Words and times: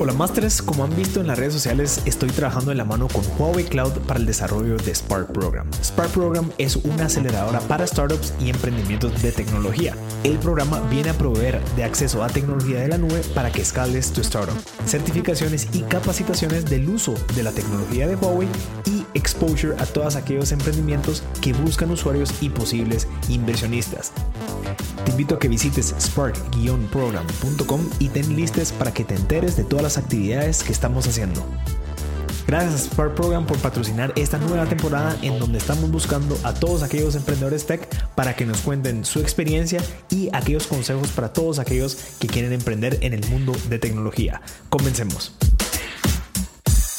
Hola 0.00 0.12
Masters, 0.12 0.62
como 0.62 0.84
han 0.84 0.94
visto 0.94 1.20
en 1.20 1.26
las 1.26 1.36
redes 1.36 1.52
sociales, 1.52 2.02
estoy 2.04 2.30
trabajando 2.30 2.70
en 2.70 2.78
la 2.78 2.84
mano 2.84 3.08
con 3.08 3.24
Huawei 3.36 3.64
Cloud 3.64 3.92
para 4.06 4.20
el 4.20 4.26
desarrollo 4.26 4.76
de 4.76 4.94
Spark 4.94 5.32
Program. 5.32 5.68
Spark 5.82 6.10
Program 6.10 6.50
es 6.56 6.76
una 6.76 7.06
aceleradora 7.06 7.58
para 7.62 7.84
startups 7.84 8.32
y 8.40 8.48
emprendimientos 8.48 9.20
de 9.20 9.32
tecnología. 9.32 9.96
El 10.22 10.38
programa 10.38 10.80
viene 10.88 11.10
a 11.10 11.14
proveer 11.14 11.60
de 11.74 11.82
acceso 11.82 12.22
a 12.22 12.28
tecnología 12.28 12.78
de 12.80 12.88
la 12.88 12.98
nube 12.98 13.22
para 13.34 13.50
que 13.50 13.60
escales 13.60 14.12
tu 14.12 14.20
startup, 14.20 14.56
certificaciones 14.86 15.68
y 15.72 15.82
capacitaciones 15.82 16.64
del 16.66 16.88
uso 16.88 17.14
de 17.34 17.42
la 17.42 17.50
tecnología 17.50 18.06
de 18.06 18.14
Huawei 18.14 18.48
y 18.86 18.97
exposure 19.18 19.74
a 19.78 19.86
todos 19.86 20.16
aquellos 20.16 20.52
emprendimientos 20.52 21.22
que 21.40 21.52
buscan 21.52 21.90
usuarios 21.90 22.32
y 22.40 22.48
posibles 22.48 23.06
inversionistas. 23.28 24.12
Te 25.04 25.10
invito 25.10 25.34
a 25.34 25.38
que 25.38 25.48
visites 25.48 25.94
spark-program.com 25.98 27.80
y 27.98 28.08
ten 28.08 28.36
listes 28.36 28.72
para 28.72 28.92
que 28.92 29.04
te 29.04 29.14
enteres 29.14 29.56
de 29.56 29.64
todas 29.64 29.82
las 29.82 29.98
actividades 29.98 30.62
que 30.62 30.72
estamos 30.72 31.06
haciendo. 31.06 31.44
Gracias 32.48 32.74
a 32.74 32.78
Spark 32.78 33.14
Program 33.14 33.44
por 33.44 33.58
patrocinar 33.58 34.10
esta 34.16 34.38
nueva 34.38 34.64
temporada 34.64 35.14
en 35.20 35.38
donde 35.38 35.58
estamos 35.58 35.90
buscando 35.90 36.34
a 36.44 36.54
todos 36.54 36.82
aquellos 36.82 37.14
emprendedores 37.14 37.66
tech 37.66 37.86
para 38.14 38.34
que 38.36 38.46
nos 38.46 38.62
cuenten 38.62 39.04
su 39.04 39.20
experiencia 39.20 39.82
y 40.08 40.30
aquellos 40.32 40.66
consejos 40.66 41.08
para 41.08 41.30
todos 41.30 41.58
aquellos 41.58 41.96
que 42.18 42.26
quieren 42.26 42.54
emprender 42.54 42.96
en 43.02 43.12
el 43.12 43.28
mundo 43.28 43.52
de 43.68 43.78
tecnología. 43.78 44.40
Comencemos. 44.70 45.36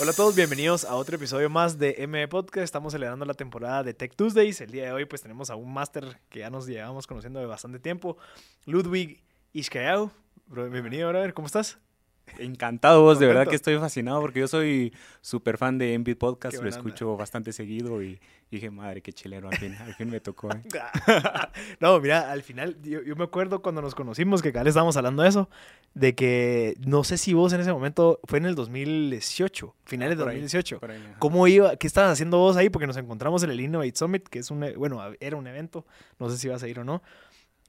Hola 0.01 0.11
a 0.11 0.13
todos, 0.13 0.33
bienvenidos 0.33 0.85
a 0.85 0.95
otro 0.95 1.17
episodio 1.17 1.49
más 1.49 1.77
de 1.77 1.95
M 1.97 2.25
Podcast. 2.29 2.63
Estamos 2.63 2.93
celebrando 2.93 3.25
la 3.25 3.33
temporada 3.33 3.83
de 3.83 3.93
Tech 3.93 4.15
Tuesdays. 4.15 4.61
El 4.61 4.71
día 4.71 4.85
de 4.85 4.93
hoy 4.93 5.03
pues 5.03 5.21
tenemos 5.21 5.49
a 5.49 5.55
un 5.55 5.73
máster 5.73 6.21
que 6.29 6.39
ya 6.39 6.49
nos 6.49 6.67
llevamos 6.67 7.05
conociendo 7.05 7.41
de 7.41 7.45
bastante 7.45 7.79
tiempo, 7.79 8.15
Ludwig 8.65 9.21
Ishkayau. 9.51 10.09
Bienvenido, 10.47 11.09
brother, 11.09 11.33
¿cómo 11.33 11.47
estás? 11.47 11.79
Encantado 12.37 13.01
vos, 13.01 13.19
de 13.19 13.27
verdad 13.27 13.47
que 13.47 13.55
estoy 13.55 13.77
fascinado 13.77 14.21
porque 14.21 14.39
yo 14.39 14.47
soy 14.47 14.93
súper 15.21 15.57
fan 15.57 15.77
de 15.77 15.93
Envid 15.93 16.17
Podcast, 16.17 16.61
lo 16.61 16.69
escucho 16.69 17.17
bastante 17.17 17.51
seguido 17.51 18.01
y 18.01 18.19
dije, 18.51 18.69
madre, 18.69 19.01
qué 19.01 19.13
chilero, 19.13 19.49
al 19.49 19.57
fin, 19.57 19.75
al 19.79 19.93
fin 19.93 20.09
me 20.09 20.19
tocó. 20.19 20.49
¿eh? 20.51 20.61
no, 21.79 21.99
mira, 21.99 22.31
al 22.31 22.41
final, 22.41 22.77
yo, 22.81 23.15
me 23.15 23.23
acuerdo 23.23 23.61
cuando 23.61 23.81
nos 23.81 23.95
conocimos, 23.95 24.41
que 24.41 24.49
acá 24.49 24.63
le 24.63 24.69
estábamos 24.69 24.97
hablando 24.97 25.23
de 25.23 25.29
eso, 25.29 25.49
de 25.93 26.15
que 26.15 26.75
no 26.85 27.03
sé 27.03 27.17
si 27.17 27.33
vos 27.33 27.53
en 27.53 27.61
ese 27.61 27.71
momento, 27.71 28.19
fue 28.23 28.39
en 28.39 28.45
el 28.45 28.55
2018, 28.55 29.75
finales 29.85 30.17
de 30.17 30.23
2018, 30.23 30.79
¿cómo 31.19 31.47
iba, 31.47 31.75
qué 31.75 31.87
estabas 31.87 32.11
haciendo 32.11 32.37
vos 32.37 32.57
ahí? 32.57 32.69
Porque 32.69 32.87
nos 32.87 32.97
encontramos 32.97 33.43
en 33.43 33.51
el 33.51 33.59
Innovate 33.59 33.95
Summit, 33.95 34.27
que 34.27 34.39
es 34.39 34.49
un, 34.51 34.65
bueno, 34.77 35.01
era 35.19 35.37
un 35.37 35.45
evento, 35.47 35.85
no 36.17 36.29
sé 36.29 36.37
si 36.37 36.47
ibas 36.47 36.63
a 36.63 36.67
ir 36.67 36.79
o 36.79 36.83
no, 36.83 37.03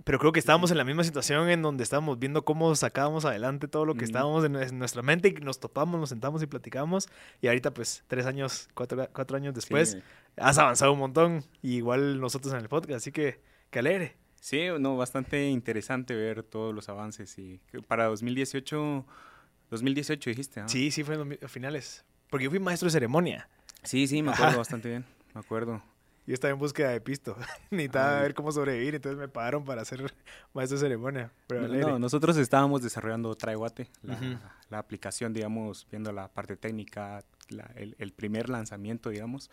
pero 0.04 0.18
creo 0.18 0.32
que 0.32 0.40
estábamos 0.40 0.70
en 0.70 0.78
la 0.78 0.84
misma 0.84 1.04
situación 1.04 1.48
en 1.50 1.62
donde 1.62 1.82
estábamos 1.84 2.18
viendo 2.18 2.44
cómo 2.44 2.74
sacábamos 2.74 3.24
adelante 3.24 3.68
todo 3.68 3.84
lo 3.84 3.94
que 3.94 4.04
estábamos 4.04 4.44
en, 4.44 4.78
nuestra 4.78 5.02
mente 5.02 5.28
y 5.28 5.32
nos 5.44 5.60
topamos, 5.60 6.00
nos 6.00 6.08
sentamos 6.08 6.42
y 6.42 6.46
platicamos. 6.46 7.08
Y 7.40 7.48
ahorita, 7.48 7.72
pues, 7.74 8.04
tres 8.06 8.26
años, 8.26 8.68
cuatro, 8.74 9.08
cuatro 9.12 9.36
años 9.36 9.54
después, 9.54 9.98
has 10.36 10.58
avanzado 10.58 10.92
un 10.92 10.98
montón. 10.98 11.44
Y 11.62 11.76
igual 11.76 12.20
nosotros 12.20 12.52
en 12.54 12.60
el 12.60 12.68
podcast, 12.68 12.98
así 12.98 13.12
que, 13.12 13.40
que 13.70 13.78
alegre. 13.78 14.16
Sí, 14.40 14.68
no, 14.78 14.96
bastante 14.96 15.48
interesante 15.48 16.14
ver 16.14 16.42
todos 16.42 16.74
los 16.74 16.88
avances. 16.88 17.38
Y 17.38 17.60
para 17.86 18.06
2018, 18.06 19.04
2018 19.70 20.30
dijiste, 20.30 20.62
Sí, 20.66 20.90
sí, 20.90 21.04
fue 21.04 21.18
a 21.42 21.48
finales. 21.48 22.04
Porque 22.30 22.44
yo 22.44 22.50
fui 22.50 22.58
maestro 22.58 22.86
de 22.86 22.92
ceremonia. 22.92 23.48
Sí, 23.82 24.06
sí, 24.06 24.22
me 24.22 24.32
acuerdo 24.32 24.58
bastante 24.58 24.88
bien, 24.88 25.04
me 25.34 25.40
acuerdo. 25.40 25.82
Yo 26.30 26.34
estaba 26.34 26.52
en 26.52 26.60
búsqueda 26.60 26.90
de 26.90 27.00
pisto. 27.00 27.36
Necesitaba 27.72 28.20
ver 28.20 28.34
cómo 28.34 28.52
sobrevivir, 28.52 28.94
entonces 28.94 29.18
me 29.18 29.26
pagaron 29.26 29.64
para 29.64 29.82
hacer 29.82 30.14
maestro 30.54 30.78
de 30.78 30.84
ceremonia. 30.84 31.32
no, 31.48 31.98
nosotros 31.98 32.36
estábamos 32.36 32.82
desarrollando 32.82 33.34
Traiguate, 33.34 33.88
la, 34.04 34.38
la, 34.68 34.78
aplicación, 34.78 35.32
digamos, 35.32 35.88
viendo 35.90 36.12
la 36.12 36.28
parte 36.28 36.56
técnica, 36.56 37.24
el, 37.74 37.96
el, 37.98 38.12
primer 38.12 38.48
lanzamiento, 38.48 39.10
digamos. 39.10 39.50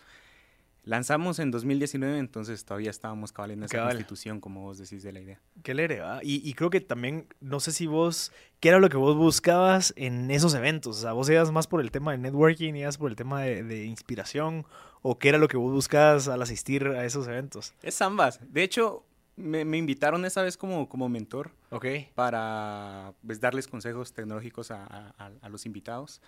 Lanzamos 0.83 1.39
en 1.39 1.49
2019, 1.49 2.19
entonces 2.19 2.63
todavía 2.63 2.91
estábamos 2.91 3.31
cabal 3.31 3.51
en 3.51 3.63
esa 3.63 3.83
institución, 3.85 4.39
como 4.39 4.61
vos 4.61 4.77
decís 4.77 5.01
de 5.01 5.11
la 5.11 5.19
idea. 5.19 5.41
Qué 5.63 5.73
lere, 5.73 6.01
¿va? 6.01 6.19
Y, 6.23 6.47
y, 6.47 6.53
creo 6.53 6.69
que 6.69 6.79
también, 6.79 7.27
no 7.41 7.59
sé 7.59 7.71
si 7.71 7.87
vos, 7.87 8.31
¿qué 8.59 8.69
era 8.69 8.79
lo 8.79 8.87
que 8.87 8.97
vos 8.97 9.15
buscabas 9.15 9.93
en 9.97 10.29
esos 10.29 10.53
eventos? 10.53 10.97
O 10.97 11.01
sea, 11.01 11.13
vos 11.13 11.27
ibas 11.27 11.51
más 11.51 11.65
por 11.65 11.81
el 11.81 11.89
tema 11.89 12.11
de 12.11 12.19
networking, 12.19 12.75
ibas 12.75 12.99
por 12.99 13.09
el 13.09 13.17
tema 13.17 13.41
de, 13.41 13.63
de 13.63 13.85
inspiración, 13.85 14.65
o 15.01 15.17
qué 15.19 15.29
era 15.29 15.37
lo 15.37 15.47
que 15.47 15.57
vos 15.57 15.71
buscabas 15.71 16.27
al 16.27 16.41
asistir 16.41 16.87
a 16.87 17.05
esos 17.05 17.27
eventos? 17.27 17.73
Es 17.81 18.01
ambas. 18.01 18.39
De 18.51 18.63
hecho, 18.63 19.03
me, 19.35 19.65
me 19.65 19.77
invitaron 19.77 20.25
esa 20.25 20.41
vez 20.41 20.57
como, 20.57 20.89
como 20.89 21.09
mentor 21.09 21.51
okay. 21.69 22.09
para 22.15 23.13
pues, 23.25 23.39
darles 23.39 23.67
consejos 23.67 24.13
tecnológicos 24.13 24.71
a, 24.71 24.85
a, 24.85 25.31
a 25.41 25.49
los 25.49 25.65
invitados 25.65 26.21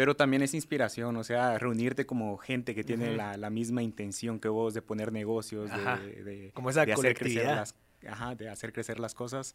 pero 0.00 0.16
también 0.16 0.40
es 0.40 0.54
inspiración, 0.54 1.14
o 1.18 1.24
sea, 1.24 1.58
reunirte 1.58 2.06
como 2.06 2.38
gente 2.38 2.74
que 2.74 2.82
tiene 2.82 3.14
la, 3.14 3.36
la, 3.36 3.50
misma 3.50 3.82
intención 3.82 4.40
que 4.40 4.48
vos 4.48 4.72
de 4.72 4.80
poner 4.80 5.12
negocios, 5.12 5.70
de, 5.70 6.24
de, 6.24 6.52
como 6.54 6.70
esa 6.70 6.86
de 6.86 6.94
hacer 6.94 7.14
crecer 7.14 7.44
las, 7.44 7.74
ajá, 8.08 8.34
de 8.34 8.48
hacer 8.48 8.72
crecer 8.72 8.98
las 8.98 9.12
cosas. 9.12 9.54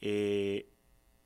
Eh, 0.00 0.66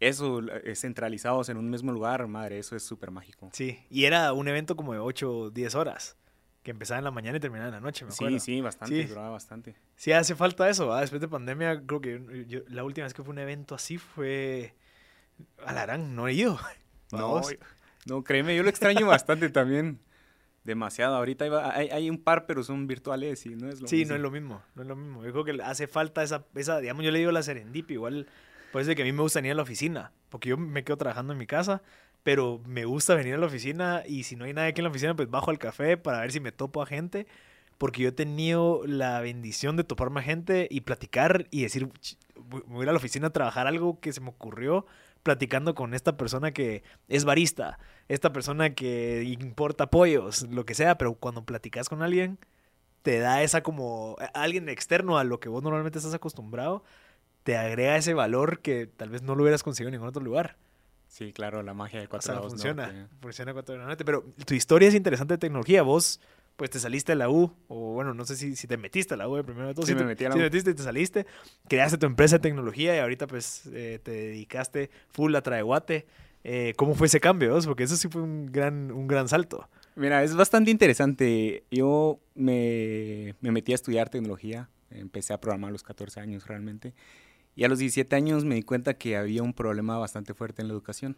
eso, 0.01 0.43
centralizados 0.75 1.49
en 1.49 1.59
un 1.59 1.71
mismo 1.71 1.93
lugar, 1.93 2.27
madre, 2.27 2.59
eso 2.59 2.75
es 2.75 2.83
súper 2.83 3.13
mágico. 3.13 3.51
Sí, 3.53 3.79
y 3.89 4.07
era 4.07 4.33
un 4.33 4.49
evento 4.49 4.75
como 4.75 4.95
de 4.95 4.99
8 4.99 5.31
o 5.31 5.51
10 5.51 5.75
horas, 5.77 6.17
que 6.67 6.73
empezaba 6.73 6.99
en 6.99 7.05
la 7.05 7.13
mañana 7.13 7.37
y 7.37 7.41
terminaba 7.41 7.69
en 7.69 7.75
la 7.75 7.81
noche, 7.81 8.05
me 8.05 8.13
acuerdo. 8.13 8.41
Sí, 8.41 8.57
sí, 8.57 8.61
bastante, 8.61 9.07
duraba 9.07 9.31
bastante. 9.31 9.77
Sí, 9.95 10.11
hace 10.11 10.35
falta 10.35 10.69
eso, 10.69 10.93
después 10.97 11.21
de 11.21 11.29
pandemia, 11.29 11.81
creo 11.87 12.01
que 12.01 12.45
yo, 12.49 12.63
la 12.67 12.83
última 12.83 13.05
vez 13.05 13.15
que 13.15 13.23
fue 13.23 13.33
un 13.33 13.39
evento 13.39 13.77
así 13.77 13.99
fue... 13.99 14.75
Alarán, 15.65 16.17
no 16.17 16.27
he 16.27 16.33
ido. 16.33 16.59
No, 17.13 17.41
no, 18.07 18.25
créeme, 18.25 18.57
yo 18.57 18.65
lo 18.65 18.69
extraño 18.69 19.07
bastante 19.07 19.49
también. 19.49 20.01
Demasiado. 20.65 21.15
Ahorita 21.15 21.45
hay, 21.73 21.89
hay, 21.91 22.11
un 22.11 22.19
par, 22.19 22.47
pero 22.47 22.65
son 22.65 22.89
virtuales 22.89 23.47
y 23.47 23.51
no 23.51 23.69
es 23.69 23.81
lo 23.81 23.87
sí, 23.87 23.99
mismo. 23.99 24.07
Sí, 24.07 24.09
no 24.09 24.17
es 24.17 24.21
lo 24.21 24.31
mismo. 24.33 24.63
No 24.75 24.83
es 24.83 24.89
lo 24.89 24.97
mismo. 24.97 25.25
Yo 25.25 25.31
creo 25.31 25.45
que 25.45 25.63
hace 25.63 25.87
falta 25.87 26.25
esa, 26.25 26.47
esa 26.57 26.81
digamos, 26.81 27.05
yo 27.05 27.13
le 27.13 27.21
digo 27.21 27.31
la 27.31 27.45
serendipia. 27.45 27.95
Igual 27.95 28.27
puede 28.73 28.87
ser 28.87 28.97
que 28.97 29.03
a 29.03 29.05
mí 29.05 29.13
me 29.13 29.23
gusta 29.23 29.39
venir 29.39 29.53
a 29.53 29.55
la 29.55 29.63
oficina, 29.63 30.11
porque 30.31 30.49
yo 30.49 30.57
me 30.57 30.83
quedo 30.83 30.97
trabajando 30.97 31.33
en 31.33 31.39
mi 31.39 31.47
casa, 31.47 31.81
pero 32.27 32.61
me 32.67 32.87
gusta 32.87 33.15
venir 33.15 33.35
a 33.35 33.39
la 33.39 33.47
oficina 33.47 34.03
y 34.05 34.25
si 34.25 34.35
no 34.35 34.47
hay 34.47 34.53
nadie 34.53 34.71
aquí 34.71 34.81
en 34.81 34.87
la 34.87 34.91
oficina, 34.91 35.15
pues 35.15 35.31
bajo 35.31 35.53
al 35.53 35.61
café 35.61 35.97
para 35.97 36.23
ver 36.23 36.33
si 36.33 36.41
me 36.41 36.51
topo 36.51 36.83
a 36.83 36.87
gente, 36.87 37.29
porque 37.79 38.03
yo 38.03 38.09
he 38.09 38.13
tenido 38.13 38.83
la 38.85 39.21
bendición 39.21 39.77
de 39.77 39.85
toparme 39.85 40.19
a 40.19 40.23
gente 40.25 40.67
y 40.69 40.81
platicar 40.81 41.47
y 41.53 41.63
decir, 41.63 41.89
voy 42.35 42.81
a 42.81 42.83
ir 42.83 42.89
a 42.89 42.93
la 42.93 42.99
oficina 42.99 43.29
a 43.29 43.33
trabajar 43.33 43.69
algo 43.69 44.01
que 44.01 44.13
se 44.13 44.21
me 44.21 44.31
ocurrió 44.31 44.87
platicando 45.23 45.77
con 45.77 45.95
esta 45.95 46.17
persona 46.17 46.51
que 46.51 46.83
es 47.07 47.25
barista, 47.25 47.79
esta 48.09 48.33
persona 48.33 48.75
que 48.75 49.23
importa 49.23 49.89
pollos, 49.89 50.49
lo 50.51 50.67
que 50.67 50.75
sea, 50.75 50.99
pero 50.99 51.15
cuando 51.15 51.45
platicas 51.45 51.89
con 51.89 52.03
alguien, 52.03 52.41
te 53.03 53.21
da 53.21 53.45
esa 53.45 53.63
como 53.63 54.17
alguien 54.35 54.69
externo 54.69 55.17
a 55.17 55.23
lo 55.23 55.39
que 55.39 55.49
vos 55.49 55.63
normalmente 55.63 55.99
estás 55.99 56.15
acostumbrado, 56.15 56.83
te 57.45 57.57
agrega 57.57 57.97
ese 57.97 58.15
valor 58.15 58.63
que 58.63 58.89
tal 58.89 59.11
vez 59.11 59.23
no 59.23 59.37
lo 59.37 59.45
hubieras 59.45 59.63
conseguido 59.63 59.91
en 59.91 59.93
ningún 59.93 60.09
otro 60.09 60.25
lugar. 60.25 60.57
Sí, 61.17 61.33
claro, 61.33 61.63
la 61.63 61.73
magia 61.73 61.99
de 61.99 62.09
cuatro 62.09 62.35
o 62.35 62.41
sea, 62.41 62.47
funciona, 62.47 63.09
funciona 63.23 63.55
cuatro 63.55 63.75
Pero 64.05 64.23
tu 64.45 64.53
historia 64.53 64.89
es 64.89 64.95
interesante 64.95 65.33
de 65.33 65.39
tecnología. 65.39 65.81
Vos 65.81 66.21
pues 66.57 66.69
te 66.69 66.79
saliste 66.79 67.13
de 67.13 67.17
la 67.17 67.31
U, 67.31 67.55
o 67.69 67.95
bueno, 67.95 68.13
no 68.13 68.27
sé 68.27 68.37
si, 68.37 68.55
si 68.55 68.67
te 68.67 68.77
metiste 68.77 69.15
a 69.15 69.17
la 69.17 69.27
U 69.27 69.37
de 69.37 69.43
primero 69.43 69.67
de 69.67 69.73
todo. 69.73 69.87
Sí, 69.87 69.95
me 69.95 70.05
metí 70.05 70.27
a 70.27 70.29
la 70.29 70.35
U. 70.35 70.37
Si 70.37 70.41
te 70.41 70.45
metiste 70.45 70.71
y 70.73 70.75
te 70.75 70.83
saliste, 70.83 71.27
creaste 71.69 71.97
tu 71.97 72.05
empresa 72.05 72.37
de 72.37 72.41
tecnología 72.41 72.95
y 72.95 72.99
ahorita 72.99 73.27
pues 73.29 73.63
eh, 73.73 73.99
te 74.03 74.11
dedicaste 74.11 74.91
full 75.09 75.35
a 75.35 75.41
Traeguate. 75.41 76.07
Eh, 76.45 76.75
¿Cómo 76.77 76.95
fue 76.95 77.07
ese 77.07 77.19
cambio? 77.19 77.59
Porque 77.65 77.85
eso 77.85 77.97
sí 77.97 78.09
fue 78.09 78.21
un 78.21 78.53
gran, 78.53 78.93
un 78.93 79.07
gran 79.07 79.27
salto. 79.27 79.71
Mira, 79.95 80.23
es 80.23 80.37
bastante 80.37 80.71
interesante. 80.71 81.65
Yo 81.71 82.21
me, 82.35 83.37
me 83.41 83.53
metí 83.53 83.73
a 83.73 83.77
estudiar 83.77 84.11
tecnología, 84.11 84.69
empecé 84.91 85.33
a 85.33 85.41
programar 85.41 85.71
a 85.71 85.73
los 85.73 85.83
14 85.83 86.21
años 86.21 86.47
realmente, 86.47 86.93
y 87.57 87.65
a 87.65 87.69
los 87.69 87.79
17 87.79 88.15
años 88.15 88.45
me 88.45 88.55
di 88.55 88.63
cuenta 88.63 88.95
que 88.95 89.17
había 89.17 89.43
un 89.43 89.55
problema 89.55 89.99
bastante 89.99 90.35
fuerte 90.35 90.63
en 90.63 90.69
la 90.69 90.75
educación, 90.75 91.17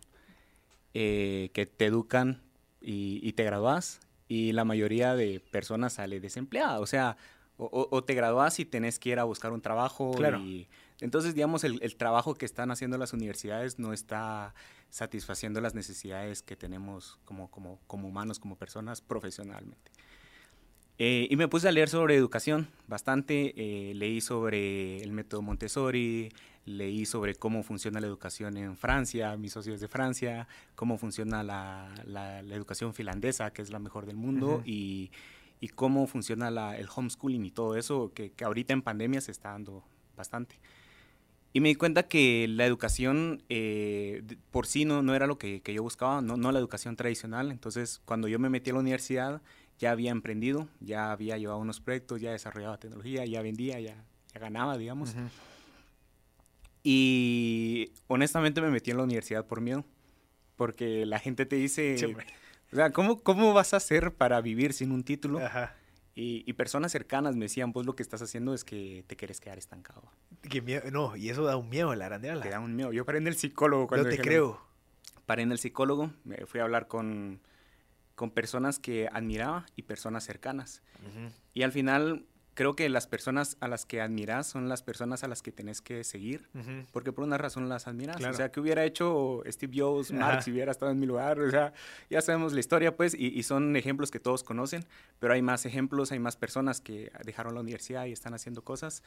eh, 0.94 1.50
que 1.52 1.66
te 1.66 1.84
educan 1.84 2.40
y, 2.80 3.20
y 3.22 3.32
te 3.34 3.44
gradúas 3.44 4.00
y 4.28 4.52
la 4.52 4.64
mayoría 4.64 5.14
de 5.14 5.40
personas 5.40 5.94
sale 5.94 6.20
desempleada. 6.20 6.80
O 6.80 6.86
sea, 6.86 7.16
o, 7.56 8.04
te 8.04 8.14
gradúas 8.14 8.60
y 8.60 8.64
tenés 8.64 9.00
que 9.00 9.10
ir 9.10 9.18
a 9.18 9.24
buscar 9.24 9.52
un 9.52 9.60
trabajo. 9.60 10.12
Claro. 10.12 10.38
Y, 10.38 10.68
entonces, 11.00 11.34
digamos, 11.34 11.64
el, 11.64 11.80
el, 11.82 11.96
trabajo 11.96 12.34
que 12.34 12.44
están 12.44 12.70
haciendo 12.70 12.98
las 12.98 13.12
universidades 13.12 13.78
no 13.78 13.92
está 13.92 14.54
satisfaciendo 14.90 15.60
las 15.60 15.74
necesidades 15.74 16.42
que 16.42 16.56
tenemos 16.56 17.18
como, 17.24 17.50
como, 17.50 17.80
como 17.86 18.08
humanos, 18.08 18.38
como 18.38 18.56
personas 18.56 19.00
profesionalmente. 19.00 19.90
Eh, 21.00 21.28
y 21.30 21.36
me 21.36 21.46
puse 21.46 21.68
a 21.68 21.72
leer 21.72 21.88
sobre 21.88 22.16
educación 22.16 22.68
bastante. 22.88 23.54
Eh, 23.56 23.94
leí 23.94 24.20
sobre 24.20 25.00
el 25.02 25.12
método 25.12 25.42
Montessori, 25.42 26.30
leí 26.64 27.06
sobre 27.06 27.36
cómo 27.36 27.62
funciona 27.62 28.00
la 28.00 28.08
educación 28.08 28.56
en 28.56 28.76
Francia, 28.76 29.36
mis 29.36 29.52
socios 29.52 29.80
de 29.80 29.88
Francia, 29.88 30.48
cómo 30.74 30.98
funciona 30.98 31.42
la, 31.42 31.88
la, 32.04 32.40
educación 32.40 32.94
finlandesa, 32.94 33.52
que 33.52 33.62
es 33.62 33.70
la 33.70 33.78
mejor 33.78 34.06
del 34.06 34.16
mundo, 34.16 34.62
y, 34.64 35.10
y, 35.60 35.68
cómo 35.68 36.06
funciona 36.06 36.50
la, 36.50 36.76
el 36.76 36.88
homeschooling 36.94 37.44
y 37.44 37.50
todo 37.52 37.76
eso, 37.76 38.12
que, 38.12 38.32
que, 38.32 38.44
ahorita 38.44 38.72
en 38.72 38.82
pandemia 38.82 39.20
se 39.20 39.30
está 39.30 39.52
dando 39.52 39.84
bastante. 40.16 40.56
Y 41.52 41.60
me 41.60 41.70
di 41.70 41.76
cuenta 41.76 42.02
que 42.02 42.46
la 42.48 42.66
educación 42.66 43.42
eh, 43.48 44.22
por 44.50 44.66
sí 44.66 44.84
no, 44.84 45.02
no 45.02 45.14
era 45.14 45.26
lo 45.26 45.38
que, 45.38 45.62
que 45.62 45.72
yo 45.72 45.82
buscaba, 45.82 46.20
no, 46.20 46.36
no, 46.36 46.52
la 46.52 46.58
educación 46.58 46.94
tradicional. 46.94 47.50
Entonces, 47.50 48.02
cuando 48.04 48.28
yo 48.28 48.38
me 48.38 48.50
metí 48.50 48.70
a 48.70 48.74
la 48.74 48.80
universidad, 48.80 49.40
ya 49.78 49.92
había 49.92 50.10
emprendido, 50.10 50.68
ya 50.80 51.12
había 51.12 51.38
llevado 51.38 51.60
unos 51.60 51.80
proyectos, 51.80 52.20
ya 52.20 52.32
desarrollaba 52.32 52.78
tecnología, 52.78 53.24
ya 53.24 53.42
vendía, 53.42 53.78
ya, 53.80 54.04
ya 54.32 54.40
ganaba, 54.40 54.76
digamos. 54.76 55.14
Y 56.82 57.92
honestamente 58.06 58.60
me 58.60 58.70
metí 58.70 58.90
en 58.90 58.96
la 58.96 59.04
universidad 59.04 59.46
por 59.46 59.60
miedo, 59.60 59.84
porque 60.56 61.06
la 61.06 61.18
gente 61.18 61.46
te 61.46 61.56
dice, 61.56 61.96
o 62.72 62.76
sea, 62.76 62.90
¿cómo, 62.90 63.22
¿cómo 63.22 63.52
vas 63.52 63.74
a 63.74 63.78
hacer 63.78 64.12
para 64.12 64.40
vivir 64.40 64.72
sin 64.72 64.92
un 64.92 65.04
título? 65.04 65.38
Ajá. 65.38 65.74
Y, 66.20 66.52
personas 66.54 66.90
cercanas 66.90 67.36
me 67.36 67.44
decían, 67.44 67.70
vos 67.70 67.86
lo 67.86 67.94
que 67.94 68.02
estás 68.02 68.20
haciendo 68.22 68.52
es 68.52 68.64
que 68.64 69.04
te 69.06 69.14
quieres 69.14 69.38
quedar 69.40 69.56
estancado. 69.56 70.02
Qué 70.50 70.60
miedo, 70.60 70.90
no, 70.90 71.14
y 71.14 71.28
eso 71.28 71.44
da 71.44 71.56
un 71.56 71.68
miedo, 71.68 71.94
la 71.94 72.06
grandeza. 72.06 72.40
Te 72.40 72.50
da 72.50 72.58
un 72.58 72.74
miedo. 72.74 72.92
Yo 72.92 73.04
paré 73.04 73.18
en 73.18 73.28
el 73.28 73.36
psicólogo 73.36 73.86
cuando... 73.86 74.10
No 74.10 74.16
te 74.16 74.20
creo. 74.20 74.60
Paré 75.26 75.42
en 75.42 75.52
el 75.52 75.60
psicólogo, 75.60 76.10
me 76.24 76.38
fui 76.46 76.58
a 76.58 76.64
hablar 76.64 76.88
con, 76.88 77.40
con 78.18 78.32
personas 78.32 78.80
que 78.80 79.08
admiraba 79.12 79.64
y 79.76 79.82
personas 79.82 80.24
cercanas. 80.24 80.82
Y 81.54 81.62
al 81.62 81.70
final 81.70 82.26
creo 82.54 82.74
que 82.74 82.88
las 82.88 83.06
personas 83.06 83.56
a 83.60 83.68
las 83.68 83.86
que 83.86 84.00
admiras 84.00 84.48
son 84.48 84.68
las 84.68 84.82
personas 84.82 85.22
a 85.22 85.28
las 85.28 85.40
que 85.40 85.52
tenés 85.52 85.80
que 85.80 86.02
seguir, 86.02 86.48
porque 86.90 87.12
por 87.12 87.22
una 87.22 87.38
razón 87.38 87.68
las 87.68 87.86
admiras. 87.86 88.20
O 88.20 88.32
sea, 88.32 88.50
que 88.50 88.58
hubiera 88.58 88.84
hecho 88.84 89.44
Steve 89.46 89.72
Jobs, 89.78 90.10
Marx, 90.10 90.46
si 90.46 90.50
hubiera 90.50 90.72
estado 90.72 90.90
en 90.90 90.98
mi 90.98 91.06
lugar? 91.06 91.38
O 91.38 91.48
sea, 91.48 91.72
ya 92.10 92.20
sabemos 92.20 92.52
la 92.52 92.58
historia, 92.58 92.96
pues, 92.96 93.14
y, 93.14 93.40
son 93.44 93.76
ejemplos 93.76 94.10
que 94.10 94.18
todos 94.18 94.42
conocen, 94.42 94.84
pero 95.20 95.34
hay 95.34 95.40
más 95.40 95.64
ejemplos, 95.64 96.10
hay 96.10 96.18
más 96.18 96.34
personas 96.34 96.80
que 96.80 97.12
dejaron 97.24 97.54
la 97.54 97.60
universidad 97.60 98.06
y 98.06 98.12
están 98.12 98.34
haciendo 98.34 98.62
cosas. 98.64 99.04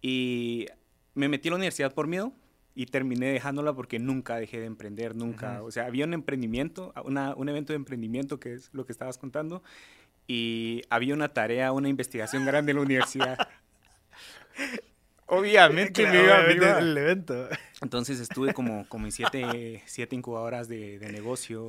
Y 0.00 0.66
me 1.14 1.28
metí 1.28 1.48
a 1.48 1.50
la 1.50 1.56
universidad 1.56 1.92
por 1.92 2.06
miedo, 2.06 2.32
y 2.78 2.86
terminé 2.86 3.32
dejándola 3.32 3.72
porque 3.72 3.98
nunca 3.98 4.36
dejé 4.36 4.60
de 4.60 4.66
emprender, 4.66 5.16
nunca. 5.16 5.64
O 5.64 5.72
sea, 5.72 5.86
había 5.86 6.04
un 6.04 6.14
emprendimiento, 6.14 6.94
un 7.04 7.48
evento 7.48 7.72
de 7.72 7.76
emprendimiento 7.76 8.38
que 8.38 8.54
es 8.54 8.70
lo 8.72 8.86
que 8.86 8.92
estabas 8.92 9.18
contando, 9.18 9.64
y 10.28 10.82
había 10.88 11.14
una 11.14 11.30
tarea, 11.30 11.72
una 11.72 11.88
investigación 11.88 12.46
grande 12.46 12.70
en 12.70 12.76
la 12.76 12.84
universidad. 12.84 13.36
Obviamente 15.26 16.06
me 16.06 16.22
iba, 16.22 16.36
a 16.36 16.78
el 16.78 16.96
evento. 16.96 17.48
Entonces 17.82 18.20
estuve 18.20 18.54
como, 18.54 18.86
como 18.88 19.06
en 19.06 19.12
siete, 19.12 19.82
siete 19.86 20.14
incubadoras 20.14 20.68
de, 20.68 21.00
de 21.00 21.10
negocios. 21.10 21.66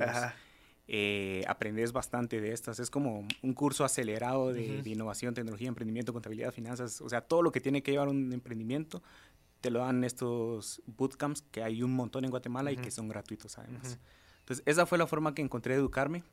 Eh, 0.92 1.44
aprendes 1.46 1.92
bastante 1.92 2.40
de 2.40 2.52
estas. 2.52 2.80
Es 2.80 2.90
como 2.90 3.24
un 3.42 3.54
curso 3.54 3.84
acelerado 3.84 4.52
de, 4.52 4.82
innovación, 4.84 5.34
tecnología, 5.34 5.68
emprendimiento, 5.68 6.12
contabilidad, 6.12 6.52
finanzas. 6.52 7.00
O 7.00 7.08
sea, 7.08 7.20
todo 7.20 7.42
lo 7.42 7.52
que 7.52 7.60
tiene 7.60 7.80
que 7.80 7.92
llevar 7.92 8.08
un 8.08 8.32
emprendimiento 8.32 9.00
te 9.60 9.70
lo 9.70 9.80
dan 9.80 10.04
estos 10.04 10.82
bootcamps 10.86 11.42
que 11.42 11.62
hay 11.62 11.82
un 11.82 11.92
montón 11.92 12.24
en 12.24 12.30
Guatemala 12.30 12.72
y 12.72 12.76
que 12.76 12.90
son 12.90 13.08
gratuitos 13.08 13.58
además. 13.58 13.98
Entonces, 14.40 14.62
esa 14.66 14.86
fue 14.86 14.98
la 14.98 15.06
forma 15.06 15.34
que 15.34 15.42
encontré 15.42 15.74
de 15.74 15.80
educarme 15.80 16.24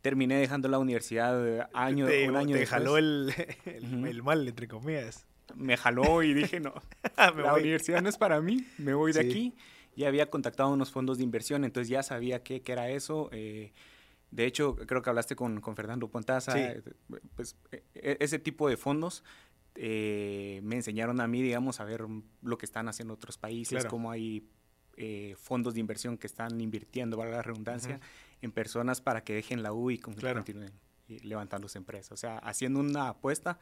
terminé 0.00 0.36
dejando 0.36 0.68
la 0.68 0.78
universidad 0.78 1.68
año, 1.72 2.06
te, 2.06 2.28
un 2.28 2.36
año 2.36 2.56
te 2.56 2.66
jaló 2.66 2.98
el, 2.98 3.32
el, 3.64 4.22
mal, 4.22 4.46
entre 4.46 4.68
comillas. 4.68 5.26
Me 5.54 5.76
jaló 5.76 6.22
y 6.22 6.34
dije, 6.34 6.60
no, 6.60 6.74
la 7.16 7.54
universidad 7.54 8.02
no 8.02 8.08
es 8.08 8.18
para 8.18 8.40
mí, 8.40 8.66
me 8.78 8.94
voy 8.94 9.12
de 9.12 9.20
aquí. 9.20 9.54
Ya 9.96 10.06
había 10.06 10.30
contactado 10.30 10.70
unos 10.70 10.92
fondos 10.92 11.18
de 11.18 11.24
inversión, 11.24 11.64
entonces 11.64 11.88
ya 11.88 12.02
sabía 12.02 12.42
qué, 12.42 12.60
qué 12.60 12.72
era 12.72 12.88
eso. 12.90 13.30
Eh, 13.32 13.72
de 14.30 14.46
hecho, 14.46 14.76
creo 14.76 15.02
que 15.02 15.10
hablaste 15.10 15.34
con, 15.34 15.60
con 15.60 15.74
Fernando 15.74 16.06
Pontaza. 16.08 16.56
Eh, 16.56 16.82
pues, 17.34 17.56
e, 17.72 17.82
e, 17.94 18.16
ese 18.20 18.38
tipo 18.38 18.68
de 18.68 18.76
fondos 18.76 19.24
eh, 19.74 20.60
me 20.62 20.76
enseñaron 20.76 21.20
a 21.20 21.26
mí, 21.26 21.42
digamos, 21.42 21.80
a 21.80 21.84
ver 21.84 22.04
lo 22.42 22.58
que 22.58 22.66
están 22.66 22.88
haciendo 22.88 23.14
otros 23.14 23.38
países, 23.38 23.84
cómo 23.86 24.10
hay 24.10 24.48
fondos 25.36 25.74
de 25.74 25.80
inversión 25.80 26.18
que 26.18 26.26
están 26.26 26.60
invirtiendo, 26.60 27.16
valga 27.16 27.36
la 27.36 27.42
redundancia, 27.42 28.00
en 28.42 28.50
personas 28.50 29.00
para 29.00 29.22
que 29.22 29.32
dejen 29.34 29.62
la 29.62 29.72
U 29.72 29.90
y 29.90 29.98
continúen 29.98 30.72
levantando 31.22 31.68
su 31.68 31.78
empresa. 31.78 32.14
O 32.14 32.16
sea, 32.16 32.38
haciendo 32.38 32.80
una 32.80 33.08
apuesta 33.08 33.58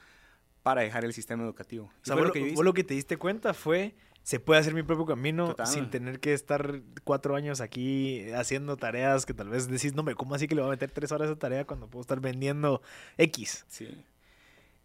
para 0.62 0.80
dejar 0.80 1.04
el 1.04 1.12
sistema 1.12 1.44
educativo. 1.44 1.92
O 2.02 2.04
sea, 2.04 2.16
vos, 2.16 2.26
lo 2.26 2.32
que 2.32 2.54
lo 2.60 2.74
que 2.74 2.84
te 2.84 2.94
diste 2.94 3.16
cuenta 3.16 3.54
fue, 3.54 3.94
se 4.22 4.40
puede 4.40 4.60
hacer 4.60 4.74
mi 4.74 4.82
propio 4.82 5.06
camino 5.06 5.54
sin 5.64 5.90
tener 5.90 6.18
que 6.18 6.32
estar 6.32 6.82
cuatro 7.04 7.36
años 7.36 7.60
aquí 7.60 8.28
haciendo 8.32 8.76
tareas 8.76 9.26
que 9.26 9.34
tal 9.34 9.48
vez 9.48 9.68
decís, 9.68 9.94
no, 9.94 10.02
me 10.02 10.16
¿cómo 10.16 10.34
así 10.34 10.48
que 10.48 10.56
le 10.56 10.62
voy 10.62 10.68
a 10.68 10.72
meter 10.72 10.90
tres 10.90 11.12
horas 11.12 11.30
a 11.30 11.36
tarea 11.36 11.64
cuando 11.64 11.88
puedo 11.88 12.00
estar 12.00 12.20
vendiendo 12.20 12.82
X? 13.16 13.64
Sí. 13.68 14.04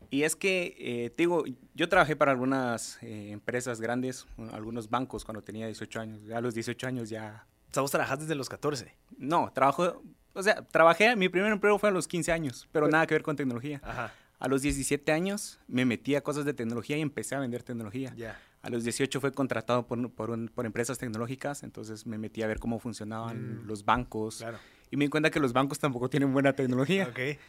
Y 0.10 0.24
es 0.24 0.36
que, 0.36 0.76
eh, 0.78 1.10
te 1.12 1.24
digo, 1.24 1.44
yo 1.74 1.88
trabajé 1.88 2.16
para 2.16 2.32
algunas 2.32 3.02
eh, 3.02 3.32
empresas 3.32 3.80
grandes, 3.80 4.28
algunos 4.52 4.90
bancos 4.90 5.24
cuando 5.24 5.42
tenía 5.42 5.68
18 5.68 6.00
años. 6.00 6.26
Ya 6.26 6.38
a 6.38 6.42
los 6.42 6.54
18 6.54 6.88
años 6.88 7.10
ya 7.10 7.46
o 7.72 7.74
sea, 7.74 7.82
vos 7.82 7.92
trabajaste 7.92 8.26
desde 8.26 8.36
los 8.36 8.50
14. 8.50 8.94
No, 9.18 9.50
trabajo, 9.54 10.04
o 10.34 10.44
sea, 10.44 10.62
trabajé, 10.62 11.16
mi 11.16 11.30
primer 11.30 11.54
empleo 11.54 11.80
fue 11.80 11.88
a 11.88 11.92
los 11.94 12.06
15 12.06 12.32
años, 12.34 12.68
pero 12.74 12.90
nada 12.90 13.08
que 13.08 13.16
ver 13.16 13.24
con 13.24 13.38
tecnología. 13.38 13.80
Ajá. 13.82 14.14
A 14.40 14.48
los 14.50 14.62
17 14.62 15.10
años 15.14 15.60
me 15.68 15.86
metí 15.86 16.16
a 16.16 16.22
cosas 16.22 16.44
de 16.44 16.54
tecnología 16.54 16.98
y 16.98 17.02
empecé 17.02 17.36
a 17.36 17.40
vender 17.40 17.64
tecnología. 17.64 18.14
Ya. 18.18 18.38
A 18.62 18.70
los 18.70 18.84
18 18.84 19.22
fue 19.22 19.32
contratado 19.32 19.88
por, 19.88 20.12
por, 20.12 20.52
por, 20.52 20.66
empresas 20.66 20.98
tecnológicas, 20.98 21.64
entonces 21.64 22.06
me 22.06 22.18
metí 22.18 22.44
a 22.44 22.48
ver 22.48 22.60
cómo 22.60 22.78
funcionaban 22.80 23.64
mm. 23.64 23.68
los 23.68 23.86
bancos. 23.86 24.40
Claro. 24.40 24.58
Y 24.90 24.98
me 24.98 25.06
di 25.06 25.10
cuenta 25.10 25.30
que 25.30 25.40
los 25.40 25.54
bancos 25.54 25.80
tampoco 25.80 26.10
tienen 26.10 26.34
buena 26.34 26.54
tecnología. 26.54 27.08
Okay. 27.08 27.40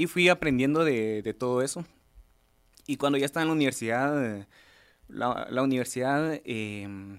Y 0.00 0.06
fui 0.06 0.30
aprendiendo 0.30 0.82
de, 0.82 1.20
de, 1.20 1.34
todo 1.34 1.60
eso. 1.60 1.84
Y 2.86 2.96
cuando 2.96 3.18
ya 3.18 3.26
estaba 3.26 3.42
en 3.42 3.48
la 3.48 3.54
universidad, 3.54 4.46
la, 5.08 5.46
la 5.50 5.62
universidad 5.62 6.40
eh, 6.44 7.18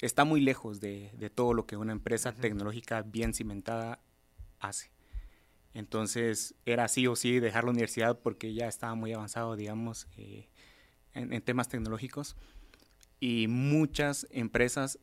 está 0.00 0.24
muy 0.24 0.40
lejos 0.40 0.80
de, 0.80 1.30
todo 1.34 1.52
lo 1.52 1.66
que 1.66 1.76
una 1.76 1.92
empresa 1.92 2.32
tecnológica 2.32 3.02
bien 3.02 3.34
cimentada 3.34 4.00
hace. 4.58 4.90
Entonces 5.74 6.54
era 6.64 6.88
sí 6.88 7.06
o 7.06 7.14
sí 7.14 7.40
dejar 7.40 7.64
la 7.64 7.70
universidad 7.70 8.18
porque 8.20 8.54
ya 8.54 8.68
estaba 8.68 8.94
muy 8.94 9.12
avanzado, 9.12 9.54
digamos, 9.54 10.08
eh, 10.16 10.48
en, 11.12 11.42
temas 11.42 11.68
tecnológicos. 11.68 12.36
Y 13.20 13.48
muchas 13.48 14.26
empresas 14.30 14.98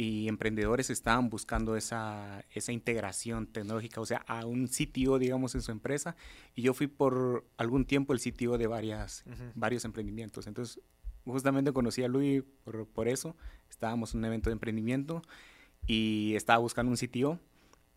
y 0.00 0.28
emprendedores 0.28 0.88
estaban 0.88 1.28
buscando 1.28 1.76
esa, 1.76 2.42
esa 2.54 2.72
integración 2.72 3.46
tecnológica, 3.46 4.00
o 4.00 4.06
sea, 4.06 4.24
a 4.26 4.46
un 4.46 4.66
sitio, 4.68 5.18
digamos, 5.18 5.54
en 5.54 5.60
su 5.60 5.72
empresa. 5.72 6.16
Y 6.54 6.62
yo 6.62 6.72
fui 6.72 6.86
por 6.86 7.44
algún 7.58 7.84
tiempo 7.84 8.14
el 8.14 8.18
sitio 8.18 8.56
de 8.56 8.66
varias, 8.66 9.24
varios 9.54 9.84
emprendimientos. 9.84 10.46
Entonces 10.46 10.80
justamente 11.26 11.70
conocí 11.74 12.02
a 12.02 12.08
Luis 12.08 12.42
por, 12.64 12.86
por, 12.86 13.08
eso. 13.08 13.36
Estábamos 13.68 14.14
en 14.14 14.20
un 14.20 14.24
evento 14.24 14.48
de 14.48 14.54
emprendimiento 14.54 15.20
y 15.86 16.32
estaba 16.34 16.60
buscando 16.60 16.88
un 16.88 16.96
sitio. 16.96 17.38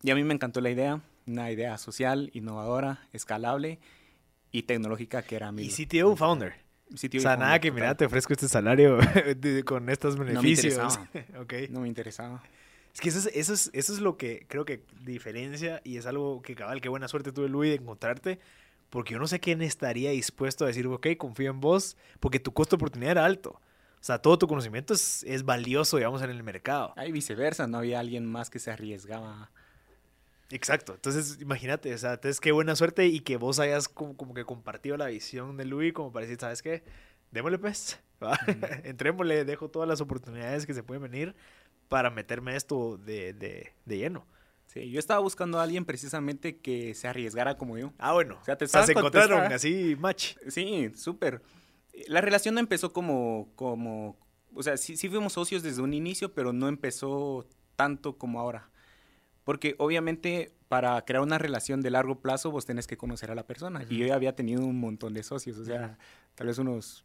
Y 0.02 0.10
a 0.10 0.14
mí 0.14 0.24
me 0.24 0.34
encantó 0.34 0.60
la 0.60 0.68
idea, 0.68 1.00
una 1.26 1.50
idea 1.50 1.78
social, 1.78 2.28
innovadora, 2.34 3.08
escalable 3.14 3.78
y 4.52 4.64
tecnológica 4.64 5.22
que 5.22 5.36
era 5.36 5.52
mi... 5.52 5.62
Y 5.62 5.70
CTO 5.70 6.16
founder. 6.16 6.63
CTO 6.88 7.18
o 7.18 7.20
sea, 7.20 7.36
nada 7.36 7.58
que 7.60 7.72
mira, 7.72 7.96
te 7.96 8.04
ofrezco 8.04 8.32
este 8.32 8.48
salario 8.48 8.98
con 9.64 9.88
estos 9.88 10.18
beneficios. 10.18 10.76
No 10.76 10.82
me 10.82 10.90
interesaba. 10.90 11.40
okay. 11.42 11.68
No 11.68 11.80
me 11.80 11.88
interesaba. 11.88 12.42
Es 12.92 13.00
que 13.00 13.08
eso 13.08 13.18
es, 13.18 13.30
eso, 13.34 13.52
es, 13.52 13.70
eso 13.72 13.92
es 13.92 14.00
lo 14.00 14.16
que 14.16 14.46
creo 14.48 14.64
que 14.64 14.84
diferencia 15.02 15.80
y 15.82 15.96
es 15.96 16.06
algo 16.06 16.42
que 16.42 16.54
cabal, 16.54 16.80
qué 16.80 16.88
buena 16.88 17.08
suerte 17.08 17.32
tuve 17.32 17.48
Luis 17.48 17.70
de 17.70 17.76
encontrarte 17.76 18.38
porque 18.94 19.14
yo 19.14 19.18
no 19.18 19.26
sé 19.26 19.40
quién 19.40 19.60
estaría 19.60 20.10
dispuesto 20.10 20.62
a 20.62 20.68
decir, 20.68 20.86
ok, 20.86 21.08
confío 21.18 21.50
en 21.50 21.60
vos, 21.60 21.96
porque 22.20 22.38
tu 22.38 22.52
costo 22.52 22.76
de 22.76 22.80
oportunidad 22.80 23.10
era 23.10 23.24
alto. 23.24 23.50
O 23.50 24.06
sea, 24.06 24.18
todo 24.18 24.38
tu 24.38 24.46
conocimiento 24.46 24.94
es, 24.94 25.24
es 25.24 25.44
valioso, 25.44 25.96
digamos, 25.96 26.22
en 26.22 26.30
el 26.30 26.44
mercado. 26.44 26.92
Hay 26.94 27.10
viceversa, 27.10 27.66
no 27.66 27.78
había 27.78 27.98
alguien 27.98 28.24
más 28.24 28.50
que 28.50 28.60
se 28.60 28.70
arriesgaba. 28.70 29.50
Exacto. 30.54 30.94
Entonces, 30.94 31.38
imagínate, 31.40 31.92
o 31.92 31.98
sea, 31.98 32.12
entonces 32.12 32.40
qué 32.40 32.52
buena 32.52 32.76
suerte 32.76 33.06
y 33.06 33.20
que 33.20 33.36
vos 33.36 33.58
hayas 33.58 33.88
como, 33.88 34.34
que 34.34 34.44
compartido 34.44 34.96
la 34.96 35.06
visión 35.06 35.56
de 35.56 35.64
Luis, 35.64 35.92
como 35.92 36.12
para 36.12 36.26
decir, 36.26 36.38
¿sabes 36.40 36.62
qué? 36.62 36.84
Démosle 37.32 37.58
pues, 37.58 38.00
entrémosle, 38.84 39.44
dejo 39.44 39.68
todas 39.68 39.88
las 39.88 40.00
oportunidades 40.00 40.64
que 40.64 40.72
se 40.72 40.84
pueden 40.84 41.02
venir 41.02 41.34
para 41.88 42.08
meterme 42.10 42.54
esto 42.54 42.98
de, 42.98 43.32
de, 43.32 43.72
de 43.84 43.98
lleno. 43.98 44.28
Sí, 44.66 44.90
yo 44.92 45.00
estaba 45.00 45.18
buscando 45.18 45.58
a 45.58 45.64
alguien 45.64 45.84
precisamente 45.84 46.58
que 46.58 46.94
se 46.94 47.08
arriesgara 47.08 47.58
como 47.58 47.76
yo. 47.76 47.92
Ah, 47.98 48.12
bueno. 48.12 48.38
O 48.40 48.44
sea, 48.44 48.56
te 48.56 48.68
se 48.68 48.78
encontraron 48.92 49.52
así, 49.52 49.96
match. 49.98 50.36
Sí, 50.48 50.92
súper. 50.94 51.42
La 52.06 52.20
relación 52.20 52.54
no 52.54 52.60
empezó 52.60 52.92
como, 52.92 53.48
como, 53.56 54.16
o 54.54 54.62
sea, 54.62 54.76
sí, 54.76 54.96
sí 54.96 55.08
fuimos 55.08 55.32
socios 55.32 55.64
desde 55.64 55.82
un 55.82 55.94
inicio, 55.94 56.32
pero 56.32 56.52
no 56.52 56.68
empezó 56.68 57.44
tanto 57.74 58.16
como 58.18 58.38
ahora. 58.38 58.70
Porque 59.44 59.74
obviamente 59.78 60.52
para 60.68 61.00
crear 61.04 61.22
una 61.22 61.38
relación 61.38 61.80
de 61.82 61.90
largo 61.90 62.20
plazo 62.20 62.50
vos 62.50 62.66
tenés 62.66 62.86
que 62.86 62.96
conocer 62.96 63.30
a 63.30 63.34
la 63.34 63.46
persona. 63.46 63.84
Y 63.88 63.98
yo 63.98 64.06
ya 64.06 64.14
había 64.14 64.34
tenido 64.34 64.64
un 64.64 64.80
montón 64.80 65.14
de 65.14 65.22
socios, 65.22 65.58
o 65.58 65.64
sea, 65.64 65.98
tal 66.34 66.48
vez 66.48 66.58
unos 66.58 67.04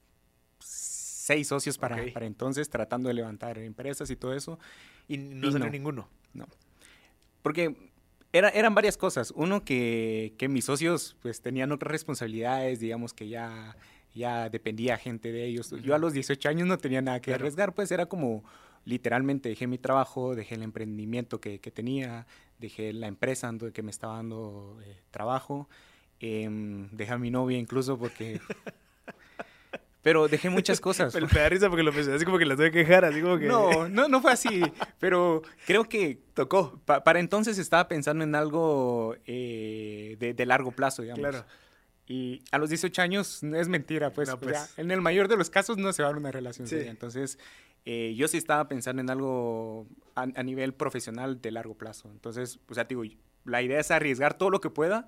seis 0.59 1.47
socios 1.47 1.77
para, 1.77 1.97
para 2.13 2.25
entonces 2.25 2.69
tratando 2.69 3.09
de 3.09 3.13
levantar 3.13 3.57
empresas 3.59 4.09
y 4.09 4.15
todo 4.15 4.33
eso. 4.33 4.57
Y 5.07 5.17
no 5.17 5.51
salió 5.51 5.69
ninguno. 5.69 6.09
No 6.33 6.47
porque 7.41 7.75
era, 8.31 8.49
eran 8.49 8.75
varias 8.75 8.97
cosas. 8.97 9.31
Uno, 9.35 9.63
que, 9.63 10.33
que, 10.37 10.47
mis 10.47 10.65
socios 10.65 11.15
pues 11.21 11.41
tenían 11.41 11.71
otras 11.71 11.91
responsabilidades, 11.91 12.79
digamos 12.79 13.13
que 13.13 13.27
ya 13.27 13.75
ya 14.13 14.49
dependía 14.49 14.97
gente 14.97 15.31
de 15.31 15.45
ellos. 15.45 15.73
Yo 15.83 15.93
a 15.93 15.99
los 15.99 16.13
18 16.13 16.49
años 16.49 16.67
no 16.67 16.77
tenía 16.77 17.01
nada 17.01 17.21
que 17.21 17.33
arriesgar, 17.33 17.73
pues 17.73 17.91
era 17.91 18.07
como 18.07 18.43
literalmente 18.85 19.49
dejé 19.49 19.67
mi 19.67 19.77
trabajo, 19.77 20.35
dejé 20.35 20.55
el 20.55 20.63
emprendimiento 20.63 21.39
que, 21.39 21.59
que 21.59 21.71
tenía, 21.71 22.25
dejé 22.57 22.93
la 22.93 23.07
empresa 23.07 23.51
que 23.73 23.83
me 23.83 23.91
estaba 23.91 24.15
dando 24.17 24.79
eh, 24.83 25.01
trabajo, 25.11 25.69
eh, 26.19 26.47
dejé 26.91 27.13
a 27.13 27.17
mi 27.17 27.31
novia 27.31 27.57
incluso 27.57 27.97
porque... 27.97 28.39
pero 30.01 30.27
dejé 30.27 30.49
muchas 30.49 30.79
cosas. 30.79 31.13
pero 31.13 31.27
me 31.27 31.39
da 31.39 31.49
risa 31.49 31.69
porque 31.69 31.83
lo 31.83 31.91
pensé 31.91 32.13
así 32.13 32.25
como 32.25 32.37
que 32.37 32.45
las 32.45 32.57
tuve 32.57 32.71
que 32.71 32.79
dejar, 32.79 33.05
así 33.05 33.21
como 33.21 33.37
que... 33.37 33.47
No, 33.47 33.87
no, 33.89 34.07
no 34.07 34.21
fue 34.21 34.31
así, 34.31 34.61
pero 34.99 35.41
creo 35.65 35.85
que 35.85 36.19
tocó. 36.33 36.79
para 36.85 37.19
entonces 37.19 37.57
estaba 37.57 37.87
pensando 37.87 38.23
en 38.23 38.35
algo 38.35 39.15
eh, 39.25 40.15
de, 40.19 40.33
de, 40.33 40.45
largo 40.45 40.71
plazo, 40.71 41.01
digamos. 41.01 41.19
Claro. 41.19 41.45
Y 42.09 42.41
a 42.51 42.57
los 42.57 42.69
18 42.69 43.03
años 43.03 43.43
es 43.43 43.67
mentira, 43.67 44.11
pues. 44.11 44.33
pues. 44.41 44.73
en 44.77 44.89
el 44.89 44.99
mayor 44.99 45.27
de 45.27 45.37
los 45.37 45.51
casos 45.51 45.77
no 45.77 45.93
se 45.93 46.01
va 46.01 46.09
a 46.09 46.11
dar 46.11 46.19
una 46.19 46.31
relación 46.31 46.67
seria. 46.67 46.89
Entonces, 46.89 47.37
eh, 47.85 48.13
yo 48.15 48.27
sí 48.27 48.37
estaba 48.37 48.67
pensando 48.67 49.01
en 49.01 49.09
algo 49.09 49.87
a, 50.15 50.25
nivel 50.43 50.73
profesional 50.73 51.41
de 51.41 51.51
largo 51.51 51.75
plazo. 51.75 52.09
Entonces, 52.11 52.59
o 52.69 52.73
sea, 52.73 52.83
digo, 52.83 53.03
la 53.45 53.61
idea 53.61 53.79
es 53.79 53.91
arriesgar 53.91 54.37
todo 54.37 54.49
lo 54.49 54.61
que 54.61 54.69
pueda 54.69 55.07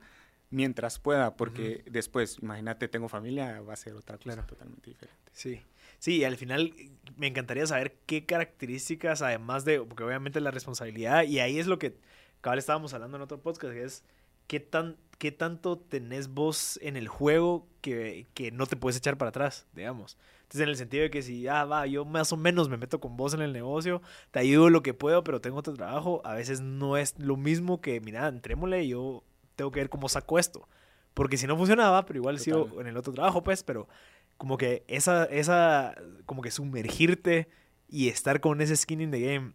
mientras 0.49 0.99
pueda, 0.99 1.35
porque 1.37 1.83
después, 1.89 2.37
imagínate, 2.41 2.87
tengo 2.87 3.07
familia, 3.07 3.61
va 3.61 3.73
a 3.73 3.77
ser 3.77 3.93
otra 3.93 4.17
cosa 4.17 4.45
totalmente 4.45 4.89
diferente. 4.89 5.31
Sí. 5.31 5.61
Sí, 5.99 6.17
y 6.17 6.23
al 6.23 6.35
final 6.35 6.73
me 7.15 7.27
encantaría 7.27 7.65
saber 7.67 7.95
qué 8.07 8.25
características, 8.25 9.21
además 9.21 9.65
de, 9.65 9.79
porque 9.81 10.03
obviamente 10.03 10.41
la 10.41 10.49
responsabilidad, 10.49 11.23
y 11.23 11.39
ahí 11.39 11.59
es 11.59 11.67
lo 11.67 11.77
que 11.77 11.95
cabal 12.41 12.57
estábamos 12.57 12.93
hablando 12.95 13.17
en 13.17 13.23
otro 13.23 13.39
podcast, 13.39 13.71
que 13.71 13.83
es 13.83 14.03
qué, 14.47 14.59
tan, 14.59 14.97
qué 15.19 15.31
tanto 15.31 15.77
tenés 15.77 16.27
vos 16.27 16.79
en 16.81 16.97
el 16.97 17.07
juego 17.07 17.67
que, 17.81 18.25
que 18.33 18.51
no 18.51 18.65
te 18.65 18.75
puedes 18.75 18.97
echar 18.97 19.17
para 19.17 19.29
atrás, 19.29 19.67
digamos. 19.73 20.17
Entonces, 20.51 20.63
en 20.63 20.69
el 20.69 20.75
sentido 20.75 21.03
de 21.03 21.09
que 21.09 21.21
si, 21.21 21.47
ah, 21.47 21.63
va, 21.63 21.87
yo 21.87 22.03
más 22.03 22.33
o 22.33 22.37
menos 22.37 22.67
me 22.67 22.75
meto 22.75 22.99
con 22.99 23.15
vos 23.15 23.33
en 23.33 23.39
el 23.39 23.53
negocio, 23.53 24.01
te 24.31 24.39
ayudo 24.39 24.69
lo 24.69 24.83
que 24.83 24.93
puedo, 24.93 25.23
pero 25.23 25.39
tengo 25.39 25.59
otro 25.59 25.73
trabajo, 25.75 26.21
a 26.25 26.33
veces 26.33 26.59
no 26.59 26.97
es 26.97 27.17
lo 27.17 27.37
mismo 27.37 27.79
que, 27.79 28.01
mira, 28.01 28.27
entrémosle 28.27 28.83
y 28.83 28.89
yo 28.89 29.23
tengo 29.55 29.71
que 29.71 29.79
ver 29.79 29.87
cómo 29.87 30.09
saco 30.09 30.39
esto. 30.39 30.67
Porque 31.13 31.37
si 31.37 31.47
no 31.47 31.55
funcionaba, 31.55 32.05
pero 32.05 32.19
igual 32.19 32.37
sigo 32.37 32.81
en 32.81 32.87
el 32.87 32.97
otro 32.97 33.13
trabajo, 33.13 33.43
pues, 33.43 33.63
pero 33.63 33.87
como 34.35 34.57
que 34.57 34.83
esa, 34.89 35.23
esa, 35.23 35.95
como 36.25 36.41
que 36.41 36.51
sumergirte 36.51 37.47
y 37.87 38.09
estar 38.09 38.41
con 38.41 38.59
ese 38.59 38.75
skin 38.75 38.99
in 38.99 39.11
the 39.11 39.21
game 39.21 39.53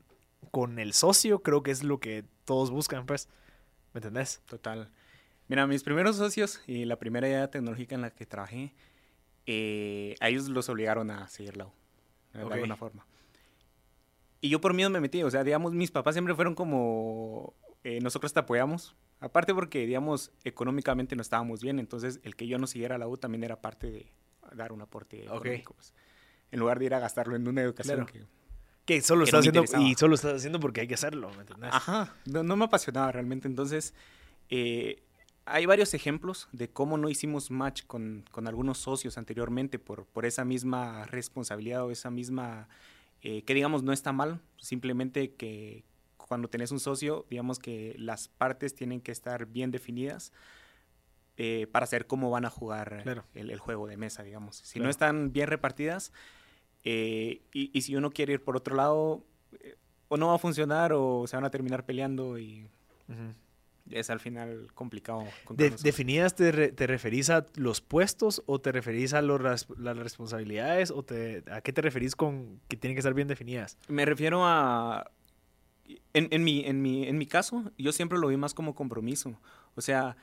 con 0.51 0.79
el 0.79 0.95
socio, 0.95 1.43
creo 1.43 1.63
que 1.63 1.73
es 1.73 1.83
lo 1.83 2.01
que 2.01 2.25
todos 2.47 2.71
buscan, 2.71 3.05
pues. 3.05 3.29
¿Me 3.93 3.99
entendés? 3.99 4.41
Total. 4.47 4.91
Mira, 5.49 5.67
mis 5.67 5.83
primeros 5.83 6.17
socios 6.17 6.63
y 6.67 6.87
la 6.87 6.97
primera 6.97 7.29
idea 7.29 7.51
tecnológica 7.51 7.95
en 7.95 8.01
la 8.01 8.11
que 8.13 8.25
trabajé, 8.25 8.73
eh, 9.47 10.17
a 10.21 10.29
ellos 10.29 10.49
los 10.49 10.69
obligaron 10.69 11.11
a 11.11 11.29
seguirla 11.29 11.69
de 12.33 12.41
alguna 12.41 12.77
forma. 12.77 13.07
Y 14.41 14.49
yo 14.49 14.61
por 14.61 14.75
miedo 14.75 14.91
me 14.91 15.01
metí, 15.01 15.23
o 15.23 15.31
sea, 15.31 15.45
digamos, 15.45 15.73
mis 15.73 15.91
papás 15.91 16.15
siempre 16.15 16.35
fueron 16.35 16.55
como, 16.55 17.55
eh, 17.85 18.01
nosotros 18.01 18.33
te 18.33 18.41
apoyamos, 18.41 18.95
aparte 19.21 19.55
porque, 19.55 19.87
digamos, 19.87 20.31
económicamente 20.45 21.17
no 21.17 21.23
estábamos 21.23 21.63
bien, 21.63 21.79
entonces 21.79 22.21
el 22.23 22.37
que 22.37 22.47
yo 22.47 22.59
no 22.59 22.67
siguiera 22.67 22.99
la 22.99 23.09
U 23.09 23.17
también 23.17 23.45
era 23.45 23.61
parte 23.61 23.91
de 23.91 24.13
dar 24.53 24.73
un 24.73 24.83
aporte 24.83 25.25
económico, 25.25 25.75
pues. 25.75 25.95
en 26.51 26.61
lugar 26.61 26.79
de 26.79 26.85
ir 26.85 26.95
a 26.95 26.99
gastarlo 26.99 27.37
en 27.37 27.49
una 27.49 27.63
educación 27.63 28.07
que... 28.07 28.25
Que 28.85 29.03
solo 29.03 29.25
estás 29.25 29.41
haciendo 29.41 29.65
y 29.81 29.97
solo 29.97 30.15
estás 30.15 30.37
haciendo 30.37 30.61
porque 30.61 30.83
hay 30.83 30.87
que 30.87 30.95
hacerlo, 30.95 31.29
¿me? 31.59 31.67
Ajá, 31.67 32.15
no, 32.25 32.45
no 32.45 32.57
me 32.57 32.67
apasionaba 32.67 33.11
realmente, 33.11 33.49
entonces 33.49 33.95
eh, 34.49 35.03
hay 35.47 35.65
varios 35.65 35.95
ejemplos 35.95 36.49
de 36.53 36.69
cómo 36.69 36.99
no 36.99 37.09
hicimos 37.09 37.51
match 37.51 37.85
con, 37.87 38.25
con 38.33 38.49
algunos 38.49 38.79
socios 38.79 39.17
anteriormente 39.17 39.79
por, 39.79 40.05
por, 40.05 40.27
esa 40.27 40.45
misma 40.45 41.07
responsabilidad 41.07 41.85
o 41.85 41.91
esa 41.91 42.11
misma, 42.11 42.69
eh, 43.23 43.43
que 43.43 43.55
digamos 43.55 43.83
no 43.85 43.93
está 43.93 44.13
mal, 44.13 44.41
simplemente 44.59 45.35
que 45.35 45.85
cuando 46.17 46.49
tenés 46.49 46.73
un 46.73 46.81
socio, 46.81 47.25
digamos 47.31 47.61
que 47.61 47.95
las 47.97 48.27
partes 48.27 48.75
tienen 48.75 49.01
que 49.01 49.13
estar 49.13 49.47
bien 49.47 49.71
definidas 49.71 50.33
eh, 51.37 51.69
para 51.71 51.87
saber 51.87 52.09
cómo 52.09 52.31
van 52.31 52.45
a 52.45 52.51
jugar 52.51 53.25
el, 53.35 53.51
el, 53.51 53.59
juego 53.61 53.87
de 53.87 53.97
mesa, 53.97 54.25
digamos. 54.25 54.57
Si 54.57 54.81
no 54.81 54.89
están 54.89 55.33
bien 55.33 55.47
repartidas 55.47 56.13
eh, 56.83 57.43
y, 57.53 57.71
y, 57.73 57.83
si 57.83 57.95
uno 57.95 58.11
quiere 58.11 58.33
ir 58.33 58.43
por 58.43 58.57
otro 58.57 58.75
lado, 58.75 59.23
o 60.09 60.17
no 60.17 60.29
va 60.29 60.35
a 60.35 60.39
funcionar 60.39 60.93
o 60.93 61.27
se 61.27 61.37
van 61.37 61.45
a 61.45 61.51
terminar 61.51 61.85
peleando 61.85 62.39
y 62.39 62.69
es 63.91 64.11
al 64.11 64.21
final 64.21 64.69
complicado. 64.75 65.25
¿Definidas 65.51 66.35
te, 66.35 66.53
referís 66.53 67.31
a 67.31 67.47
los 67.57 67.81
puestos 67.81 68.43
o 68.47 68.61
te 68.61 68.73
referís 68.73 69.15
a 69.15 69.23
las 69.23 69.67
responsabilidades 69.69 70.91
o 70.91 71.03
te, 71.03 71.45
a 71.51 71.61
qué 71.61 71.73
te 71.73 71.83
referís 71.83 72.17
con 72.17 72.61
que 72.69 72.77
tienen 72.77 72.95
que 72.95 73.01
estar 73.01 73.15
bien 73.15 73.29
definidas? 73.29 73.79
Me 73.89 74.05
refiero 74.05 74.45
a... 74.45 75.11
En, 76.13 76.29
en, 76.33 76.43
mi, 76.43 76.65
en, 76.65 76.83
mi, 76.83 77.07
en 77.07 77.17
mi 77.17 77.27
caso, 77.27 77.71
yo 77.79 77.93
siempre 77.93 78.19
lo 78.19 78.29
vi 78.29 78.37
más 78.37 78.55
como 78.55 78.75
compromiso. 78.75 79.39
O 79.77 79.81
sea, 79.81 80.17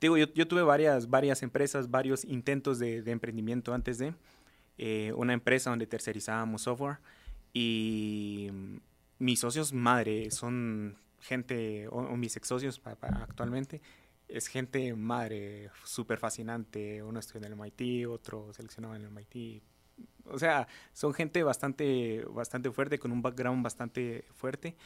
digo, 0.00 0.16
yo, 0.16 0.26
yo 0.34 0.48
tuve 0.48 0.62
varias, 0.62 1.08
varias 1.08 1.42
empresas, 1.42 1.90
varios 1.90 2.24
intentos 2.24 2.80
de, 2.80 3.02
de 3.02 3.12
emprendimiento 3.12 3.72
antes 3.74 3.98
de 3.98 4.14
eh, 4.76 5.12
una 5.16 5.34
empresa 5.34 5.70
donde 5.70 5.86
tercerizábamos 5.86 6.62
software 6.62 6.98
y 7.52 8.50
mis 9.20 9.38
socios 9.38 9.72
madre 9.72 10.32
son 10.32 10.96
gente, 11.24 11.88
o, 11.88 12.02
mis 12.16 12.36
ex 12.36 12.46
socios 12.46 12.80
actualmente, 12.84 13.80
es 14.28 14.46
gente 14.46 14.94
madre, 14.94 15.70
súper 15.84 16.18
fascinante. 16.18 17.02
Uno 17.02 17.18
estudió 17.18 17.46
en 17.46 17.52
el 17.52 17.58
MIT, 17.58 18.06
otro 18.08 18.52
seleccionado 18.52 18.94
en 18.94 19.02
el 19.02 19.10
MIT. 19.10 19.62
O 20.26 20.38
sea, 20.38 20.66
son 20.92 21.14
gente 21.14 21.42
bastante, 21.42 22.24
bastante 22.30 22.70
fuerte, 22.70 22.98
con 22.98 23.12
un 23.12 23.22
background 23.22 23.62
bastante 23.62 24.24
fuerte. 24.32 24.76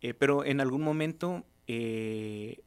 Eh, 0.00 0.14
pero 0.14 0.44
en 0.44 0.60
algún 0.60 0.82
momento 0.82 1.44
eh, 1.66 2.62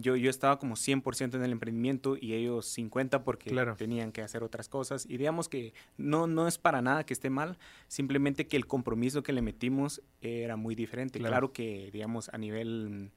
yo, 0.00 0.16
yo 0.16 0.30
estaba 0.30 0.58
como 0.58 0.76
100% 0.76 1.34
en 1.34 1.42
el 1.42 1.52
emprendimiento 1.52 2.16
y 2.18 2.34
ellos 2.34 2.66
50 2.66 3.24
porque 3.24 3.50
tenían 3.76 4.12
que 4.12 4.22
hacer 4.22 4.42
otras 4.42 4.68
cosas. 4.68 5.06
Y 5.06 5.16
digamos 5.16 5.48
que 5.48 5.74
no, 5.96 6.26
no 6.26 6.46
es 6.46 6.58
para 6.58 6.82
nada 6.82 7.04
que 7.04 7.12
esté 7.12 7.30
mal, 7.30 7.58
simplemente 7.88 8.46
que 8.46 8.56
el 8.56 8.66
compromiso 8.66 9.22
que 9.22 9.32
le 9.32 9.42
metimos 9.42 10.02
era 10.20 10.56
muy 10.56 10.74
diferente. 10.74 11.18
Claro, 11.18 11.52
que, 11.52 11.90
digamos, 11.92 12.28
a 12.28 12.38
nivel, 12.38 13.10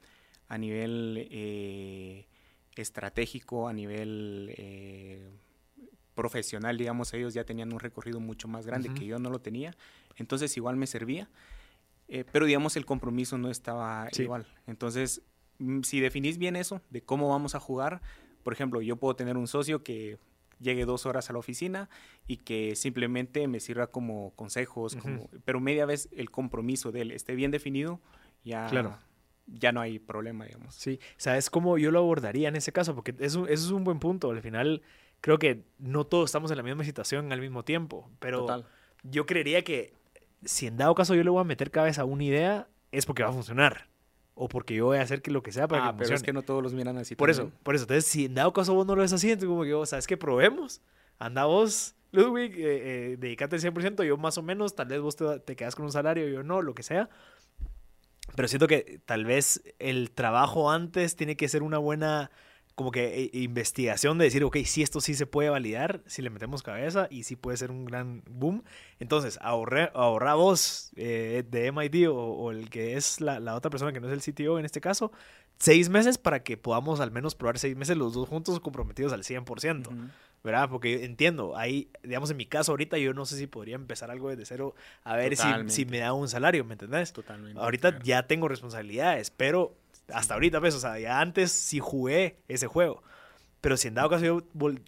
a 0.48 0.58
nivel 0.58 1.28
eh, 1.30 2.28
estratégico, 2.76 3.68
a 3.68 3.74
nivel 3.74 4.54
eh, 4.58 5.30
profesional, 6.16 6.78
digamos, 6.78 7.14
ellos 7.14 7.34
ya 7.34 7.44
tenían 7.44 7.72
un 7.74 7.80
recorrido 7.80 8.20
mucho 8.20 8.48
más 8.48 8.66
grande 8.66 8.94
que 8.94 9.06
yo 9.06 9.20
no 9.20 9.30
lo 9.30 9.40
tenía. 9.40 9.76
Entonces 10.16 10.56
igual 10.58 10.78
me 10.78 10.88
servía. 10.88 11.30
Eh, 12.14 12.26
pero 12.30 12.46
digamos 12.46 12.76
el 12.76 12.86
compromiso 12.86 13.38
no 13.38 13.50
estaba 13.50 14.10
igual. 14.18 14.46
Entonces 14.68 15.22
si 15.84 16.00
definís 16.00 16.38
bien 16.38 16.56
eso, 16.56 16.82
de 16.90 17.02
cómo 17.02 17.30
vamos 17.30 17.56
a 17.56 17.60
jugar, 17.60 18.02
por 18.44 18.54
ejemplo, 18.54 18.82
yo 18.82 18.96
puedo 18.96 19.16
tener 19.16 19.38
un 19.38 19.48
socio 19.48 19.84
que 19.84 20.18
llegue 20.60 20.86
dos 20.86 21.06
horas 21.06 21.30
a 21.30 21.34
la 21.34 21.40
oficina 21.40 21.90
y 22.28 22.38
que 22.38 22.76
simplemente 22.76 23.48
me 23.48 23.60
sirva 23.60 23.88
como 23.88 24.32
consejos, 24.36 24.96
como, 24.96 25.30
pero 25.44 25.60
media 25.60 25.86
vez 25.86 26.10
el 26.12 26.30
compromiso 26.30 26.92
de 26.92 27.02
él 27.02 27.12
esté 27.12 27.36
bien 27.36 27.52
definido, 27.52 28.00
ya, 28.44 28.68
claro. 28.68 28.98
ya 29.48 29.72
no 29.72 29.82
hay 29.82 30.00
problema, 30.00 30.46
digamos. 30.46 30.76
Sí, 30.76 31.00
¿sabes 31.18 31.50
cómo 31.50 31.78
yo 31.78 31.92
lo 31.92 32.00
abordaría 32.00 32.48
en 32.48 32.56
ese 32.56 32.72
caso? 32.72 32.94
Porque 32.96 33.16
eso, 33.20 33.48
eso 33.48 33.66
es 33.66 33.72
un 33.72 33.84
buen 33.84 34.00
punto. 34.00 34.30
Al 34.32 34.42
final, 34.42 34.82
creo 35.20 35.40
que 35.40 35.64
no 35.80 36.06
todos 36.06 36.26
estamos 36.26 36.52
en 36.52 36.58
la 36.58 36.64
misma 36.64 36.84
situación 36.84 37.32
al 37.32 37.42
mismo 37.42 37.64
tiempo, 37.64 38.10
pero 38.20 38.64
yo 39.04 39.26
creería 39.26 39.64
que 39.64 39.94
si 40.44 40.68
en 40.68 40.78
dado 40.78 40.96
caso 40.96 41.16
yo 41.16 41.24
le 41.24 41.30
voy 41.30 41.42
a 41.42 41.46
meter 41.46 41.72
cabeza 41.72 42.04
a 42.04 42.06
una 42.06 42.24
idea, 42.24 42.68
es 42.92 43.06
porque 43.06 43.24
va 43.24 43.30
a 43.30 43.34
funcionar 43.34 43.91
o 44.44 44.48
porque 44.50 44.74
yo 44.74 44.88
voy 44.88 44.98
a 44.98 45.04
hacer 45.04 45.22
que 45.22 45.30
lo 45.30 45.44
que 45.44 45.52
sea 45.52 45.68
para 45.68 45.90
ah, 45.90 45.92
que 45.92 46.00
pero 46.00 46.16
es 46.16 46.24
que 46.24 46.34
no 46.34 46.42
todos 46.42 46.64
los 46.64 46.74
miran 46.74 46.98
así. 46.98 47.16
Por 47.16 47.30
eso, 47.30 47.52
por 47.62 47.76
eso. 47.76 47.84
Entonces, 47.84 48.06
si 48.06 48.26
en 48.26 48.34
dado 48.34 48.52
caso 48.54 48.74
vos 48.74 48.88
no 48.88 48.96
lo 48.96 49.04
ves 49.04 49.14
así, 49.14 49.28
entonces 49.28 49.48
como 49.48 49.64
que 49.64 49.74
vos, 49.76 49.90
¿sabes 49.90 50.08
que 50.08 50.18
Probemos. 50.18 50.82
Anda 51.20 51.46
vos, 51.46 51.94
Ludwig, 52.12 52.54
eh, 52.56 52.62
eh, 53.12 53.18
dedícate 53.20 53.58
al 53.58 53.62
100%, 53.62 54.04
yo 54.04 54.18
más 54.18 54.40
o 54.40 54.42
menos, 54.42 54.74
tal 54.74 54.88
vez 54.88 55.00
vos 55.00 55.16
te, 55.16 55.40
te 55.42 55.56
quedas 55.56 55.76
con 55.76 55.86
un 55.86 55.92
salario, 55.92 56.28
yo 56.28 56.42
no, 56.42 56.64
lo 56.64 56.74
que 56.74 56.82
sea. 56.82 57.08
Pero 58.36 58.48
siento 58.48 58.66
que 58.66 59.00
tal 59.06 59.26
vez 59.26 59.62
el 59.78 60.10
trabajo 60.10 60.72
antes 60.72 61.16
tiene 61.16 61.38
que 61.38 61.48
ser 61.48 61.62
una 61.62 61.78
buena 61.78 62.32
como 62.82 62.92
que 62.92 63.26
eh, 63.26 63.30
investigación 63.34 64.18
de 64.18 64.26
decir, 64.26 64.44
ok, 64.44 64.58
si 64.66 64.82
esto 64.82 65.02
sí 65.02 65.14
se 65.14 65.28
puede 65.28 65.52
validar, 65.52 66.02
si 66.08 66.24
le 66.24 66.32
metemos 66.32 66.64
cabeza 66.64 67.08
y 67.12 67.26
sí 67.26 67.36
puede 67.36 67.56
ser 67.56 67.70
un 67.70 67.86
gran 67.86 68.24
boom. 68.28 68.64
Entonces, 69.00 69.38
ahorra, 69.40 69.92
ahorra 69.94 70.34
vos 70.34 70.92
eh, 70.96 71.44
de 71.48 71.72
MIT 71.72 72.08
o, 72.10 72.50
el 72.50 72.72
que 72.72 72.98
es 72.98 73.22
la, 73.22 73.40
la, 73.40 73.54
otra 73.54 73.70
persona 73.70 73.94
que 73.94 74.00
no 74.00 74.12
es 74.12 74.14
el 74.14 74.34
CTO 74.34 74.58
en 74.58 74.66
este 74.66 74.82
caso, 74.82 75.12
seis 75.60 75.90
meses 75.90 76.18
para 76.18 76.42
que 76.42 76.58
podamos 76.58 77.02
al 77.02 77.12
menos 77.12 77.36
probar 77.36 77.60
seis 77.60 77.78
meses 77.78 77.96
los 77.98 78.14
dos 78.14 78.28
juntos 78.28 78.60
comprometidos 78.60 79.14
al 79.14 79.22
100%. 79.22 80.10
¿Verdad? 80.44 80.70
Porque 80.72 81.06
entiendo, 81.06 81.56
ahí, 81.56 81.92
digamos, 82.02 82.32
en 82.32 82.38
mi 82.38 82.48
caso 82.48 82.72
ahorita 82.72 82.98
yo 82.98 83.14
no 83.14 83.28
sé 83.28 83.38
si 83.38 83.46
podría 83.46 83.76
empezar 83.76 84.10
algo 84.10 84.28
desde 84.28 84.46
cero 84.46 84.74
a 85.04 85.16
ver 85.16 85.38
si, 85.38 85.48
si, 85.68 85.86
me 85.86 86.00
da 86.00 86.14
un 86.14 86.28
salario, 86.28 86.66
¿me 86.66 86.74
entendés? 86.74 87.14
Totalmente. 87.14 87.62
Ahorita 87.62 88.00
ya 88.02 88.26
tengo 88.26 88.48
responsabilidades, 88.48 89.30
pero 89.30 89.76
hasta 90.14 90.34
ahorita, 90.34 90.60
pues, 90.60 90.76
o 90.76 90.80
sea, 90.80 91.00
ya 91.00 91.20
antes 91.20 91.52
sí 91.52 91.80
jugué 91.80 92.40
ese 92.48 92.68
juego. 92.68 93.04
Pero 93.62 93.78
si 93.78 93.88
en 93.88 93.94
dado 93.94 94.10
caso 94.10 94.26
yo 94.26 94.42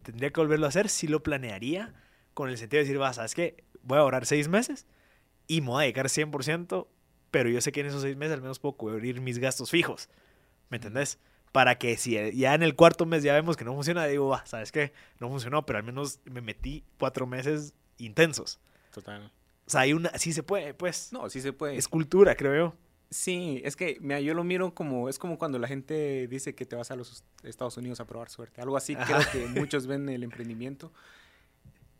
tendría 0.04 0.32
que 0.32 0.42
volverlo 0.42 0.66
a 0.66 0.70
hacer, 0.70 0.90
sí 0.90 1.08
lo 1.08 1.22
planearía 1.22 1.94
con 2.34 2.50
el 2.50 2.58
sentido 2.58 2.80
de 2.80 2.86
decir, 2.86 3.02
va, 3.02 3.14
¿sabes 3.14 3.36
qué? 3.36 3.64
Voy 3.84 3.98
a 3.98 4.02
ahorrar 4.02 4.26
seis 4.26 4.48
meses 4.48 4.88
y 5.48 5.62
me 5.62 5.68
voy 5.68 5.82
a 5.82 5.82
dedicar 5.84 6.08
100%, 6.08 6.88
pero 7.30 7.50
yo 7.50 7.62
sé 7.62 7.72
que 7.72 7.82
en 7.82 7.88
esos 7.88 8.02
seis 8.02 8.18
meses 8.18 8.34
al 8.34 8.42
menos 8.42 8.60
puedo 8.60 8.76
cubrir 8.76 9.22
mis 9.22 9.40
gastos 9.40 9.70
fijos. 9.70 10.10
¿Me 10.70 10.78
entendés? 10.78 11.20
Para 11.52 11.78
que 11.78 11.98
si 11.98 12.14
ya 12.36 12.56
en 12.56 12.64
el 12.64 12.76
cuarto 12.76 13.06
mes 13.06 13.22
ya 13.22 13.34
vemos 13.34 13.58
que 13.58 13.66
no 13.66 13.74
funciona, 13.76 14.06
digo, 14.06 14.30
va, 14.30 14.44
¿sabes 14.46 14.72
qué? 14.72 14.92
No 15.20 15.30
funcionó, 15.30 15.66
pero 15.66 15.78
al 15.78 15.84
menos 15.84 16.20
me 16.26 16.42
metí 16.42 16.84
cuatro 16.98 17.28
meses 17.28 17.76
intensos. 17.98 18.60
Total. 18.92 19.32
O 19.66 19.70
sea, 19.70 19.82
hay 19.82 19.94
una, 19.94 20.10
sí 20.18 20.34
se 20.34 20.42
puede, 20.42 20.74
pues. 20.74 21.14
No, 21.14 21.30
sí 21.30 21.42
se 21.42 21.54
puede. 21.54 21.78
Es 21.78 21.88
cultura, 21.88 22.36
creo 22.36 22.56
yo. 22.56 22.76
Sí, 23.14 23.62
es 23.64 23.76
que 23.76 23.98
mira, 24.02 24.20
yo 24.22 24.34
lo 24.34 24.44
miro 24.44 24.74
como, 24.74 25.08
es 25.08 25.20
como 25.20 25.38
cuando 25.38 25.60
la 25.60 25.68
gente 25.68 26.28
dice 26.28 26.56
que 26.56 26.66
te 26.66 26.76
vas 26.76 26.90
a 26.90 26.96
los 26.96 27.24
Estados 27.44 27.78
Unidos 27.78 28.00
a 28.00 28.06
probar 28.06 28.30
suerte. 28.30 28.60
Algo 28.60 28.76
así 28.76 28.96
creo 28.96 29.20
que 29.32 29.46
muchos 29.60 29.86
ven 29.86 30.10
el 30.10 30.24
emprendimiento. 30.24 30.92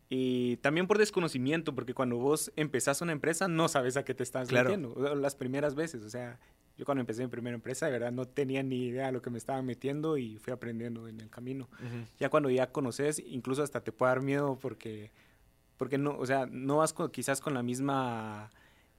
Y 0.08 0.56
también 0.56 0.88
por 0.88 0.98
desconocimiento, 0.98 1.74
porque 1.74 1.94
cuando 1.94 2.16
vos 2.16 2.52
empezás 2.56 3.00
una 3.00 3.12
empresa 3.12 3.46
no 3.46 3.68
sabes 3.68 3.96
a 3.96 4.04
qué 4.04 4.12
te 4.12 4.24
estás 4.24 4.50
metiendo. 4.50 4.94
Las 5.14 5.36
primeras 5.36 5.76
veces, 5.76 6.02
o 6.02 6.10
sea, 6.10 6.40
yo 6.76 6.84
cuando 6.84 7.00
empecé 7.00 7.22
mi 7.22 7.28
primera 7.28 7.54
empresa, 7.54 7.86
de 7.86 7.92
verdad 7.92 8.10
no 8.10 8.26
tenía 8.26 8.64
ni 8.64 8.86
idea 8.86 9.06
de 9.06 9.12
lo 9.12 9.22
que 9.22 9.30
me 9.30 9.38
estaba 9.38 9.62
metiendo 9.62 10.18
y 10.18 10.38
fui 10.38 10.52
aprendiendo 10.52 11.06
en 11.06 11.20
el 11.20 11.30
camino. 11.30 11.68
Ya 12.18 12.28
cuando 12.28 12.50
ya 12.50 12.72
conoces, 12.72 13.22
incluso 13.24 13.62
hasta 13.62 13.82
te 13.82 13.92
puede 13.92 14.10
dar 14.10 14.20
miedo 14.20 14.58
porque, 14.60 15.12
porque 15.76 15.96
no, 15.96 16.18
o 16.18 16.26
sea, 16.26 16.46
no 16.50 16.78
vas 16.78 16.92
quizás 17.12 17.40
con 17.40 17.54
la 17.54 17.62
misma 17.62 18.50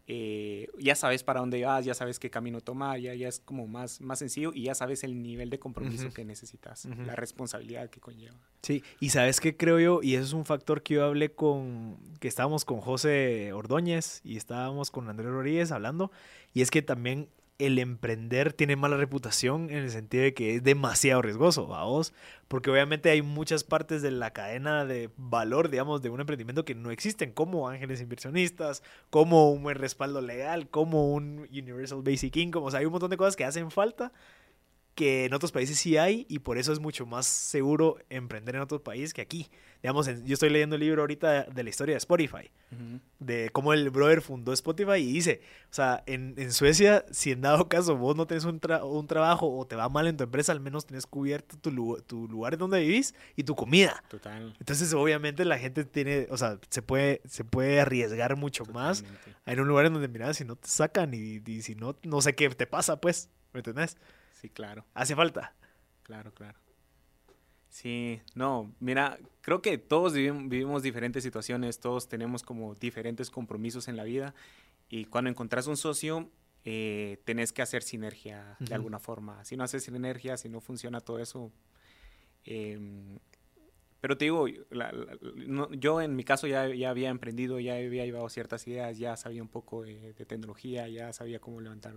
eh, 0.08 0.68
ya 0.78 0.94
sabes 0.94 1.24
para 1.24 1.40
dónde 1.40 1.64
vas, 1.64 1.84
ya 1.84 1.96
sabes 1.96 2.20
qué 2.20 2.30
camino 2.30 2.62
tomar, 2.62 3.00
ya, 3.00 3.16
ya 3.16 3.28
es 3.28 3.40
como 3.40 3.68
más, 3.68 4.02
más 4.02 4.20
sencillo 4.20 4.52
y 4.54 4.64
ya 4.64 4.76
sabes 4.76 5.04
el 5.04 5.22
nivel 5.22 5.50
de 5.50 5.58
compromiso 5.58 6.12
que 6.12 6.24
necesitas, 6.24 6.86
la 6.86 7.16
responsabilidad 7.16 7.90
que 7.90 8.00
conlleva. 8.00 8.36
Sí, 8.62 8.84
y 9.00 9.10
sabes 9.10 9.40
qué 9.40 9.58
creo 9.58 9.80
yo, 9.80 10.04
y 10.04 10.16
eso 10.16 10.26
es 10.26 10.34
un 10.34 10.46
factor 10.46 10.84
que 10.84 10.96
yo 10.96 11.06
hablé 11.06 11.32
con, 11.32 11.98
que 12.20 12.28
estábamos 12.28 12.66
con 12.66 12.82
José 12.82 13.52
Ordóñez 13.54 14.22
y 14.24 14.38
estábamos 14.38 14.92
con 14.92 15.10
Andrés 15.10 15.32
Rodríguez 15.32 15.72
hablando, 15.72 16.12
y 16.54 16.62
es 16.62 16.70
que 16.70 16.84
también 16.84 17.28
el 17.58 17.80
emprender 17.80 18.54
tiene 18.54 18.76
mala 18.76 18.98
reputación 18.98 19.70
en 19.70 19.78
el 19.78 19.92
sentido 19.92 20.24
de 20.24 20.34
que 20.34 20.56
es 20.56 20.64
demasiado 20.64 21.22
riesgoso, 21.22 21.68
vos, 21.68 22.14
porque 22.48 22.70
obviamente 22.70 23.10
hay 23.10 23.22
muchas 23.22 23.64
partes 23.64 24.02
de 24.02 24.12
la 24.12 24.34
cadena 24.34 24.86
de 24.86 25.10
valor, 25.18 25.70
digamos, 25.70 26.02
de 26.02 26.10
un 26.10 26.20
emprendimiento 26.20 26.66
que 26.66 26.76
no 26.76 26.92
existen, 26.92 27.32
como 27.32 27.70
ángeles 27.70 28.02
inversionistas, 28.02 28.84
como 29.10 29.52
un 29.52 29.64
buen 29.64 29.78
respaldo 29.78 30.22
legal, 30.22 30.70
como 30.70 31.14
un 31.14 31.48
Universal 31.50 32.02
Basic 32.04 32.36
Income, 32.36 32.68
o 32.68 32.72
sea, 32.72 32.82
hay 32.82 32.86
un 32.86 32.92
montón 32.92 33.10
de 33.10 33.18
cosas 33.18 33.36
que 33.36 33.46
hacen 33.46 33.72
falta 33.72 34.12
que 34.96 35.26
en 35.26 35.34
otros 35.34 35.52
países 35.52 35.78
sí 35.78 35.98
hay 35.98 36.26
y 36.30 36.40
por 36.40 36.58
eso 36.58 36.72
es 36.72 36.80
mucho 36.80 37.06
más 37.06 37.26
seguro 37.26 37.98
emprender 38.10 38.56
en 38.56 38.62
otros 38.62 38.82
países 38.82 39.14
que 39.14 39.22
aquí. 39.22 39.50
Digamos, 39.86 40.08
yo 40.08 40.34
estoy 40.34 40.50
leyendo 40.50 40.78
el 40.78 40.80
libro 40.80 41.04
ahorita 41.04 41.44
de 41.44 41.64
la 41.64 41.70
historia 41.70 41.94
de 41.94 41.98
Spotify, 41.98 42.50
de 43.20 43.52
cómo 43.52 43.72
el 43.72 43.92
brother 43.92 44.24
fundó 44.24 44.52
Spotify 44.52 44.94
y 44.94 45.14
dice, 45.14 45.42
o 45.70 45.74
sea, 45.76 46.02
en, 46.08 46.34
en 46.38 46.52
Suecia, 46.52 47.06
si 47.12 47.30
en 47.30 47.42
dado 47.42 47.70
caso 47.70 47.96
vos 47.96 48.16
no 48.16 48.26
tenés 48.26 48.46
un, 48.46 48.60
un, 48.82 49.06
trabajo 49.06 49.48
o 49.48 49.68
te 49.68 49.76
va 49.76 49.88
mal 49.88 50.08
en 50.08 50.18
tu 50.18 50.24
empresa, 50.24 50.54
al 50.54 50.60
menos 50.60 50.88
tenés 50.88 51.06
cubierto 51.06 51.56
tu, 51.60 52.02
tu 52.02 52.28
lugar 52.28 52.58
donde 52.58 52.80
vivís 52.80 53.14
y 53.36 53.44
tu 53.44 53.54
comida. 53.54 54.04
Total. 54.10 54.56
Entonces, 54.60 54.92
obviamente 54.96 55.46
la 55.46 55.60
gente 55.60 55.86
tiene, 55.86 56.26
o 56.32 56.38
sea, 56.38 56.58
se 56.68 56.82
puede, 56.82 57.22
se 57.26 57.44
puede 57.44 57.80
arriesgar 57.80 58.36
mucho 58.38 58.66
más 58.66 59.04
en 59.46 59.60
un 59.60 59.68
lugar 59.68 59.86
en 59.86 59.94
donde, 59.94 60.08
mira, 60.08 60.34
si 60.34 60.46
no 60.46 60.56
te 60.56 60.68
sacan 60.68 61.14
y, 61.14 61.44
y 61.46 61.62
si 61.62 61.76
no, 61.76 61.96
no 62.02 62.22
sé 62.22 62.34
qué 62.34 62.50
te 62.50 62.66
pasa, 62.66 63.00
pues, 63.00 63.30
¿me 63.54 63.60
entendés? 63.60 63.98
Sí, 64.42 64.50
claro. 64.50 64.84
Hace 64.96 65.16
falta. 65.16 65.54
Claro, 66.02 66.34
claro. 66.34 66.65
Sí, 67.76 68.22
no, 68.36 68.74
mira, 68.80 69.20
creo 69.42 69.62
que 69.62 69.78
todos 69.78 70.14
vivimos 70.14 70.82
diferentes 70.82 71.24
situaciones, 71.24 71.78
todos 71.82 72.08
tenemos 72.08 72.42
como 72.42 72.74
diferentes 72.74 73.30
compromisos 73.30 73.90
en 73.90 73.98
la 73.98 74.06
vida 74.06 74.34
y 74.88 75.04
cuando 75.04 75.30
encontrás 75.30 75.68
un 75.68 75.76
socio, 75.76 76.30
eh, 76.64 77.18
tenés 77.26 77.52
que 77.52 77.62
hacer 77.62 77.84
sinergia 77.84 78.56
de 78.62 78.74
alguna 78.74 78.98
forma. 78.98 79.44
Si 79.44 79.58
no 79.58 79.66
haces 79.66 79.84
sinergia, 79.84 80.38
si 80.38 80.48
no 80.48 80.62
funciona 80.62 81.02
todo 81.02 81.20
eso. 81.20 81.52
Em, 82.46 83.20
pero 84.00 84.18
te 84.18 84.24
digo, 84.24 84.46
yo 84.48 86.02
en 86.02 86.16
mi 86.16 86.24
caso 86.24 86.48
ya, 86.48 86.74
ya, 86.74 86.92
había 86.92 87.10
emprendido, 87.10 87.60
ya 87.60 87.74
había 87.74 88.06
llevado 88.06 88.30
ciertas 88.30 88.66
ideas, 88.70 88.98
ya 88.98 89.18
sabía 89.18 89.42
un 89.42 89.50
poco 89.50 89.84
de, 89.84 90.14
de 90.14 90.26
tecnología, 90.26 90.88
ya 90.88 91.12
sabía 91.12 91.40
cómo 91.42 91.60
levantar 91.60 91.94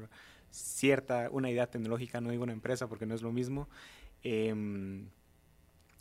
cierta, 0.51 1.29
una 1.31 1.53
idea 1.53 1.71
tecnológica, 1.71 2.21
no 2.21 2.33
digo 2.33 2.43
una 2.43 2.53
empresa 2.53 2.89
porque 2.89 3.07
no 3.07 3.15
es 3.15 3.23
lo 3.23 3.31
mismo. 3.31 3.69
Em, 4.25 5.07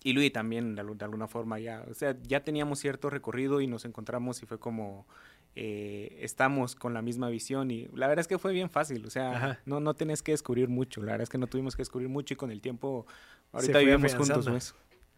y 0.03 0.13
Luis 0.13 0.31
también, 0.31 0.75
de, 0.75 0.81
alguna 0.81 1.27
forma, 1.27 1.60
ya, 1.60 1.83
o 1.89 1.93
sea, 1.93 2.15
ya 2.23 2.43
teníamos 2.43 2.79
cierto 2.79 3.10
recorrido 3.10 3.62
y 3.62 3.67
nos 3.67 3.86
encontramos 3.86 4.41
y 4.43 4.45
fue 4.45 4.60
como, 4.60 5.07
eh, 5.55 6.17
estamos 6.21 6.75
con 6.75 6.93
la 6.93 7.01
misma 7.01 7.29
visión 7.29 7.71
y 7.71 7.88
la 7.93 8.07
verdad 8.07 8.21
es 8.21 8.27
que 8.27 8.38
fue 8.38 8.53
bien 8.53 8.69
fácil, 8.69 9.05
o 9.05 9.10
sea, 9.10 9.60
no, 9.65 9.79
no 9.79 9.93
tenés 9.95 10.21
que 10.21 10.31
descubrir 10.31 10.69
mucho, 10.69 11.01
la 11.01 11.13
verdad 11.13 11.23
es 11.23 11.29
que 11.29 11.38
no 11.38 11.47
tuvimos 11.47 11.75
que 11.75 11.81
descubrir 11.81 12.10
mucho 12.10 12.33
y 12.33 12.38
con 12.38 12.51
el 12.51 12.62
tiempo, 12.62 13.05
ahorita 13.51 13.79
vivimos 13.79 14.15
juntos, 14.15 14.47
¿no? 14.47 14.57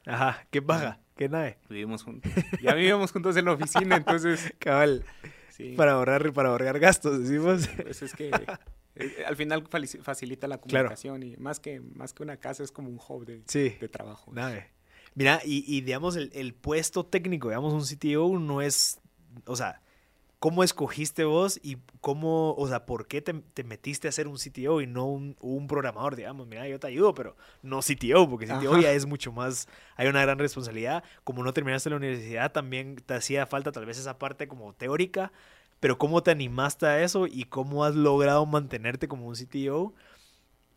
Ajá, 0.05 0.47
qué 0.49 0.59
baja, 0.59 0.99
qué 1.15 1.29
nave. 1.29 1.57
Vivimos 1.69 2.03
juntos. 2.03 2.31
Ya 2.61 2.73
vivíamos 2.73 3.11
juntos 3.11 3.35
en 3.37 3.45
la 3.45 3.51
oficina, 3.51 3.97
entonces. 3.97 4.53
Cabal. 4.59 5.03
Para 5.75 5.93
ahorrar, 5.93 6.31
para 6.31 6.49
ahorrar 6.49 6.79
gastos, 6.79 7.19
decimos. 7.19 7.67
Pues 7.83 8.01
es 8.01 8.13
que 8.13 8.31
eh, 8.99 9.23
al 9.25 9.35
final 9.35 9.67
facilita 10.01 10.47
la 10.47 10.57
comunicación 10.59 11.23
y 11.23 11.37
más 11.37 11.59
que, 11.59 11.79
más 11.79 12.13
que 12.13 12.23
una 12.23 12.37
casa 12.37 12.63
es 12.63 12.71
como 12.71 12.89
un 12.89 12.99
hub 12.99 13.25
de, 13.25 13.41
de 13.79 13.87
trabajo. 13.87 14.31
Mira, 15.15 15.41
y, 15.43 15.63
y 15.65 15.81
digamos, 15.81 16.15
el, 16.15 16.29
el, 16.33 16.53
puesto 16.53 17.05
técnico, 17.05 17.47
digamos, 17.47 17.73
un 17.73 17.83
CTO 17.83 18.37
no 18.39 18.61
es, 18.61 18.99
o 19.45 19.55
sea, 19.55 19.81
¿cómo 20.39 20.63
escogiste 20.63 21.23
vos 21.23 21.59
y 21.63 21.77
cómo, 22.01 22.53
o 22.55 22.67
sea, 22.67 22.85
por 22.85 23.07
qué 23.07 23.21
te, 23.21 23.33
te 23.33 23.63
metiste 23.63 24.07
a 24.07 24.11
ser 24.11 24.27
un 24.27 24.37
CTO 24.37 24.81
y 24.81 24.87
no 24.87 25.05
un, 25.05 25.35
un, 25.39 25.67
programador, 25.67 26.15
digamos? 26.15 26.47
Mira, 26.47 26.67
yo 26.67 26.79
te 26.79 26.87
ayudo, 26.87 27.13
pero 27.13 27.35
no 27.61 27.79
CTO, 27.79 28.29
porque 28.29 28.47
CTO 28.47 28.79
ya 28.79 28.91
es 28.91 29.05
mucho 29.05 29.31
más, 29.31 29.67
hay 29.95 30.07
una 30.07 30.21
gran 30.21 30.39
responsabilidad. 30.39 31.03
Como 31.23 31.43
no 31.43 31.53
terminaste 31.53 31.89
la 31.89 31.97
universidad, 31.97 32.51
también 32.51 32.95
te 32.97 33.13
hacía 33.13 33.45
falta 33.45 33.71
tal 33.71 33.85
vez 33.85 33.97
esa 33.97 34.19
parte 34.19 34.47
como 34.47 34.73
teórica 34.73 35.31
pero 35.79 35.97
¿cómo 35.97 36.23
te 36.23 36.31
animaste 36.31 36.85
a 36.85 37.03
eso 37.03 37.27
y 37.27 37.45
cómo 37.45 37.85
has 37.85 37.95
logrado 37.95 38.45
mantenerte 38.45 39.07
como 39.07 39.27
un 39.27 39.35
CTO? 39.35 39.93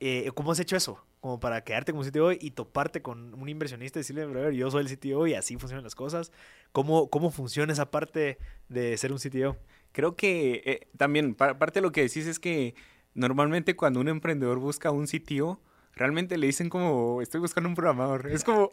Eh, 0.00 0.30
¿Cómo 0.34 0.52
has 0.52 0.60
hecho 0.60 0.76
eso? 0.76 1.04
Como 1.20 1.38
para 1.38 1.62
quedarte 1.62 1.92
como 1.92 2.04
CTO 2.04 2.32
y 2.32 2.50
toparte 2.50 3.02
con 3.02 3.34
un 3.34 3.48
inversionista 3.48 3.98
y 3.98 4.02
decirle, 4.02 4.26
brother, 4.26 4.52
yo 4.52 4.70
soy 4.70 4.84
el 4.84 4.96
CTO 4.96 5.26
y 5.26 5.34
así 5.34 5.56
funcionan 5.56 5.84
las 5.84 5.94
cosas. 5.94 6.32
¿Cómo, 6.72 7.08
cómo 7.08 7.30
funciona 7.30 7.72
esa 7.72 7.90
parte 7.90 8.38
de 8.68 8.96
ser 8.96 9.12
un 9.12 9.18
CTO? 9.18 9.56
Creo 9.92 10.16
que 10.16 10.62
eh, 10.64 10.88
también, 10.96 11.34
parte 11.34 11.74
de 11.74 11.82
lo 11.82 11.92
que 11.92 12.02
decís 12.02 12.26
es 12.26 12.38
que 12.38 12.74
normalmente 13.14 13.76
cuando 13.76 14.00
un 14.00 14.08
emprendedor 14.08 14.58
busca 14.58 14.90
un 14.90 15.06
CTO, 15.06 15.60
realmente 15.94 16.38
le 16.38 16.46
dicen 16.46 16.68
como, 16.68 17.22
estoy 17.22 17.40
buscando 17.40 17.68
un 17.68 17.74
programador. 17.74 18.26
Es 18.28 18.42
como, 18.42 18.72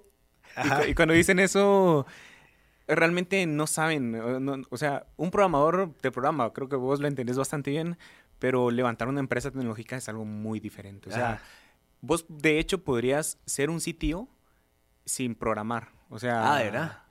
y, 0.87 0.93
cuando 0.95 1.13
dicen 1.13 1.39
eso, 1.39 2.05
realmente 2.95 3.45
no 3.45 3.67
saben, 3.67 4.65
o 4.69 4.77
sea, 4.77 5.05
un 5.15 5.31
programador 5.31 5.95
de 6.01 6.11
programa, 6.11 6.51
creo 6.53 6.69
que 6.69 6.75
vos 6.75 6.99
lo 6.99 7.07
entendés 7.07 7.37
bastante 7.37 7.71
bien, 7.71 7.97
pero 8.39 8.71
levantar 8.71 9.07
una 9.07 9.19
empresa 9.19 9.51
tecnológica 9.51 9.95
es 9.95 10.09
algo 10.09 10.25
muy 10.25 10.59
diferente. 10.59 11.09
O 11.09 11.11
sea, 11.11 11.41
vos 12.01 12.25
de 12.27 12.59
hecho 12.59 12.83
podrías 12.83 13.37
ser 13.45 13.69
un 13.69 13.81
sitio 13.81 14.27
sin 15.05 15.35
programar. 15.35 15.89
O 16.09 16.19
sea, 16.19 16.55
ah, 16.55 16.63
¿verdad? 16.63 17.03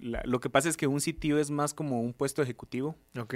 lo 0.00 0.40
que 0.40 0.50
pasa 0.50 0.68
es 0.68 0.76
que 0.76 0.86
un 0.86 1.00
sitio 1.00 1.38
es 1.38 1.50
más 1.50 1.74
como 1.74 2.00
un 2.00 2.12
puesto 2.14 2.42
ejecutivo. 2.42 2.96
Ok. 3.18 3.34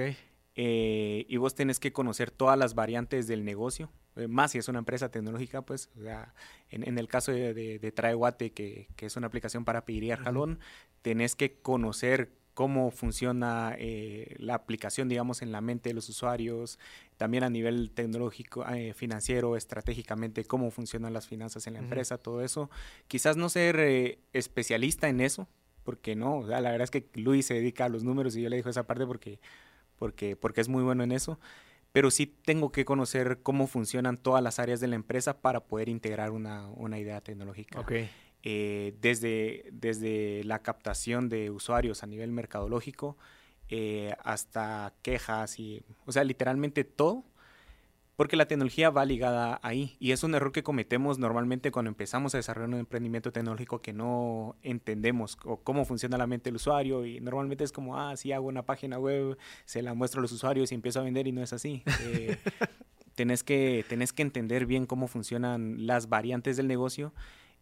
Eh, 0.54 1.26
y 1.28 1.36
vos 1.36 1.54
tenés 1.54 1.78
que 1.78 1.92
conocer 1.92 2.30
todas 2.30 2.58
las 2.58 2.74
variantes 2.74 3.26
del 3.26 3.44
negocio, 3.44 3.90
eh, 3.90 4.05
más 4.28 4.52
si 4.52 4.58
es 4.58 4.68
una 4.68 4.78
empresa 4.78 5.10
tecnológica, 5.10 5.62
pues, 5.62 5.90
o 5.98 6.02
sea, 6.02 6.34
en, 6.70 6.98
el 6.98 7.08
caso 7.08 7.32
de, 7.32 7.54
de, 7.54 7.92
Traeguate, 7.92 8.52
que, 8.52 8.88
que, 8.96 9.06
es 9.06 9.16
una 9.16 9.26
aplicación 9.26 9.64
para 9.64 9.84
pedir 9.84 10.12
al 10.12 10.18
jalón, 10.18 10.58
tenés 11.02 11.36
que 11.36 11.54
conocer 11.60 12.30
cómo 12.54 12.90
funciona 12.90 13.74
eh, 13.78 14.34
la 14.38 14.54
aplicación, 14.54 15.08
digamos, 15.08 15.42
en 15.42 15.52
la 15.52 15.60
mente 15.60 15.90
de 15.90 15.94
los 15.94 16.08
usuarios, 16.08 16.78
también 17.18 17.44
a 17.44 17.50
nivel 17.50 17.90
tecnológico, 17.90 18.64
financiero, 18.94 19.56
estratégicamente, 19.56 20.44
cómo 20.44 20.70
funcionan 20.70 21.12
las 21.12 21.26
finanzas 21.26 21.66
en 21.66 21.74
la 21.74 21.80
empresa, 21.80 22.16
todo 22.16 22.42
eso. 22.42 22.70
Quizás 23.08 23.36
no 23.36 23.50
ser 23.50 24.18
especialista 24.32 25.08
en 25.08 25.20
eso, 25.20 25.48
porque 25.84 26.16
no, 26.16 26.38
o 26.38 26.46
sea, 26.46 26.60
la 26.60 26.70
verdad 26.70 26.84
es 26.84 26.90
que 26.90 27.06
Luis 27.14 27.46
se 27.46 27.54
dedica 27.54 27.84
a 27.84 27.88
los 27.90 28.04
números 28.04 28.34
y 28.36 28.42
yo 28.42 28.48
le 28.48 28.56
digo 28.56 28.70
esa 28.70 28.86
parte 28.86 29.06
porque 29.06 29.38
porque, 29.98 30.36
porque 30.36 30.60
es 30.60 30.68
muy 30.68 30.82
bueno 30.82 31.02
en 31.02 31.12
eso, 31.12 31.38
pero 31.96 32.10
sí 32.10 32.26
tengo 32.26 32.72
que 32.72 32.84
conocer 32.84 33.38
cómo 33.42 33.66
funcionan 33.66 34.18
todas 34.18 34.42
las 34.42 34.58
áreas 34.58 34.80
de 34.80 34.86
la 34.86 34.96
empresa 34.96 35.40
para 35.40 35.60
poder 35.60 35.88
integrar 35.88 36.30
una, 36.30 36.68
una 36.68 36.98
idea 36.98 37.22
tecnológica. 37.22 37.80
Okay. 37.80 38.10
Eh, 38.42 38.94
desde, 39.00 39.64
desde 39.72 40.44
la 40.44 40.58
captación 40.58 41.30
de 41.30 41.50
usuarios 41.50 42.02
a 42.02 42.06
nivel 42.06 42.32
mercadológico 42.32 43.16
eh, 43.70 44.14
hasta 44.22 44.92
quejas 45.00 45.58
y, 45.58 45.84
o 46.04 46.12
sea, 46.12 46.22
literalmente 46.24 46.84
todo. 46.84 47.24
Porque 48.16 48.36
la 48.36 48.46
tecnología 48.46 48.90
va 48.90 49.04
ligada 49.04 49.60
ahí 49.62 49.96
y 50.00 50.12
es 50.12 50.24
un 50.24 50.34
error 50.34 50.50
que 50.50 50.62
cometemos 50.62 51.18
normalmente 51.18 51.70
cuando 51.70 51.90
empezamos 51.90 52.34
a 52.34 52.38
desarrollar 52.38 52.70
un 52.70 52.80
emprendimiento 52.80 53.30
tecnológico 53.30 53.82
que 53.82 53.92
no 53.92 54.56
entendemos 54.62 55.36
cómo 55.36 55.84
funciona 55.84 56.16
la 56.16 56.26
mente 56.26 56.48
del 56.48 56.56
usuario 56.56 57.04
y 57.04 57.20
normalmente 57.20 57.62
es 57.62 57.72
como, 57.72 57.98
ah, 57.98 58.16
sí, 58.16 58.32
hago 58.32 58.48
una 58.48 58.64
página 58.64 58.98
web, 58.98 59.36
se 59.66 59.82
la 59.82 59.94
muestro 59.94 60.20
a 60.20 60.22
los 60.22 60.32
usuarios 60.32 60.72
y 60.72 60.74
empiezo 60.74 61.00
a 61.00 61.04
vender 61.04 61.26
y 61.26 61.32
no 61.32 61.42
es 61.42 61.52
así. 61.52 61.82
Eh, 62.02 62.36
tenés, 63.14 63.44
que, 63.44 63.84
tenés 63.88 64.12
que 64.12 64.22
entender 64.22 64.64
bien 64.64 64.86
cómo 64.86 65.08
funcionan 65.08 65.86
las 65.86 66.08
variantes 66.08 66.56
del 66.56 66.68
negocio 66.68 67.12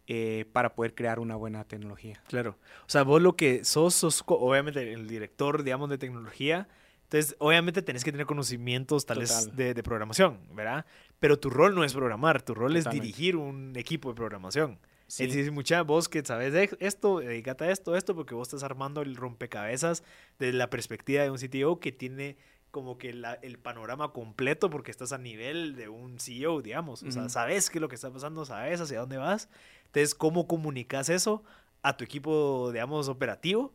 eh, 0.07 0.45
para 0.53 0.75
poder 0.75 0.95
crear 0.95 1.19
una 1.19 1.35
buena 1.35 1.65
tecnología. 1.65 2.21
Claro. 2.27 2.57
O 2.81 2.89
sea, 2.89 3.03
vos 3.03 3.21
lo 3.21 3.35
que 3.35 3.65
sos, 3.65 3.93
sos 3.93 4.23
obviamente 4.25 4.93
el 4.93 5.07
director, 5.07 5.63
digamos, 5.63 5.89
de 5.89 5.97
tecnología, 5.97 6.69
entonces, 7.05 7.35
obviamente 7.37 7.83
tenés 7.83 8.03
que 8.03 8.11
tener 8.11 8.25
conocimientos 8.25 9.05
tales 9.05 9.55
de, 9.55 9.75
de, 9.75 9.83
programación, 9.83 10.39
¿verdad? 10.53 10.85
Pero 11.19 11.37
tu 11.39 11.51
rol 11.51 11.75
no 11.75 11.83
es 11.83 11.93
programar, 11.93 12.41
tu 12.41 12.55
rol 12.55 12.75
es 12.75 12.89
dirigir 12.89 13.35
un 13.35 13.73
equipo 13.75 14.09
de 14.09 14.15
programación. 14.15 14.79
Sí. 15.07 15.25
Es 15.25 15.35
decir, 15.35 15.51
mucha 15.51 15.83
vos 15.83 16.09
que 16.09 16.25
sabes 16.25 16.71
esto, 16.79 17.19
dedícate 17.19 17.65
a 17.65 17.71
esto, 17.71 17.95
esto, 17.95 18.15
porque 18.15 18.33
vos 18.33 18.47
estás 18.47 18.63
armando 18.63 19.03
el 19.03 19.15
rompecabezas 19.15 20.03
desde 20.39 20.57
la 20.57 20.71
perspectiva 20.71 21.21
de 21.21 21.29
un 21.29 21.37
CTO 21.37 21.79
que 21.79 21.91
tiene 21.91 22.37
como 22.71 22.97
que 22.97 23.11
el 23.11 23.59
panorama 23.59 24.11
completo 24.11 24.69
porque 24.69 24.91
estás 24.91 25.13
a 25.13 25.17
nivel 25.17 25.75
de 25.75 25.87
un 25.87 26.19
CEO, 26.19 26.61
digamos. 26.61 27.03
O 27.03 27.11
sea, 27.11 27.29
sabes 27.29 27.69
qué 27.69 27.77
es 27.77 27.81
lo 27.81 27.87
que 27.87 27.95
está 27.95 28.11
pasando, 28.11 28.43
sabes 28.45 28.81
hacia 28.81 28.99
dónde 28.99 29.17
vas. 29.17 29.47
Entonces, 29.85 30.15
¿cómo 30.15 30.47
comunicas 30.47 31.07
eso 31.07 31.43
a 31.83 31.95
tu 31.95 32.03
equipo, 32.03 32.71
digamos, 32.73 33.07
operativo? 33.07 33.71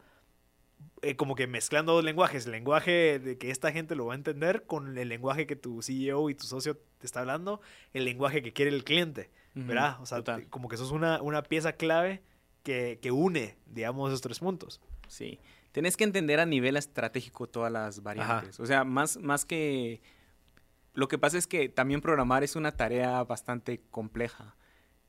Eh, 1.03 1.17
como 1.17 1.35
que 1.35 1.47
mezclando 1.47 1.95
dos 1.95 2.05
lenguajes, 2.05 2.45
el 2.45 2.53
lenguaje 2.53 3.19
de 3.19 3.39
que 3.39 3.51
esta 3.51 3.73
gente 3.73 3.95
lo 3.95 4.07
va 4.07 4.13
a 4.13 4.17
entender 4.17 4.67
con 4.67 4.99
el 4.99 5.09
lenguaje 5.09 5.47
que 5.47 5.57
tu 5.57 5.81
CEO 5.81 6.29
y 6.29 6.35
tu 6.35 6.45
socio 6.45 6.77
te 6.99 7.07
está 7.07 7.21
hablando, 7.21 7.63
el 7.95 8.05
lenguaje 8.05 8.43
que 8.43 8.53
quiere 8.53 8.71
el 8.71 8.85
cliente, 8.85 9.31
¿verdad? 9.55 9.97
O 10.03 10.07
sea, 10.07 10.23
como 10.51 10.69
que 10.69 10.75
eso 10.75 10.85
es 10.85 10.91
una, 10.91 11.23
una 11.23 11.43
pieza 11.43 11.73
clave 11.73 12.23
que, 12.63 12.99
que, 13.01 13.11
une, 13.13 13.57
digamos, 13.65 14.11
esos 14.11 14.21
tres 14.21 14.41
puntos. 14.41 14.83
Sí, 15.09 15.41
tenés 15.73 15.97
que 15.97 16.05
entender 16.05 16.39
a 16.39 16.45
nivel 16.45 16.77
estratégico 16.77 17.47
todas 17.47 17.73
las 17.73 18.03
variantes, 18.03 18.61
o 18.61 18.67
sea, 18.67 18.85
más, 18.85 19.17
más 19.17 19.47
que... 19.47 20.03
Lo 20.93 21.09
que 21.09 21.17
pasa 21.17 21.39
es 21.39 21.47
que 21.47 21.71
también 21.71 22.03
programar 22.03 22.43
es 22.45 22.57
una 22.57 22.73
tarea 22.73 23.23
bastante 23.25 23.81
compleja. 23.91 24.57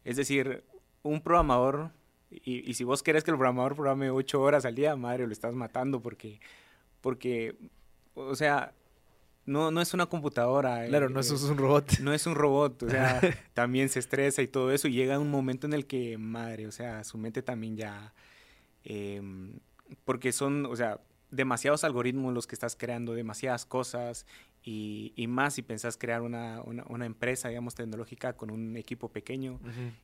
Es 0.06 0.16
decir, 0.16 0.64
un 1.02 1.22
programador 1.22 1.92
y, 2.32 2.74
si 2.74 2.84
vos 2.84 3.04
querés 3.04 3.24
que 3.24 3.32
el 3.32 3.38
programador 3.38 3.76
programe 3.76 4.10
ocho 4.10 4.42
horas 4.42 4.66
al 4.66 4.76
día, 4.76 4.96
madre, 4.96 5.28
lo 5.28 5.34
estás 5.34 5.54
matando 5.54 6.02
porque, 6.02 6.40
porque 7.02 7.56
o 8.16 8.36
sea, 8.36 8.74
no, 9.46 9.72
no 9.72 9.82
es 9.82 9.94
una 9.94 10.06
computadora. 10.06 10.88
Claro, 10.88 11.10
no 11.10 11.20
es 11.20 11.32
eh, 11.32 11.52
un 11.52 11.58
robot. 11.58 12.00
No 12.00 12.14
es 12.14 12.26
un 12.26 12.36
robot, 12.36 12.84
o 12.84 12.90
sea, 12.90 13.20
también 13.54 13.90
se 13.90 14.00
estresa 14.00 14.42
y 14.42 14.48
todo 14.48 14.72
eso. 14.72 14.88
Y 14.88 14.94
llega 14.94 15.20
un 15.20 15.30
momento 15.30 15.68
en 15.68 15.74
el 15.74 15.86
que, 15.86 16.18
madre, 16.18 16.68
o 16.68 16.72
sea, 16.72 17.04
su 17.04 17.18
mente 17.18 17.42
también 17.42 17.76
ya... 17.76 18.14
Em, 18.84 19.60
porque 20.06 20.32
son, 20.32 20.66
o 20.66 20.76
sea, 20.76 21.00
demasiados 21.32 21.84
algoritmos 21.84 22.34
los 22.34 22.46
que 22.46 22.56
estás 22.56 22.76
creando, 22.76 23.14
demasiadas 23.14 23.66
cosas 23.66 24.26
y, 24.64 25.14
y 25.16 25.28
más 25.28 25.56
si 25.56 25.62
pensás 25.62 25.98
crear 25.98 26.22
una, 26.22 26.62
una, 26.62 26.84
una, 26.90 27.06
empresa, 27.06 27.50
digamos, 27.50 27.74
tecnológica 27.74 28.34
con 28.34 28.52
un 28.52 28.78
equipo 28.78 29.10
pequeño. 29.10 29.60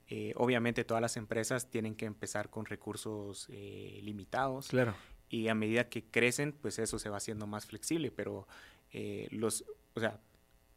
eh, 0.08 0.34
obviamente 0.38 0.84
todas 0.84 1.02
las 1.02 1.18
empresas 1.18 1.70
tienen 1.70 1.96
que 1.96 2.06
empezar 2.06 2.50
con 2.50 2.66
recursos 2.66 3.48
eh, 3.50 4.00
limitados. 4.02 4.70
Claro. 4.70 4.96
Y 5.30 5.50
a 5.50 5.56
medida 5.56 5.90
que 5.90 6.06
crecen, 6.06 6.54
pues 6.54 6.80
eso 6.80 6.98
se 6.98 7.10
va 7.10 7.18
haciendo 7.18 7.46
más 7.46 7.66
flexible, 7.66 8.12
pero 8.12 8.48
eh, 8.94 9.28
los, 9.32 9.66
o 9.94 10.00
sea, 10.00 10.20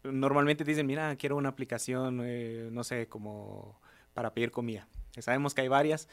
normalmente 0.02 0.64
dicen, 0.64 0.86
mira, 0.86 1.14
quiero 1.16 1.36
una 1.36 1.50
aplicación, 1.50 2.20
eh, 2.24 2.68
no 2.72 2.84
sé, 2.84 3.06
como 3.06 3.80
para 4.14 4.34
pedir 4.34 4.50
comida. 4.50 4.88
Sabemos 5.18 5.54
que 5.54 5.62
hay 5.62 5.68
varias, 5.68 6.08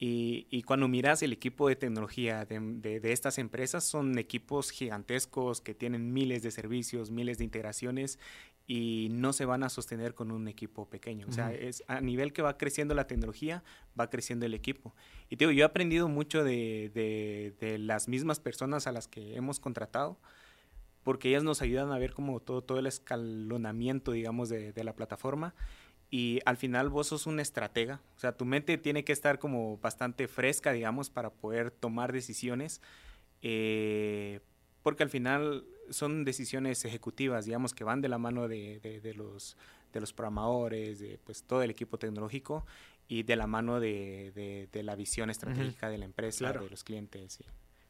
y, 0.00 0.62
cuando 0.62 0.86
miras 0.86 1.24
el 1.24 1.32
equipo 1.32 1.68
de 1.68 1.74
tecnología 1.74 2.44
de, 2.44 3.00
estas 3.02 3.36
empresas, 3.38 3.82
son 3.82 4.16
equipos 4.16 4.70
gigantescos 4.70 5.60
que 5.60 5.74
tienen 5.74 6.12
miles 6.12 6.44
de 6.44 6.52
servicios, 6.52 7.10
miles 7.10 7.38
de 7.38 7.44
integraciones 7.44 8.20
y 8.64 9.08
no 9.10 9.32
se 9.32 9.44
van 9.44 9.64
a 9.64 9.68
sostener 9.68 10.14
con 10.14 10.30
un 10.30 10.46
equipo 10.46 10.88
pequeño. 10.88 11.26
O 11.28 11.32
sea, 11.32 11.52
es 11.52 11.82
a 11.88 12.00
nivel 12.00 12.32
que 12.32 12.42
va 12.42 12.56
creciendo 12.56 12.94
la 12.94 13.08
tecnología, 13.08 13.64
va 13.98 14.08
creciendo 14.08 14.46
el 14.46 14.54
equipo. 14.54 14.94
Y 15.30 15.36
te 15.36 15.46
digo, 15.46 15.50
yo 15.50 15.62
he 15.62 15.66
aprendido 15.66 16.06
mucho 16.06 16.44
de, 16.44 17.76
las 17.80 18.06
mismas 18.06 18.38
personas 18.38 18.86
a 18.86 18.92
las 18.92 19.08
que 19.08 19.34
hemos 19.34 19.58
contratado 19.58 20.16
porque 21.02 21.30
ellas 21.30 21.42
nos 21.42 21.62
ayudan 21.62 21.90
a 21.90 21.98
ver 21.98 22.12
como 22.12 22.38
todo, 22.38 22.62
todo 22.62 22.78
el 22.78 22.86
escalonamiento, 22.86 24.12
digamos, 24.12 24.50
de, 24.50 24.72
de 24.72 24.84
la 24.84 24.94
plataforma 24.94 25.54
y 26.10 26.40
al 26.46 26.56
final 26.56 26.88
vos 26.88 27.08
sos 27.08 27.26
un 27.26 27.38
estratega, 27.38 28.00
o 28.16 28.18
sea, 28.18 28.32
tu 28.32 28.44
mente 28.44 28.78
tiene 28.78 29.04
que 29.04 29.12
estar 29.12 29.38
como 29.38 29.76
bastante 29.78 30.26
fresca, 30.26 30.72
digamos, 30.72 31.10
para 31.10 31.30
poder 31.30 31.70
tomar 31.70 32.12
decisiones, 32.12 32.80
eh, 33.42 34.40
porque 34.82 35.02
al 35.02 35.10
final 35.10 35.64
son 35.90 36.24
decisiones 36.24 36.84
ejecutivas, 36.84 37.44
digamos, 37.44 37.74
que 37.74 37.84
van 37.84 38.00
de 38.00 38.08
la 38.08 38.18
mano 38.18 38.48
de, 38.48 38.80
de, 39.02 39.14
los, 39.14 39.56
de 39.92 40.00
los 40.00 40.12
programadores, 40.14 40.98
de 40.98 41.18
pues, 41.24 41.42
todo 41.42 41.62
el 41.62 41.70
equipo 41.70 41.98
tecnológico 41.98 42.64
y 43.06 43.22
de 43.22 43.36
la 43.36 43.46
mano 43.46 43.78
de, 43.80 44.68
la 44.72 44.94
visión 44.94 45.28
estratégica 45.28 45.90
de 45.90 45.98
la 45.98 46.04
empresa, 46.06 46.52
de 46.52 46.70
los 46.70 46.84
clientes. 46.84 47.38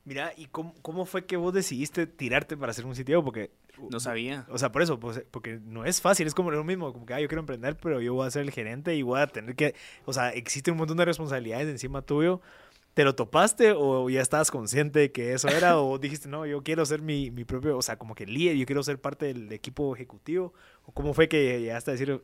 Mira, 0.04 0.33
¿y 0.37 0.46
cómo, 0.46 0.74
cómo, 0.83 1.04
fue 1.04 1.26
que 1.26 1.37
vos 1.37 1.52
decidiste 1.52 2.07
tirarte 2.07 2.57
para 2.57 2.70
hacer 2.70 2.87
un 2.87 2.96
sitio? 2.96 3.22
Porque... 3.22 3.50
No 3.90 4.00
sabía. 4.00 4.46
O 4.50 4.58
sea, 4.58 4.72
por 4.72 4.82
eso, 4.82 4.98
pues, 4.98 5.22
porque 5.30 5.60
no 5.62 5.84
es 5.84 6.00
fácil, 6.00 6.26
es 6.26 6.34
como 6.34 6.50
lo 6.50 6.64
mismo, 6.64 6.92
como 6.92 7.06
que, 7.06 7.14
ah, 7.14 7.20
yo 7.20 7.28
quiero 7.28 7.40
emprender, 7.40 7.76
pero 7.76 8.00
yo 8.00 8.14
voy 8.14 8.26
a 8.26 8.30
ser 8.30 8.42
el 8.42 8.50
gerente 8.50 8.94
y 8.94 9.02
voy 9.02 9.20
a 9.20 9.26
tener 9.26 9.54
que... 9.54 9.74
O 10.04 10.12
sea, 10.12 10.30
existe 10.30 10.70
un 10.70 10.76
montón 10.78 10.96
de 10.96 11.04
responsabilidades 11.04 11.68
encima 11.68 12.02
tuyo. 12.02 12.40
¿Te 12.94 13.04
lo 13.04 13.14
topaste 13.14 13.72
o 13.76 14.10
ya 14.10 14.20
estabas 14.20 14.50
consciente 14.50 14.98
de 14.98 15.12
que 15.12 15.32
eso 15.32 15.48
era? 15.48 15.78
¿O 15.80 15.98
dijiste, 15.98 16.28
no, 16.28 16.46
yo 16.46 16.62
quiero 16.62 16.84
ser 16.84 17.00
mi, 17.02 17.30
mi 17.30 17.44
propio, 17.44 17.78
o 17.78 17.82
sea, 17.82 17.96
como 17.98 18.14
que 18.14 18.26
líder, 18.26 18.56
yo 18.56 18.66
quiero 18.66 18.82
ser 18.82 19.00
parte 19.00 19.26
del 19.26 19.52
equipo 19.52 19.94
ejecutivo? 19.94 20.52
¿O 20.84 20.92
cómo 20.92 21.14
fue 21.14 21.28
que 21.28 21.60
llegaste 21.60 21.90
a 21.90 21.94
decir, 21.94 22.22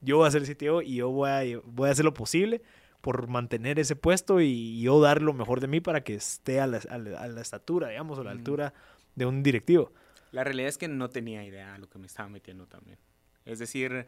yo 0.00 0.16
voy 0.18 0.28
a 0.28 0.30
ser 0.30 0.42
el 0.42 0.46
sitio 0.46 0.82
y 0.82 0.96
yo 0.96 1.10
voy 1.10 1.30
a, 1.30 1.60
voy 1.64 1.88
a 1.88 1.92
hacer 1.92 2.04
lo 2.04 2.14
posible 2.14 2.62
por 3.00 3.26
mantener 3.26 3.78
ese 3.78 3.96
puesto 3.96 4.40
y 4.40 4.80
yo 4.80 5.00
dar 5.00 5.22
lo 5.22 5.32
mejor 5.32 5.60
de 5.60 5.66
mí 5.66 5.80
para 5.80 6.02
que 6.02 6.14
esté 6.14 6.60
a 6.60 6.66
la, 6.66 6.80
a 6.88 6.98
la, 7.28 7.40
estatura, 7.40 7.88
digamos, 7.88 8.16
o 8.16 8.20
a 8.20 8.24
la 8.24 8.30
altura 8.30 8.74
de 9.16 9.26
un 9.26 9.42
directivo. 9.42 9.92
La 10.32 10.44
realidad 10.44 10.68
es 10.68 10.78
que 10.78 10.88
no 10.88 11.10
tenía 11.10 11.44
idea 11.44 11.74
de 11.74 11.78
lo 11.78 11.88
que 11.88 11.98
me 11.98 12.06
estaba 12.06 12.28
metiendo 12.28 12.66
también. 12.66 12.98
Es 13.44 13.58
decir, 13.58 14.06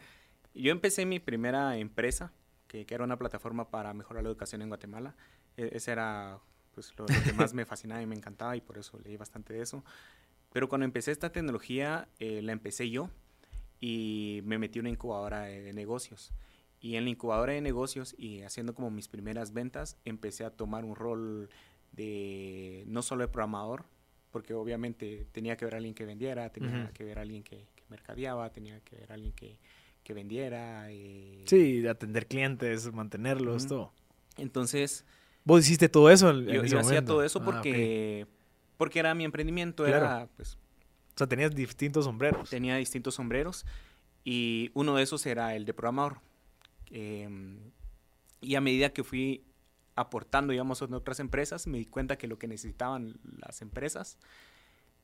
yo 0.55 0.73
empecé 0.73 1.07
mi 1.07 1.21
primera 1.21 1.77
empresa, 1.77 2.33
que, 2.67 2.87
que 2.87 2.95
era 2.95 3.05
una 3.05 3.19
plataforma 3.19 3.71
para 3.71 3.95
mejorar 3.95 4.23
la 4.23 4.31
educación 4.31 4.63
en 4.63 4.69
Guatemala. 4.69 5.15
E, 5.57 5.71
ese 5.75 5.93
era 5.93 6.41
pues, 6.73 6.93
lo, 6.97 7.07
que 7.07 7.33
más 7.35 7.55
me 7.55 7.65
fascinaba 7.65 8.03
y 8.03 8.07
me 8.07 8.15
encantaba 8.15 8.57
y 8.57 8.61
por 8.61 8.79
eso 8.79 8.99
leí 8.99 9.17
bastante 9.17 9.53
de 9.53 9.63
eso. 9.63 9.85
Pero 10.53 10.69
cuando 10.69 10.85
empecé 10.85 11.11
esta 11.11 11.31
tecnología, 11.31 12.09
eh, 12.19 12.41
la 12.43 12.53
empecé 12.53 12.89
yo 12.89 13.11
y 13.81 14.41
me 14.45 14.59
metí 14.59 14.79
en 14.79 14.85
una 14.85 14.91
incubadora 14.91 15.43
de 15.43 15.73
negocios. 15.73 16.33
Y 16.81 16.97
en 16.97 17.05
la 17.05 17.11
incubadora 17.11 17.53
de 17.53 17.61
negocios 17.61 18.15
y 18.19 18.43
haciendo 18.43 18.75
como 18.75 18.91
mis 18.91 19.09
primeras 19.09 19.53
ventas, 19.53 19.97
empecé 20.05 20.45
a 20.45 20.51
tomar 20.51 20.85
un 20.85 20.95
rol 20.95 21.49
de 21.93 22.85
no 22.87 23.03
solo 23.03 23.23
de 23.23 23.29
programador, 23.29 23.87
porque 24.35 24.53
obviamente 24.53 25.29
tenía 25.31 25.57
que 25.57 25.65
ver 25.65 25.75
a 25.75 25.77
alguien 25.77 25.95
que 25.95 26.05
vendiera, 26.05 26.51
tenía 26.51 26.91
que 26.93 27.05
ver 27.05 27.21
a 27.21 27.23
alguien 27.23 27.45
que, 27.45 27.69
mercadeaba, 27.89 28.51
tenía 28.51 28.81
que 28.81 28.97
ver 28.97 29.13
a 29.13 29.15
alguien 29.15 29.33
que, 29.33 29.61
que 30.03 30.13
vendiera. 30.13 30.91
Eh. 30.91 31.45
Sí, 31.47 31.87
atender 31.87 32.27
clientes, 32.27 32.93
mantenerlos, 32.93 33.69
todo. 33.69 33.93
Entonces... 34.37 35.05
¿Vos 35.45 35.61
hiciste 35.61 35.89
todo 35.89 36.11
eso 36.11 36.31
en, 36.31 36.47
yo, 36.47 36.65
yo 36.65 36.81
hacía 36.81 37.05
todo 37.05 37.23
eso 37.23 37.39
ah, 37.43 37.45
porque, 37.45 38.27
porque 38.77 38.99
era 38.99 39.15
mi 39.15 39.23
emprendimiento, 39.23 39.87
era 39.87 40.29
pues... 40.35 40.55
O 40.55 41.19
sea, 41.19 41.29
tenías 41.29 41.55
distintos 41.55 42.07
sombreros. 42.07 42.51
Tenía 42.51 42.75
distintos 42.75 43.15
sombreros 43.15 43.65
y 44.25 44.73
uno 44.75 44.97
de 44.97 45.05
esos 45.05 45.25
era 45.27 45.55
el 45.55 45.65
de 45.65 45.75
programador. 45.75 46.19
Em, 46.91 47.71
y 48.41 48.57
a 48.57 48.61
medida 48.61 48.89
que 48.89 49.05
fui 49.05 49.45
aportando, 49.97 50.53
digamos, 50.53 50.83
en 50.83 50.95
otras 50.95 51.21
empresas, 51.21 51.67
me 51.67 51.79
di 51.79 51.87
cuenta 51.87 52.17
que 52.17 52.27
lo 52.27 52.39
que 52.39 52.49
necesitaban 52.49 53.19
las 53.39 53.63
empresas 53.63 54.19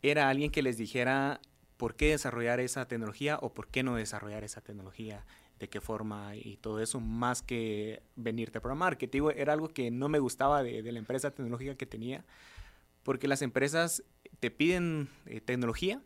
era 0.02 0.28
alguien 0.28 0.50
que 0.50 0.62
les 0.62 0.76
dijera 0.76 1.40
por 1.76 1.94
qué 1.94 2.10
desarrollar 2.10 2.60
esa 2.60 2.86
tecnología 2.88 3.38
o 3.40 3.54
por 3.54 3.68
qué 3.68 3.82
no 3.82 3.96
desarrollar 3.96 4.44
esa 4.44 4.60
tecnología, 4.60 5.24
de 5.58 5.68
qué 5.68 5.80
forma 5.80 6.36
y 6.36 6.56
todo 6.56 6.80
eso, 6.80 7.00
más 7.00 7.42
que 7.42 8.02
venirte 8.16 8.58
a 8.58 8.60
programar, 8.60 8.98
que 8.98 9.10
era 9.36 9.52
algo 9.52 9.68
que 9.68 9.90
no 9.90 10.08
me 10.08 10.18
gustaba 10.18 10.62
de, 10.62 10.82
la 10.82 10.98
empresa 10.98 11.30
tecnológica 11.30 11.76
que 11.76 11.86
tenía, 11.86 12.24
porque 13.02 13.28
las 13.28 13.42
empresas 13.42 14.02
te 14.40 14.50
piden 14.50 15.08
eh, 15.26 15.40
tecnología 15.40 16.02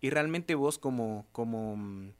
y 0.00 0.10
realmente 0.10 0.54
vos 0.54 0.78
como, 0.78 1.26
como 1.32 2.12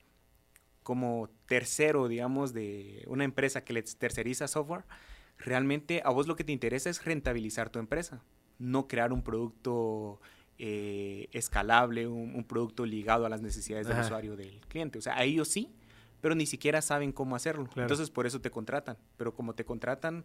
como 0.89 1.29
tercero, 1.45 2.09
digamos, 2.09 2.55
de 2.55 3.05
una 3.09 3.25
empresa 3.25 3.63
que 3.63 3.75
les 3.75 3.99
terceriza 3.99 4.49
software, 4.49 4.85
realmente 5.39 6.03
a 6.05 6.11
vos 6.11 6.27
lo 6.27 6.37
que 6.37 6.45
te 6.45 6.53
interesa 6.53 6.91
es 6.91 7.05
rentabilizar 7.05 7.71
tu 7.71 7.79
empresa, 7.79 8.23
no 8.59 8.89
crear 8.89 9.13
un 9.13 9.23
producto 9.23 10.21
eh, 10.59 11.29
escalable, 11.33 12.07
un, 12.09 12.45
producto 12.45 12.85
ligado 12.85 13.27
a 13.27 13.29
las 13.29 13.41
necesidades 13.41 13.87
del 13.87 14.01
usuario 14.01 14.37
del 14.37 14.61
cliente. 14.69 14.99
O 14.99 15.03
sea, 15.03 15.17
a 15.17 15.23
ellos 15.23 15.49
sí, 15.49 15.73
pero 16.21 16.35
ni 16.35 16.47
siquiera 16.47 16.83
saben 16.83 17.13
cómo 17.13 17.37
hacerlo. 17.37 17.69
Entonces, 17.77 18.11
por 18.11 18.27
eso 18.27 18.41
te 18.41 18.51
contratan. 18.51 18.97
Pero 19.17 19.33
como 19.33 19.55
te 19.55 19.65
contratan, 19.65 20.25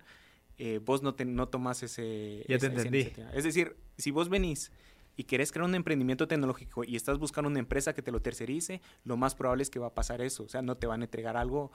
eh, 0.57 0.79
vos 0.83 1.03
no, 1.03 1.13
te, 1.13 1.25
no 1.25 1.47
tomas 1.49 1.83
ese... 1.83 2.43
Ya 2.47 2.57
te 2.57 2.67
entendí. 2.67 3.11
es 3.33 3.43
decir, 3.43 3.75
si 3.97 4.09
vos 4.09 4.29
venís 4.29 4.71
y 5.15 5.25
querés 5.25 5.51
crear 5.51 5.67
un 5.67 5.75
emprendimiento 5.75 6.27
tecnológico 6.27 6.83
y 6.83 6.95
estás 6.95 7.19
buscando 7.19 7.47
una 7.47 7.59
empresa 7.59 7.93
que 7.93 8.01
te 8.01 8.11
lo 8.11 8.19
tercerice, 8.19 8.81
lo 9.03 9.17
más 9.17 9.35
probable 9.35 9.61
es 9.61 9.69
que 9.69 9.77
va 9.77 9.87
a 9.87 9.93
pasar 9.93 10.21
eso. 10.21 10.43
O 10.43 10.49
sea, 10.49 10.63
no 10.63 10.77
te 10.77 10.87
van 10.87 11.01
a 11.01 11.05
entregar 11.05 11.37
algo 11.37 11.71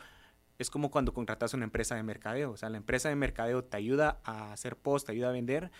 es 0.59 0.71
como 0.71 0.91
cuando 0.91 1.15
contratas 1.15 1.55
una 1.55 1.65
empresa 1.65 1.95
de 1.95 2.03
mercadeo. 2.03 2.51
O 2.51 2.57
sea, 2.57 2.69
la 2.69 2.77
empresa 2.77 3.09
de 3.09 3.17
mercadeo 3.17 3.65
te 3.65 3.77
ayuda 3.77 4.21
a 4.25 4.53
hacer 4.53 4.77
post, 4.77 5.07
te 5.07 5.13
ayuda 5.13 5.29
a 5.29 5.33
vender, 5.33 5.71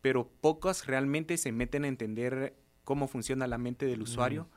pero 0.00 0.28
pocos 0.40 0.86
realmente 0.86 1.36
se 1.36 1.52
meten 1.52 1.84
a 1.84 1.88
entender 1.88 2.54
cómo 2.84 3.08
funciona 3.08 3.46
la 3.46 3.58
mente 3.58 3.86
del 3.86 4.02
usuario 4.02 4.48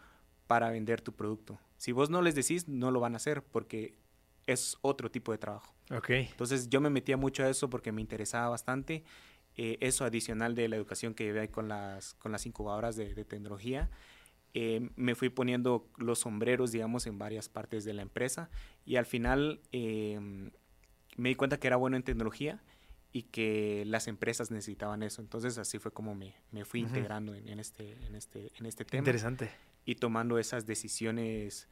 para 0.48 0.70
vender 0.70 1.02
tu 1.02 1.14
producto. 1.14 1.60
Si 1.78 1.92
vos 1.92 2.10
no 2.10 2.22
les 2.22 2.36
decís, 2.36 2.68
no 2.68 2.92
lo 2.92 3.00
van 3.00 3.14
a 3.14 3.18
hacer 3.18 3.44
porque 3.44 3.98
es 4.46 4.78
otro 4.82 5.10
tipo 5.10 5.32
de 5.32 5.40
trabajo. 5.40 5.74
Ok. 5.92 6.10
Entonces 6.12 6.70
yo 6.70 6.80
me 6.82 6.90
metía 6.90 7.18
mucho 7.18 7.44
a 7.44 7.50
eso 7.50 7.70
porque 7.70 7.92
me 7.92 8.02
interesaba 8.02 8.50
bastante. 8.50 9.04
Eh, 9.58 9.78
eso 9.80 10.04
adicional 10.06 10.54
de 10.54 10.68
la 10.68 10.76
educación 10.76 11.14
que 11.14 11.24
llevé 11.24 11.50
con 11.50 11.68
las, 11.68 12.14
con 12.16 12.32
las 12.32 12.46
incubadoras 12.46 12.96
de, 12.96 13.14
de 13.16 13.26
tecnología. 13.26 13.90
Eh, 14.58 14.90
me 14.96 15.16
fui 15.16 15.28
poniendo 15.28 15.86
los 15.98 16.20
sombreros, 16.20 16.72
digamos, 16.72 17.08
en 17.08 17.20
varias 17.20 17.50
partes 17.50 17.84
de 17.84 17.94
la 17.94 18.02
empresa 18.02 18.50
y 18.86 18.96
al 18.96 19.06
final 19.06 19.60
em, 19.74 20.50
me 21.18 21.28
di 21.28 21.36
cuenta 21.36 21.60
que 21.60 21.68
era 21.68 21.76
bueno 21.76 21.98
en 21.98 22.04
tecnología 22.04 22.64
y 23.12 23.24
que 23.24 23.84
las 23.86 24.08
empresas 24.08 24.52
necesitaban 24.52 25.04
eso. 25.04 25.22
Entonces 25.22 25.58
así 25.58 25.78
fue 25.78 25.92
como 25.92 26.16
me, 26.16 26.36
me 26.52 26.64
fui 26.64 26.80
integrando 26.80 27.36
en, 27.36 27.60
este, 27.60 27.98
en, 28.06 28.16
este, 28.16 28.54
en 28.58 28.66
este 28.66 28.86
tema. 28.86 29.00
Interesante. 29.00 29.52
Y 29.84 29.96
tomando 29.96 30.40
esas 30.40 30.66
decisiones 30.66 31.68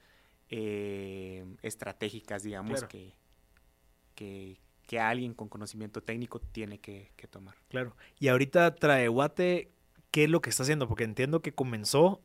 eh, 0.49 1.45
estratégicas, 1.61 2.43
digamos, 2.43 2.83
que, 2.83 3.13
que, 4.13 4.59
que, 4.85 4.99
alguien 4.99 5.33
con 5.33 5.47
conocimiento 5.47 6.03
técnico 6.03 6.41
tiene 6.41 6.79
que, 6.79 7.13
que 7.15 7.29
tomar. 7.29 7.55
Claro. 7.69 7.95
Y 8.19 8.27
ahorita 8.27 8.75
trae 8.75 9.07
Guate, 9.07 9.71
¿qué 10.11 10.25
es 10.25 10.29
lo 10.29 10.41
que 10.41 10.49
está 10.49 10.63
haciendo? 10.63 10.89
Porque 10.89 11.05
entiendo 11.05 11.41
que 11.41 11.53
comenzó 11.53 12.21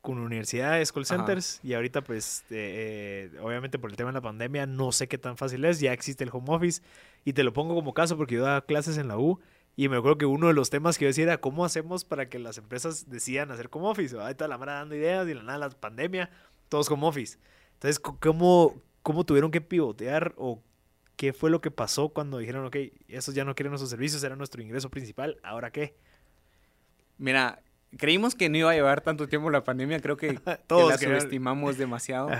con 0.00 0.18
universidades, 0.18 0.92
call 0.92 1.06
centers, 1.06 1.60
y 1.62 1.74
ahorita 1.74 2.02
pues 2.02 2.44
eh, 2.50 3.30
eh, 3.32 3.40
obviamente 3.40 3.78
por 3.78 3.90
el 3.90 3.96
tema 3.96 4.10
de 4.10 4.14
la 4.14 4.20
pandemia 4.20 4.66
no 4.66 4.92
sé 4.92 5.08
qué 5.08 5.18
tan 5.18 5.36
fácil 5.36 5.64
es, 5.64 5.80
ya 5.80 5.92
existe 5.92 6.24
el 6.24 6.30
home 6.32 6.46
office, 6.48 6.82
y 7.24 7.32
te 7.32 7.42
lo 7.42 7.52
pongo 7.52 7.74
como 7.74 7.94
caso 7.94 8.16
porque 8.16 8.36
yo 8.36 8.42
daba 8.42 8.62
clases 8.62 8.96
en 8.98 9.08
la 9.08 9.18
U, 9.18 9.40
y 9.76 9.88
me 9.88 9.96
acuerdo 9.96 10.18
que 10.18 10.26
uno 10.26 10.48
de 10.48 10.54
los 10.54 10.70
temas 10.70 10.98
que 10.98 11.04
yo 11.04 11.08
decía 11.08 11.24
era 11.24 11.40
cómo 11.40 11.64
hacemos 11.64 12.04
para 12.04 12.28
que 12.28 12.38
las 12.38 12.58
empresas 12.58 13.08
decidan 13.08 13.50
hacer 13.50 13.68
home 13.70 13.88
office, 13.88 14.18
ahí 14.18 14.32
está 14.32 14.48
la 14.48 14.58
mara 14.58 14.74
dando 14.74 14.94
ideas 14.94 15.28
y 15.28 15.34
la 15.34 15.42
nada 15.42 15.58
la 15.58 15.70
pandemia, 15.70 16.30
todos 16.68 16.90
home 16.90 17.06
office. 17.06 17.38
Entonces, 17.74 18.00
¿cómo, 18.00 18.80
¿cómo 19.02 19.24
tuvieron 19.24 19.50
que 19.50 19.60
pivotear 19.60 20.34
o 20.36 20.62
qué 21.16 21.32
fue 21.32 21.50
lo 21.50 21.60
que 21.60 21.70
pasó 21.70 22.08
cuando 22.10 22.38
dijeron, 22.38 22.64
ok, 22.66 22.76
esos 23.08 23.34
ya 23.34 23.44
no 23.44 23.54
quieren 23.54 23.70
nuestros 23.70 23.90
servicios, 23.90 24.22
era 24.22 24.36
nuestro 24.36 24.62
ingreso 24.62 24.88
principal, 24.88 25.38
¿ahora 25.42 25.70
qué? 25.70 25.96
Mira, 27.18 27.60
creímos 27.96 28.34
que 28.34 28.48
no 28.48 28.58
iba 28.58 28.70
a 28.70 28.74
llevar 28.74 29.00
tanto 29.00 29.28
tiempo 29.28 29.50
la 29.50 29.64
pandemia, 29.64 30.00
creo 30.00 30.16
que, 30.16 30.34
Todos 30.66 30.90
la 30.90 30.98
subestimamos 30.98 31.78
demasiado. 31.78 32.30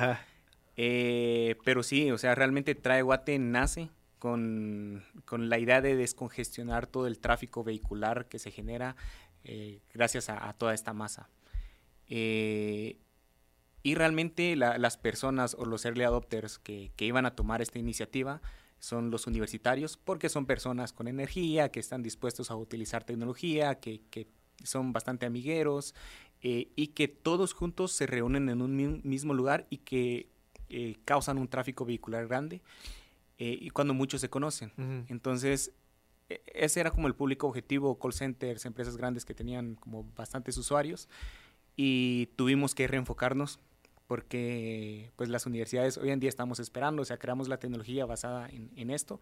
Eh, 0.77 1.57
pero 1.65 1.83
sí, 1.83 2.11
o 2.11 2.19
sea, 2.19 2.35
realmente 2.35 2.75
Trae 2.75 3.03
Guate 3.03 3.39
nace 3.39 3.91
con, 4.19 5.05
la 5.31 5.59
idea 5.59 5.81
de 5.81 5.97
descongestionar 5.97 6.87
todo 6.87 7.07
el 7.07 7.19
tráfico 7.19 7.65
vehicular 7.65 8.27
que 8.27 8.39
se 8.39 8.51
genera 8.51 8.97
eh, 9.45 9.81
gracias 9.93 10.29
a, 10.29 10.53
toda 10.53 10.75
esta 10.75 10.93
masa. 10.93 11.29
Eh, 12.09 12.99
y 13.83 13.95
realmente 13.95 14.57
las 14.57 14.97
personas 14.97 15.55
o 15.55 15.65
los 15.65 15.85
early 15.85 16.05
adopters 16.05 16.59
que, 16.59 16.93
iban 16.99 17.27
a 17.27 17.35
tomar 17.35 17.63
esta 17.63 17.79
iniciativa 17.79 18.43
son 18.81 19.11
los 19.11 19.27
universitarios, 19.27 19.97
porque 19.97 20.29
son 20.29 20.47
personas 20.47 20.93
con 20.93 21.09
energía, 21.09 21.71
que 21.71 21.81
están 21.81 22.03
dispuestos 22.03 22.51
a 22.51 22.57
utilizar 22.57 23.03
tecnología, 23.03 23.77
que, 23.81 24.03
que 24.11 24.29
son 24.65 24.93
bastante 24.93 25.27
amigueros 25.27 25.95
eh, 26.43 26.69
y 26.77 26.89
que 26.89 27.09
todos 27.09 27.53
juntos 27.53 27.93
se 27.93 28.07
reúnen 28.07 28.49
en 28.49 28.63
un 28.63 29.01
mismo 29.03 29.35
lugar 29.35 29.67
y 29.71 29.79
que 29.79 30.29
eh, 30.69 30.97
causan 31.05 31.39
un 31.39 31.49
tráfico 31.49 31.85
vehicular 31.85 32.29
grande 32.29 32.63
eh, 33.39 33.59
y 33.61 33.71
cuando 33.71 33.95
muchos 33.95 34.21
se 34.21 34.31
conocen. 34.31 34.73
Entonces, 35.09 35.73
e, 36.29 36.43
ese 36.47 36.81
era 36.81 36.91
como 36.91 37.09
el 37.09 37.15
público 37.15 37.49
objetivo, 37.49 37.99
call 37.99 38.13
centers, 38.13 38.67
empresas 38.67 38.97
grandes 38.97 39.25
que 39.25 39.35
tenían 39.35 39.75
como 39.77 40.05
bastantes 40.17 40.57
usuarios 40.59 41.09
y 41.77 42.27
tuvimos 42.37 42.75
que 42.75 42.87
reenfocarnos 42.87 43.59
porque 44.07 45.11
pues 45.17 45.29
las 45.29 45.45
universidades 45.45 45.99
hoy 45.99 46.11
en 46.11 46.21
día 46.21 46.31
estamos 46.31 46.61
esperando, 46.61 47.03
o 47.03 47.05
sea, 47.05 47.19
creamos 47.19 47.49
la 47.49 47.59
tecnología 47.59 48.07
basada 48.07 48.49
en, 48.49 48.71
en 48.77 48.91
esto, 48.91 49.21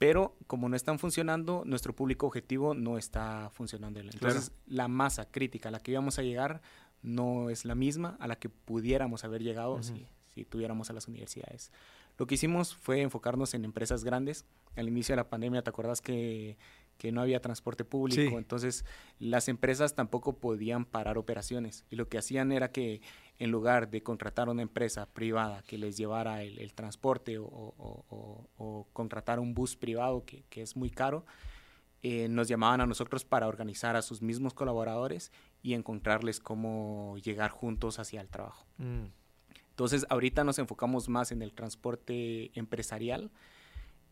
pero 0.00 0.34
como 0.46 0.70
no 0.70 0.76
están 0.76 0.98
funcionando, 0.98 1.62
nuestro 1.66 1.94
público 1.94 2.26
objetivo 2.26 2.72
no 2.72 2.96
está 2.96 3.50
funcionando. 3.52 4.00
Entonces, 4.00 4.50
la 4.66 4.88
masa 4.88 5.30
crítica 5.30 5.68
a 5.68 5.72
la 5.72 5.80
que 5.80 5.90
íbamos 5.90 6.18
a 6.18 6.22
llegar 6.22 6.62
no 7.02 7.50
es 7.50 7.66
la 7.66 7.74
misma 7.74 8.16
a 8.18 8.26
la 8.26 8.36
que 8.36 8.48
pudiéramos 8.48 9.24
haber 9.24 9.42
llegado 9.42 9.82
si, 9.82 10.06
si 10.30 10.46
tuviéramos 10.46 10.88
a 10.88 10.94
las 10.94 11.06
universidades. 11.06 11.70
Lo 12.16 12.26
que 12.26 12.36
hicimos 12.36 12.74
fue 12.76 13.02
enfocarnos 13.02 13.52
en 13.52 13.66
empresas 13.66 14.02
grandes. 14.02 14.46
Al 14.74 14.88
inicio 14.88 15.12
de 15.12 15.16
la 15.18 15.28
pandemia, 15.28 15.60
¿te 15.60 15.68
acuerdas 15.68 16.00
que 16.00 16.56
que 17.00 17.12
no 17.12 17.22
había 17.22 17.40
transporte 17.40 17.82
público, 17.82 18.36
entonces 18.36 18.84
las 19.18 19.48
empresas 19.48 19.94
tampoco 19.94 20.36
podían 20.36 20.84
parar 20.84 21.16
operaciones 21.16 21.86
y 21.88 21.96
lo 21.96 22.10
que 22.10 22.18
hacían 22.18 22.52
era 22.52 22.72
que 22.72 23.00
en 23.40 23.50
lugar 23.50 23.90
de 23.90 24.02
contratar 24.02 24.50
una 24.50 24.60
empresa 24.60 25.06
privada 25.06 25.62
que 25.66 25.78
les 25.78 25.96
llevara 25.96 26.42
el, 26.42 26.74
transporte 26.74 27.38
o, 27.40 28.86
contratar 28.92 29.40
un 29.40 29.54
bus 29.54 29.76
privado 29.76 30.24
que, 30.26 30.44
es 30.60 30.76
muy 30.76 30.90
caro, 30.90 31.24
eh, 32.02 32.28
nos 32.28 32.48
llamaban 32.48 32.82
a 32.82 32.86
nosotros 32.86 33.24
para 33.24 33.48
organizar 33.48 33.96
a 33.96 34.02
sus 34.02 34.20
mismos 34.20 34.52
colaboradores 34.52 35.32
y 35.62 35.72
encontrarles 35.72 36.38
cómo 36.38 37.16
llegar 37.24 37.50
juntos 37.50 37.98
hacia 37.98 38.20
el 38.20 38.28
trabajo. 38.28 38.66
Mm. 38.76 39.06
Entonces 39.70 40.04
ahorita 40.10 40.44
nos 40.44 40.58
enfocamos 40.58 41.08
más 41.08 41.32
en 41.32 41.40
el 41.40 41.54
transporte 41.54 42.50
empresarial 42.58 43.30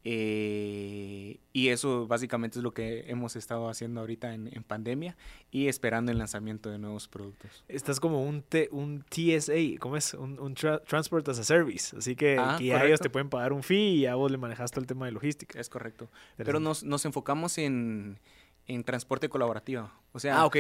eh, 0.05 1.41
y 1.53 1.69
eso 1.69 2.07
básicamente 2.07 2.59
es 2.59 2.63
lo 2.63 2.73
que 2.73 3.05
hemos 3.09 3.37
estado 3.37 3.69
haciendo 3.69 4.01
ahorita 4.01 4.33
en, 4.33 4.49
pandemia 4.67 5.17
y 5.51 5.69
esperando 5.69 6.13
el 6.13 6.19
lanzamiento 6.19 6.71
de 6.71 6.79
nuevos 6.79 7.09
productos. 7.09 7.65
Estás 7.69 7.99
como 8.01 8.23
un, 8.23 8.45
un 8.71 9.05
TSA, 9.09 9.79
¿cómo 9.81 9.97
es? 9.97 10.15
Un, 10.15 10.55
Transport 10.55 11.29
as 11.29 11.39
a 11.39 11.45
Service. 11.45 11.97
Así 11.97 12.15
que, 12.15 12.39
ah, 12.39 12.59
ellos 12.61 13.01
te 13.01 13.11
pueden 13.11 13.29
pagar 13.29 13.53
un 13.53 13.63
fee 13.63 13.97
y 13.97 14.07
a 14.07 14.15
vos 14.15 14.31
le 14.31 14.39
manejas 14.39 14.71
todo 14.71 14.81
el 14.81 14.87
tema 14.87 15.07
de 15.07 15.13
logística. 15.13 15.59
Es 15.59 15.69
correcto. 15.69 16.09
Pero 16.37 16.61
nos, 16.61 16.85
nos 16.85 17.05
enfocamos 17.05 17.59
en, 17.59 18.19
en, 18.67 18.85
transporte 18.85 19.29
colaborativo. 19.29 19.91
O 20.13 20.21
sea, 20.21 20.43
ah, 20.43 20.51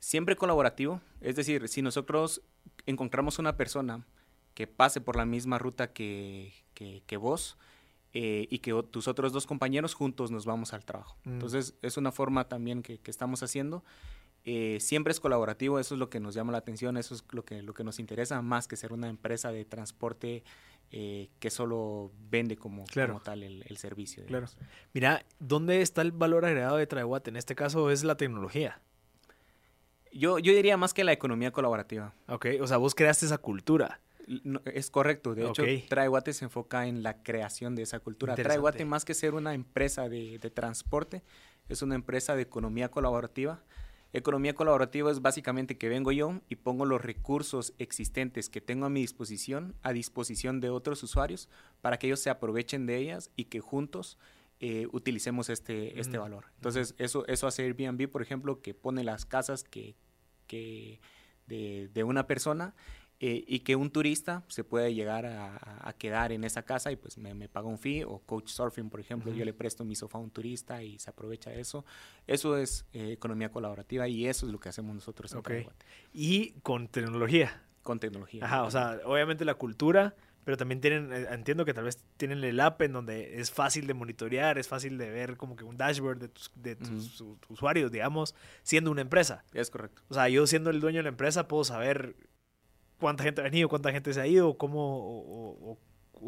siempre 0.00 0.36
colaborativo. 0.36 1.00
Es 1.20 1.36
decir, 1.36 1.68
si 1.68 1.82
nosotros 1.82 2.42
encontramos 2.86 3.38
una 3.38 3.56
persona 3.56 4.04
que 4.54 4.66
pase 4.66 5.00
por 5.00 5.16
la 5.16 5.24
misma 5.24 5.58
ruta 5.58 5.92
que, 5.92 6.52
que, 6.74 7.02
que 7.06 7.16
vos, 7.16 7.56
eh, 8.14 8.46
y 8.50 8.60
que 8.60 8.72
tus 8.90 9.06
otros 9.06 9.32
dos 9.32 9.46
compañeros 9.46 9.94
juntos 9.94 10.30
nos 10.30 10.46
vamos 10.46 10.72
al 10.72 10.84
trabajo. 10.84 11.18
Mm. 11.24 11.32
Entonces 11.34 11.74
es 11.82 11.96
una 11.98 12.10
forma 12.10 12.48
también 12.48 12.82
que, 12.82 13.00
estamos 13.04 13.42
haciendo. 13.42 13.84
Eh, 14.44 14.78
siempre 14.80 15.10
es 15.10 15.20
colaborativo, 15.20 15.78
eso 15.78 15.94
es 15.94 15.98
lo 15.98 16.08
que 16.08 16.20
nos 16.20 16.34
llama 16.34 16.52
la 16.52 16.58
atención, 16.58 16.96
eso 16.96 17.14
es 17.14 17.24
lo 17.32 17.44
que, 17.44 17.60
lo 17.62 17.74
que 17.74 17.84
nos 17.84 17.98
interesa, 17.98 18.40
más 18.40 18.66
que 18.66 18.76
ser 18.76 18.94
una 18.94 19.08
empresa 19.08 19.52
de 19.52 19.66
transporte 19.66 20.42
eh, 20.90 21.28
que 21.38 21.50
solo 21.50 22.12
vende 22.30 22.56
como, 22.56 22.84
como 22.94 23.20
tal 23.20 23.42
el, 23.42 23.76
servicio. 23.76 24.24
Claro. 24.24 24.46
Mira, 24.94 25.26
¿dónde 25.38 25.82
está 25.82 26.00
el 26.00 26.12
valor 26.12 26.46
agregado 26.46 26.78
de 26.78 26.86
Traewatt? 26.86 27.28
En 27.28 27.36
este 27.36 27.54
caso 27.54 27.90
es 27.90 28.04
la 28.04 28.16
tecnología. 28.16 28.80
Yo, 30.12 30.38
yo 30.38 30.54
diría 30.54 30.78
más 30.78 30.94
que 30.94 31.04
la 31.04 31.12
economía 31.12 31.50
colaborativa. 31.50 32.14
Ok, 32.26 32.46
o 32.62 32.66
sea, 32.66 32.78
vos 32.78 32.94
creaste 32.94 33.26
esa 33.26 33.36
cultura 33.36 34.00
es 34.72 34.90
correcto. 34.90 35.34
De 35.34 35.46
hecho, 35.46 35.62
Traeguate 35.88 36.32
se 36.32 36.44
enfoca 36.44 36.86
en 36.86 37.02
la 37.02 37.22
creación 37.22 37.74
de 37.74 37.82
esa 37.82 38.00
cultura. 38.00 38.34
Traeguate, 38.34 38.84
más 38.84 39.04
que 39.04 39.14
ser 39.14 39.34
una 39.34 39.54
empresa 39.54 40.08
de, 40.08 40.38
transporte, 40.54 41.22
es 41.68 41.82
una 41.82 41.94
empresa 41.94 42.36
de 42.36 42.42
economía 42.42 42.90
colaborativa. 42.90 43.62
Economía 44.12 44.54
colaborativa 44.54 45.10
es 45.10 45.20
básicamente 45.20 45.76
que 45.76 45.90
vengo 45.90 46.12
yo 46.12 46.40
y 46.48 46.56
pongo 46.56 46.86
los 46.86 47.02
recursos 47.02 47.74
existentes 47.78 48.48
que 48.48 48.62
tengo 48.62 48.86
a 48.86 48.88
mi 48.88 49.02
disposición 49.02 49.74
a 49.82 49.92
disposición 49.92 50.60
de 50.60 50.70
otros 50.70 51.02
usuarios 51.02 51.50
para 51.82 51.98
que 51.98 52.06
ellos 52.06 52.20
se 52.20 52.30
aprovechen 52.30 52.86
de 52.86 52.96
ellas 52.96 53.30
y 53.36 53.44
que 53.44 53.60
juntos 53.60 54.16
eh, 54.60 54.88
utilicemos 54.92 55.50
este, 55.50 56.00
este 56.00 56.16
valor. 56.16 56.46
Entonces, 56.56 56.94
eso, 56.96 57.26
eso 57.26 57.46
hace 57.46 57.64
Airbnb, 57.64 58.08
por 58.08 58.22
ejemplo, 58.22 58.62
que 58.62 58.72
pone 58.72 59.04
las 59.04 59.26
casas 59.26 59.62
que, 59.62 59.94
que 60.46 61.00
de, 61.46 61.90
de 61.92 62.02
una 62.02 62.26
persona 62.26 62.74
eh, 63.20 63.44
y 63.48 63.60
que 63.60 63.74
un 63.74 63.90
turista 63.90 64.44
se 64.46 64.62
puede 64.62 64.94
llegar 64.94 65.26
a, 65.26 65.92
quedar 65.98 66.30
en 66.30 66.44
esa 66.44 66.62
casa 66.62 66.92
y 66.92 66.96
pues 66.96 67.18
me, 67.18 67.34
me, 67.34 67.48
paga 67.48 67.66
un 67.66 67.78
fee 67.78 68.04
o 68.04 68.20
coach 68.20 68.48
surfing, 68.48 68.90
por 68.90 69.00
ejemplo, 69.00 69.32
yo 69.32 69.44
le 69.44 69.52
presto 69.52 69.84
mi 69.84 69.96
sofá 69.96 70.18
a 70.18 70.20
un 70.20 70.30
turista 70.30 70.84
y 70.84 71.00
se 71.00 71.10
aprovecha 71.10 71.50
de 71.50 71.60
eso. 71.60 71.84
Eso 72.28 72.56
es 72.56 72.86
eh, 72.92 73.10
economía 73.10 73.50
colaborativa 73.50 74.06
y 74.06 74.26
eso 74.26 74.46
es 74.46 74.52
lo 74.52 74.60
que 74.60 74.68
hacemos 74.68 74.94
nosotros 74.94 75.32
en 75.32 75.38
okay. 75.38 75.66
Y 76.12 76.52
con 76.62 76.86
tecnología. 76.86 77.64
Con 77.82 77.98
tecnología. 77.98 78.44
Ajá, 78.44 78.62
o 78.62 78.70
sea, 78.70 79.00
obviamente 79.04 79.44
la 79.44 79.54
cultura, 79.54 80.14
pero 80.44 80.56
también 80.56 80.80
tienen, 80.80 81.12
eh, 81.12 81.26
entiendo 81.32 81.64
que 81.64 81.74
tal 81.74 81.84
vez 81.84 82.04
tienen 82.18 82.44
el 82.44 82.60
app 82.60 82.80
en 82.82 82.92
donde 82.92 83.40
es 83.40 83.50
fácil 83.50 83.88
de 83.88 83.94
monitorear, 83.94 84.58
es 84.58 84.68
fácil 84.68 84.96
de 84.96 85.10
ver 85.10 85.36
como 85.36 85.56
que 85.56 85.64
un 85.64 85.76
dashboard 85.76 86.18
de 86.18 86.28
tus, 86.28 86.52
de 86.54 86.76
tus 86.76 87.20
usuarios, 87.48 87.90
digamos, 87.90 88.36
siendo 88.62 88.92
una 88.92 89.00
empresa. 89.00 89.44
Es 89.52 89.70
correcto. 89.70 90.02
O 90.08 90.14
sea, 90.14 90.28
yo 90.28 90.46
siendo 90.46 90.70
el 90.70 90.80
dueño 90.80 90.98
de 90.98 91.04
la 91.04 91.08
empresa 91.08 91.48
puedo 91.48 91.64
saber 91.64 92.14
cuánta 92.98 93.24
gente 93.24 93.40
ha 93.40 93.44
venido, 93.44 93.68
cuánta 93.68 93.92
gente 93.92 94.12
se 94.12 94.20
ha 94.20 94.26
ido, 94.26 94.56
cómo... 94.56 95.78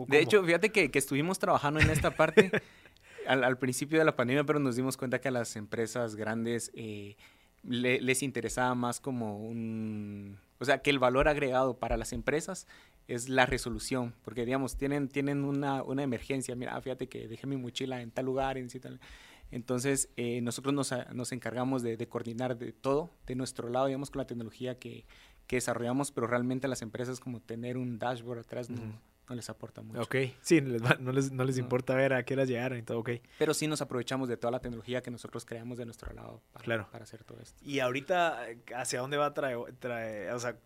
De 0.07 0.21
hecho, 0.21 0.45
fíjate 0.45 0.71
que, 0.71 0.91
que, 0.91 0.99
estuvimos 0.99 1.39
trabajando 1.39 1.81
en 1.81 1.91
esta 1.91 2.13
parte 2.13 2.51
al, 3.27 3.43
al, 3.43 3.59
principio 3.59 3.99
de 3.99 4.05
la 4.05 4.15
pandemia, 4.15 4.45
pero 4.45 4.61
nos 4.61 4.77
dimos 4.77 4.97
cuenta 4.97 5.21
que 5.21 5.29
a 5.29 5.33
las 5.33 5.57
empresas 5.57 6.15
grandes 6.15 6.71
eh, 6.75 7.17
les 7.63 8.23
interesaba 8.23 8.75
más 8.75 9.01
como 9.01 9.39
un... 9.39 10.39
O 10.59 10.65
sea, 10.65 10.83
que 10.83 10.91
el 10.91 10.99
valor 10.99 11.27
agregado 11.27 11.79
para 11.79 11.97
las 11.97 12.13
empresas 12.13 12.67
es 13.09 13.29
la 13.29 13.47
resolución, 13.47 14.15
porque 14.23 14.45
digamos, 14.45 14.77
tienen, 14.77 15.09
tienen 15.09 15.45
una, 15.45 15.83
una 15.83 16.03
emergencia, 16.03 16.55
mira, 16.55 16.81
fíjate 16.81 17.09
que 17.09 17.29
dejé 17.29 17.47
mi 17.47 17.57
mochila 17.57 18.01
en 18.01 18.11
tal 18.11 18.27
lugar, 18.27 18.59
en 18.59 18.69
tal... 18.69 19.01
Entonces, 19.51 20.11
eh, 20.17 20.41
nosotros 20.43 20.73
nos, 20.75 20.95
nos 21.13 21.33
encargamos 21.33 21.83
de, 21.83 21.97
coordinar 22.09 22.57
de 22.57 22.73
todo, 22.73 23.11
de 23.27 23.35
nuestro 23.35 23.69
lado, 23.69 23.87
digamos, 23.87 24.11
con 24.11 24.19
la 24.21 24.27
tecnología 24.27 24.79
que, 24.79 25.07
que 25.51 25.57
desarrollamos, 25.57 26.13
pero 26.13 26.29
realmente 26.29 26.69
a 26.69 26.71
las 26.71 26.81
empresas 26.81 27.19
como 27.19 27.41
tener 27.41 27.77
un 27.77 27.99
dashboard 27.99 28.39
atrás 28.39 28.71
no, 28.71 28.81
no 29.29 29.35
les 29.35 29.51
aporta 29.51 29.83
mucho. 29.83 30.01
Ok, 30.01 30.15
sí, 30.43 30.61
no 30.61 31.11
les, 31.11 31.33
no 31.33 31.43
les 31.43 31.59
importa 31.59 31.97
ver 31.97 32.13
a 32.13 32.23
qué 32.23 32.35
horas 32.35 32.47
llegaron 32.47 32.79
y 32.79 32.83
todo, 32.83 33.01
ok. 33.01 33.11
Pero 33.37 33.53
sí 33.53 33.67
nos 33.67 33.83
aprovechamos 33.83 34.29
de 34.29 34.37
toda 34.37 34.53
la 34.53 34.61
tecnología 34.61 35.03
que 35.03 35.11
nosotros 35.11 35.45
creamos 35.45 35.77
de 35.77 35.87
nuestro 35.87 36.15
lado 36.15 36.41
para, 36.53 36.65
claro. 36.65 36.89
para 36.93 37.03
hacer 37.03 37.25
todo 37.25 37.41
esto. 37.41 37.61
Y 37.65 37.81
ahorita, 37.81 38.47
¿hacia 38.77 39.01
dónde 39.01 39.17
va 39.17 39.27
a 39.27 39.35
traer, 39.35 39.59
traer 39.81 40.33
o 40.35 40.39
sea, 40.39 40.57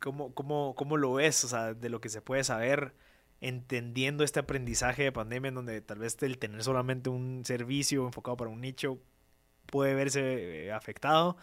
¿cómo, 0.00 0.32
cómo, 0.32 0.74
cómo 0.74 0.96
lo 0.96 1.12
ves? 1.12 1.44
O 1.44 1.48
sea, 1.48 1.74
de 1.74 1.90
lo 1.90 2.00
que 2.00 2.08
se 2.08 2.22
puede 2.22 2.44
saber 2.44 2.94
entendiendo 3.42 4.24
este 4.24 4.40
aprendizaje 4.40 5.02
de 5.02 5.12
pandemia 5.12 5.50
en 5.50 5.56
donde 5.56 5.82
tal 5.82 5.98
vez 5.98 6.16
el 6.22 6.38
tener 6.38 6.64
solamente 6.64 7.10
un 7.10 7.42
servicio 7.44 8.06
enfocado 8.06 8.38
para 8.38 8.48
un 8.48 8.62
nicho 8.62 8.98
puede 9.66 9.92
verse 9.92 10.68
eh, 10.68 10.72
afectado 10.72 11.36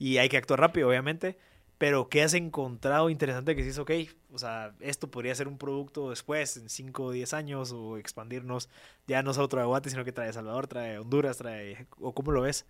y 0.00 0.16
hay 0.16 0.28
que 0.28 0.36
actuar 0.36 0.58
rápido, 0.58 0.88
obviamente 0.88 1.38
pero 1.78 2.08
¿qué 2.08 2.22
has 2.22 2.34
encontrado 2.34 3.10
interesante 3.10 3.56
que 3.56 3.62
dices, 3.62 3.78
ok, 3.78 3.90
o 4.32 4.38
sea, 4.38 4.74
esto 4.80 5.10
podría 5.10 5.34
ser 5.34 5.48
un 5.48 5.58
producto 5.58 6.10
después, 6.10 6.56
en 6.56 6.68
5 6.68 7.04
o 7.04 7.10
10 7.10 7.34
años, 7.34 7.72
o 7.72 7.96
expandirnos 7.98 8.68
ya 9.06 9.22
no 9.22 9.34
solo 9.34 9.48
trae 9.48 9.64
Guate, 9.64 9.90
sino 9.90 10.04
que 10.04 10.12
trae 10.12 10.32
Salvador, 10.32 10.66
trae 10.66 10.98
Honduras, 10.98 11.38
trae... 11.38 11.86
¿O 11.98 12.14
cómo 12.14 12.32
lo 12.32 12.42
ves? 12.42 12.66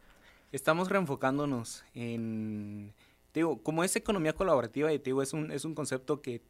Estamos 0.52 0.88
reenfocándonos 0.88 1.84
en... 1.94 2.94
Digo, 3.34 3.62
como 3.62 3.84
es 3.84 3.94
economía 3.96 4.32
colaborativa, 4.32 4.92
y 4.92 4.98
digo, 4.98 5.20
es 5.20 5.32
un, 5.32 5.50
es 5.50 5.64
un 5.64 5.74
concepto 5.74 6.22
que 6.22 6.42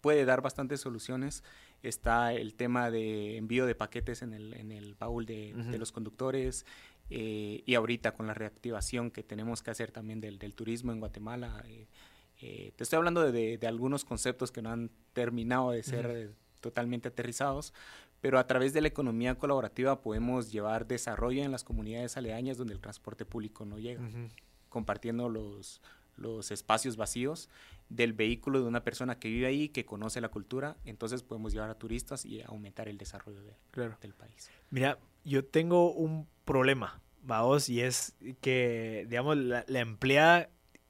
puede 0.00 0.24
dar 0.24 0.42
bastantes 0.42 0.80
soluciones. 0.80 1.44
Está 1.82 2.34
el 2.34 2.54
tema 2.54 2.90
de 2.90 3.36
envío 3.38 3.64
de 3.64 3.74
paquetes 3.74 4.22
en 4.22 4.34
el, 4.34 4.54
en 4.54 4.70
el 4.70 4.94
baúl 4.94 5.24
de, 5.24 5.52
de 5.54 5.78
los 5.78 5.92
conductores, 5.92 6.66
eh, 7.14 7.62
y 7.66 7.74
ahorita 7.74 8.12
con 8.12 8.26
la 8.26 8.32
reactivación 8.32 9.10
que 9.10 9.22
tenemos 9.22 9.62
que 9.62 9.70
hacer 9.70 9.92
también 9.92 10.22
del, 10.22 10.38
del 10.38 10.54
turismo 10.54 10.92
en 10.92 11.00
Guatemala, 11.00 11.62
eh, 11.66 11.86
eh, 12.40 12.72
te 12.74 12.84
estoy 12.84 12.96
hablando 12.96 13.30
de, 13.30 13.58
de, 13.58 13.66
algunos 13.66 14.06
conceptos 14.06 14.50
que 14.50 14.62
no 14.62 14.70
han 14.70 14.90
terminado 15.12 15.72
de 15.72 15.82
ser 15.82 16.32
totalmente 16.62 17.08
aterrizados, 17.08 17.74
pero 18.22 18.38
a 18.38 18.46
través 18.46 18.72
de 18.72 18.80
la 18.80 18.88
economía 18.88 19.34
colaborativa 19.34 20.00
podemos 20.00 20.52
llevar 20.52 20.86
desarrollo 20.86 21.42
en 21.42 21.52
las 21.52 21.64
comunidades 21.64 22.16
aledañas 22.16 22.56
donde 22.56 22.72
el 22.72 22.80
transporte 22.80 23.26
público 23.26 23.66
no 23.66 23.78
llega, 23.78 24.00
compartiendo 24.70 25.28
los, 25.28 25.82
los 26.16 26.50
espacios 26.50 26.96
vacíos 26.96 27.50
del 27.94 28.12
vehículo 28.12 28.60
de 28.60 28.66
una 28.66 28.84
persona 28.84 29.18
que 29.18 29.28
vive 29.28 29.46
ahí, 29.46 29.68
que 29.68 29.84
conoce 29.84 30.20
la 30.20 30.28
cultura, 30.28 30.76
entonces 30.84 31.22
podemos 31.22 31.52
llevar 31.52 31.70
a 31.70 31.74
turistas 31.74 32.24
y 32.24 32.42
aumentar 32.42 32.88
el 32.88 32.98
desarrollo 32.98 33.40
del 34.00 34.14
país. 34.14 34.50
Mira, 34.70 34.98
yo 35.24 35.44
tengo 35.44 35.92
un 35.92 36.26
problema, 36.44 37.00
vamos, 37.22 37.68
y 37.68 37.80
es 37.80 38.14
que, 38.40 39.06
digamos, 39.08 39.36
la, 39.36 39.64
empleada, 39.68 40.48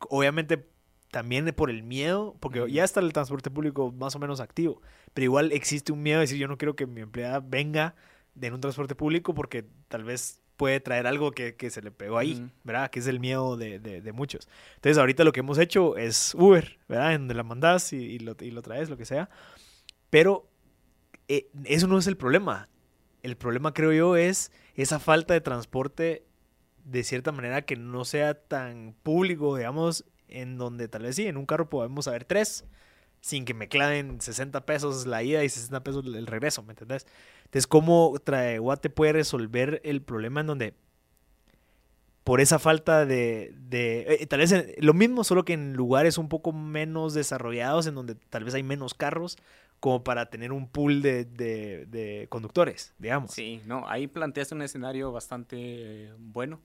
obviamente 0.08 0.68
también 1.10 1.52
por 1.54 1.70
el 1.70 1.82
miedo, 1.82 2.36
porque 2.40 2.70
ya 2.70 2.84
está 2.84 3.00
el 3.00 3.12
transporte 3.12 3.50
público 3.50 3.92
más 3.92 4.14
o 4.14 4.18
menos 4.18 4.40
activo, 4.40 4.80
pero 5.12 5.24
igual 5.24 5.52
existe 5.52 5.92
un 5.92 6.02
miedo 6.02 6.18
de 6.18 6.22
decir, 6.22 6.38
yo 6.38 6.48
no 6.48 6.56
quiero 6.56 6.76
que 6.76 6.86
mi 6.86 7.00
empleada 7.00 7.40
venga 7.40 7.94
en 8.40 8.54
un 8.54 8.60
transporte 8.60 8.94
público 8.94 9.34
porque 9.34 9.66
tal 9.88 10.04
vez 10.04 10.41
puede 10.62 10.78
traer 10.78 11.08
algo 11.08 11.32
que, 11.32 11.56
que 11.56 11.70
se 11.70 11.82
le 11.82 11.90
pegó 11.90 12.18
ahí, 12.18 12.48
¿verdad? 12.62 12.88
Que 12.88 13.00
es 13.00 13.08
el 13.08 13.18
miedo 13.18 13.56
de, 13.56 13.80
de, 13.80 14.12
muchos. 14.12 14.46
Entonces, 14.76 14.96
ahorita 14.96 15.24
lo 15.24 15.32
que 15.32 15.40
hemos 15.40 15.58
hecho 15.58 15.96
es 15.96 16.36
Uber, 16.36 16.78
¿verdad? 16.88 17.14
En 17.14 17.22
donde 17.22 17.34
la 17.34 17.42
mandas 17.42 17.92
y, 17.92 17.96
y, 17.96 18.20
lo, 18.20 18.36
y 18.38 18.52
lo 18.52 18.62
traes, 18.62 18.88
lo 18.88 18.96
que 18.96 19.04
sea. 19.04 19.28
Pero 20.08 20.48
eh, 21.26 21.48
eso 21.64 21.88
no 21.88 21.98
es 21.98 22.06
el 22.06 22.16
problema. 22.16 22.68
El 23.24 23.36
problema, 23.36 23.74
creo 23.74 23.92
yo, 23.92 24.14
es 24.14 24.52
esa 24.76 25.00
falta 25.00 25.34
de 25.34 25.40
transporte 25.40 26.26
de 26.84 27.02
cierta 27.02 27.32
manera 27.32 27.62
que 27.62 27.74
no 27.74 28.04
sea 28.04 28.34
tan 28.34 28.94
público, 29.02 29.56
digamos, 29.56 30.04
en 30.28 30.58
donde 30.58 30.86
tal 30.86 31.02
vez 31.02 31.16
sí, 31.16 31.26
en 31.26 31.38
un 31.38 31.46
carro 31.46 31.68
podemos 31.68 32.06
haber 32.06 32.24
tres, 32.24 32.66
sin 33.20 33.44
que 33.44 33.52
me 33.52 33.66
claven 33.66 34.20
60 34.20 34.64
pesos 34.64 35.06
la 35.06 35.24
ida 35.24 35.42
y 35.42 35.48
60 35.48 35.82
pesos 35.82 36.06
el 36.06 36.28
regreso, 36.28 36.62
¿me 36.62 36.70
entendés? 36.70 37.08
Entonces, 37.52 37.66
¿cómo 37.66 38.14
trae 38.24 38.58
Guate 38.58 38.88
puede 38.88 39.12
resolver 39.12 39.82
el 39.84 40.00
problema 40.00 40.40
en 40.40 40.46
donde 40.46 40.74
por 42.24 42.40
esa 42.40 42.58
falta 42.58 43.04
de, 43.04 43.52
de 43.68 44.06
eh, 44.20 44.26
tal 44.26 44.40
vez 44.40 44.54
lo 44.78 44.94
mismo, 44.94 45.22
solo 45.22 45.44
que 45.44 45.52
en 45.52 45.74
lugares 45.74 46.16
un 46.16 46.30
poco 46.30 46.52
menos 46.54 47.12
desarrollados, 47.12 47.86
en 47.86 47.94
donde 47.94 48.14
tal 48.14 48.44
vez 48.44 48.54
hay 48.54 48.62
menos 48.62 48.94
carros, 48.94 49.36
como 49.80 50.02
para 50.02 50.30
tener 50.30 50.50
un 50.50 50.66
pool 50.66 51.02
de, 51.02 51.26
de, 51.26 52.26
conductores, 52.30 52.94
digamos. 52.98 53.32
Sí, 53.32 53.60
no, 53.66 53.86
ahí 53.86 54.06
planteaste 54.06 54.54
un 54.54 54.62
escenario 54.62 55.12
bastante 55.12 55.56
eh, 55.58 56.14
bueno. 56.16 56.62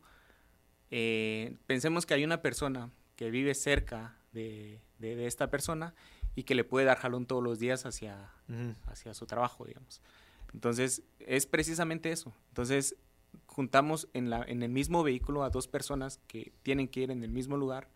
Eh, 0.90 1.58
pensemos 1.66 2.06
que 2.06 2.14
hay 2.14 2.24
una 2.24 2.42
persona 2.42 2.92
que 3.18 3.30
vive 3.30 3.56
cerca 3.56 4.16
de, 4.32 4.80
esta 5.02 5.50
persona 5.50 5.96
y 6.34 6.44
que 6.44 6.56
le 6.56 6.64
puede 6.64 6.86
dar 6.86 6.98
jalón 6.98 7.26
todos 7.26 7.44
los 7.44 7.60
días 7.60 7.86
hacia, 7.86 8.32
hacia 8.86 9.14
su 9.14 9.26
trabajo, 9.26 9.66
digamos. 9.66 10.02
Entonces, 10.54 11.04
es 11.20 11.46
precisamente 11.46 12.12
eso. 12.12 12.34
Entonces, 12.50 12.96
juntamos 13.46 14.08
en, 14.14 14.30
la, 14.30 14.44
en 14.44 14.64
el 14.64 14.70
mismo 14.70 15.04
vehículo 15.04 15.44
a 15.44 15.50
dos 15.50 15.68
personas 15.68 16.20
que 16.28 16.54
tienen 16.64 16.88
que 16.88 17.02
ir 17.02 17.12
en 17.12 17.24
el 17.24 17.32
mismo 17.32 17.58
lugar 17.58 17.90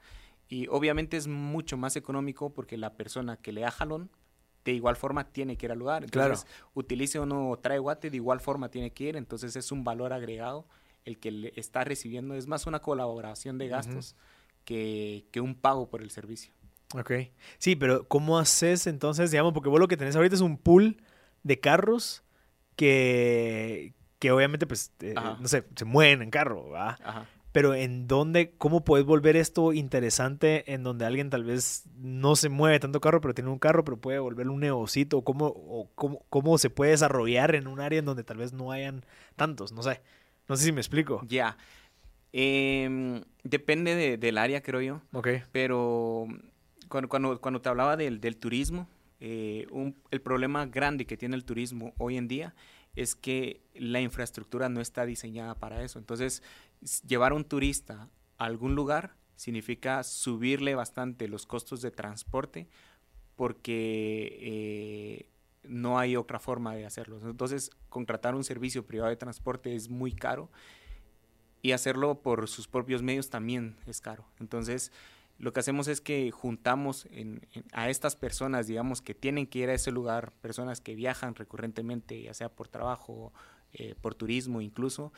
y 0.47 0.67
obviamente 0.67 1.17
es 1.17 1.27
mucho 1.27 1.77
más 1.77 1.95
económico 1.95 2.53
porque 2.53 2.77
la 2.77 2.93
persona 2.93 3.37
que 3.37 3.53
le 3.53 3.61
da 3.61 3.71
jalón 3.71 4.09
de 4.65 4.73
igual 4.73 4.95
forma 4.95 5.31
tiene 5.31 5.57
que 5.57 5.65
ir 5.65 5.71
al 5.71 5.79
lugar. 5.79 6.03
Entonces, 6.03 6.45
utilice 6.73 7.19
o 7.19 7.25
no 7.25 7.57
trae 7.61 7.79
guate, 7.79 8.09
de 8.09 8.17
igual 8.17 8.41
forma 8.41 8.69
tiene 8.69 8.91
que 8.91 9.05
ir. 9.05 9.15
Entonces, 9.15 9.55
es 9.55 9.71
un 9.71 9.83
valor 9.83 10.13
agregado 10.13 10.67
el 11.05 11.17
que 11.19 11.31
le 11.31 11.53
está 11.55 11.83
recibiendo. 11.83 12.35
Es 12.35 12.47
más 12.47 12.67
una 12.67 12.79
colaboración 12.79 13.57
de 13.57 13.69
gastos 13.69 14.15
que, 14.65 15.25
que, 15.31 15.41
un 15.41 15.55
pago 15.55 15.89
por 15.89 16.01
el 16.01 16.11
servicio. 16.11 16.53
Ok. 16.95 17.11
Sí, 17.57 17.75
pero 17.75 18.07
¿cómo 18.07 18.37
haces 18.37 18.87
entonces, 18.87 19.31
digamos, 19.31 19.53
porque 19.53 19.69
vos 19.69 19.79
lo 19.79 19.87
que 19.87 19.97
tenés 19.97 20.15
ahorita 20.15 20.35
es 20.35 20.41
un 20.41 20.57
pool 20.57 20.97
de 21.43 21.59
carros 21.59 22.23
que, 22.75 23.93
que 24.19 24.31
obviamente, 24.31 24.67
pues, 24.67 24.91
eh, 25.01 25.13
no 25.15 25.47
sé, 25.47 25.65
se 25.75 25.85
mueven 25.85 26.21
en 26.21 26.29
carro, 26.31 26.69
¿va? 26.69 26.97
Ajá 27.03 27.27
pero 27.51 27.73
en 27.73 28.07
dónde, 28.07 28.53
cómo 28.57 28.83
puedes 28.85 29.05
volver 29.05 29.35
esto 29.35 29.73
interesante 29.73 30.73
en 30.73 30.83
donde 30.83 31.05
alguien 31.05 31.29
tal 31.29 31.43
vez 31.43 31.83
no 31.97 32.35
se 32.35 32.49
mueve 32.49 32.79
tanto 32.79 33.01
carro, 33.01 33.19
pero 33.19 33.33
tiene 33.33 33.49
un 33.49 33.59
carro, 33.59 33.83
pero 33.83 33.97
puede 33.97 34.19
volverlo 34.19 34.53
un 34.53 34.61
negocito, 34.61 35.17
o 35.17 35.23
cómo, 35.23 35.47
o 35.47 35.89
cómo, 35.95 36.23
cómo 36.29 36.57
se 36.57 36.69
puede 36.69 36.91
desarrollar 36.91 37.55
en 37.55 37.67
un 37.67 37.81
área 37.81 37.99
en 37.99 38.05
donde 38.05 38.23
tal 38.23 38.37
vez 38.37 38.53
no 38.53 38.71
hayan 38.71 39.05
tantos, 39.35 39.73
no 39.73 39.83
sé, 39.83 40.01
no 40.47 40.55
sé 40.55 40.65
si 40.65 40.71
me 40.71 40.79
explico. 40.79 41.21
Ya, 41.27 41.57
em, 42.31 43.21
depende 43.43 44.17
del 44.17 44.37
área, 44.37 44.61
creo 44.61 44.81
yo. 44.81 45.01
Ok. 45.11 45.27
Pero 45.51 46.27
cuando, 46.87 47.09
cuando, 47.09 47.41
cuando 47.41 47.61
te 47.61 47.67
hablaba 47.67 47.97
del, 47.97 48.21
del 48.21 48.37
turismo, 48.37 48.87
eh, 49.23 49.67
un, 49.69 49.95
el 50.09 50.19
problema 50.19 50.65
grande 50.65 51.05
que 51.05 51.15
tiene 51.15 51.35
el 51.35 51.45
turismo 51.45 51.93
hoy 51.99 52.17
en 52.17 52.27
día 52.27 52.55
es 52.95 53.15
que 53.15 53.61
la 53.75 54.01
infraestructura 54.01 54.67
no 54.67 54.81
está 54.81 55.05
diseñada 55.05 55.53
para 55.53 55.83
eso. 55.83 55.99
Entonces, 55.99 56.41
llevar 57.07 57.31
a 57.31 57.35
un 57.35 57.45
turista 57.45 58.09
a 58.39 58.45
algún 58.45 58.73
lugar 58.73 59.15
significa 59.35 60.03
subirle 60.03 60.73
bastante 60.73 61.27
los 61.27 61.45
costos 61.45 61.83
de 61.83 61.91
transporte 61.91 62.67
porque 63.35 64.39
eh, 64.41 65.29
no 65.63 65.99
hay 65.99 66.15
otra 66.15 66.39
forma 66.39 66.73
de 66.73 66.87
hacerlo. 66.87 67.19
Entonces, 67.29 67.69
contratar 67.89 68.33
un 68.33 68.43
servicio 68.43 68.87
privado 68.87 69.11
de 69.11 69.17
transporte 69.17 69.75
es 69.75 69.87
muy 69.87 70.13
caro 70.13 70.49
y 71.61 71.73
hacerlo 71.73 72.21
por 72.21 72.47
sus 72.47 72.67
propios 72.67 73.03
medios 73.03 73.29
también 73.29 73.77
es 73.85 74.01
caro. 74.01 74.25
Entonces, 74.39 74.91
lo 75.41 75.53
que 75.53 75.59
hacemos 75.59 75.87
es 75.87 76.01
que 76.01 76.29
juntamos 76.29 77.07
a 77.73 77.89
estas 77.89 78.15
personas, 78.15 78.67
digamos, 78.67 79.01
que 79.01 79.15
tienen 79.15 79.47
que 79.47 79.57
ir 79.59 79.69
a 79.69 79.73
ese 79.73 79.91
lugar, 79.91 80.33
personas 80.33 80.81
que 80.81 80.93
viajan 80.93 81.33
recurrentemente, 81.33 82.21
ya 82.21 82.35
sea 82.35 82.49
por 82.49 82.67
trabajo, 82.67 83.33
eh, 83.73 83.95
por 83.99 84.13
turismo 84.13 84.61
incluso, 84.61 85.11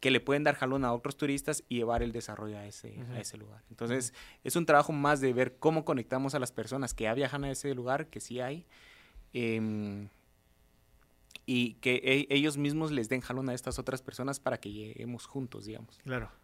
que 0.00 0.10
le 0.10 0.18
pueden 0.18 0.42
dar 0.42 0.56
jalón 0.56 0.84
a 0.84 0.92
otros 0.92 1.16
turistas 1.16 1.62
y 1.68 1.76
llevar 1.76 2.02
el 2.02 2.10
desarrollo 2.10 2.58
a 2.58 2.66
ese, 2.66 2.98
a 3.12 3.20
ese 3.20 3.36
lugar. 3.36 3.62
Entonces, 3.70 4.12
es 4.42 4.56
un 4.56 4.66
trabajo 4.66 4.92
más 4.92 5.20
de 5.20 5.32
ver 5.32 5.56
cómo 5.58 5.84
conectamos 5.84 6.34
a 6.34 6.40
las 6.40 6.50
personas 6.50 6.92
que 6.92 7.04
ya 7.04 7.14
viajan 7.14 7.44
a 7.44 7.50
ese 7.52 7.72
lugar, 7.72 8.08
que 8.08 8.18
sí 8.18 8.40
hay, 8.40 8.66
em, 9.32 10.08
y 11.46 11.74
que 11.74 12.00
e, 12.02 12.34
ellos 12.34 12.56
mismos 12.56 12.90
les 12.90 13.08
den 13.08 13.20
jalón 13.20 13.48
a 13.48 13.54
estas 13.54 13.78
otras 13.78 14.02
personas 14.02 14.40
para 14.40 14.58
que 14.58 14.72
lleguemos 14.72 15.26
juntos, 15.26 15.66
digamos. 15.66 16.00
Claro. 16.02 16.41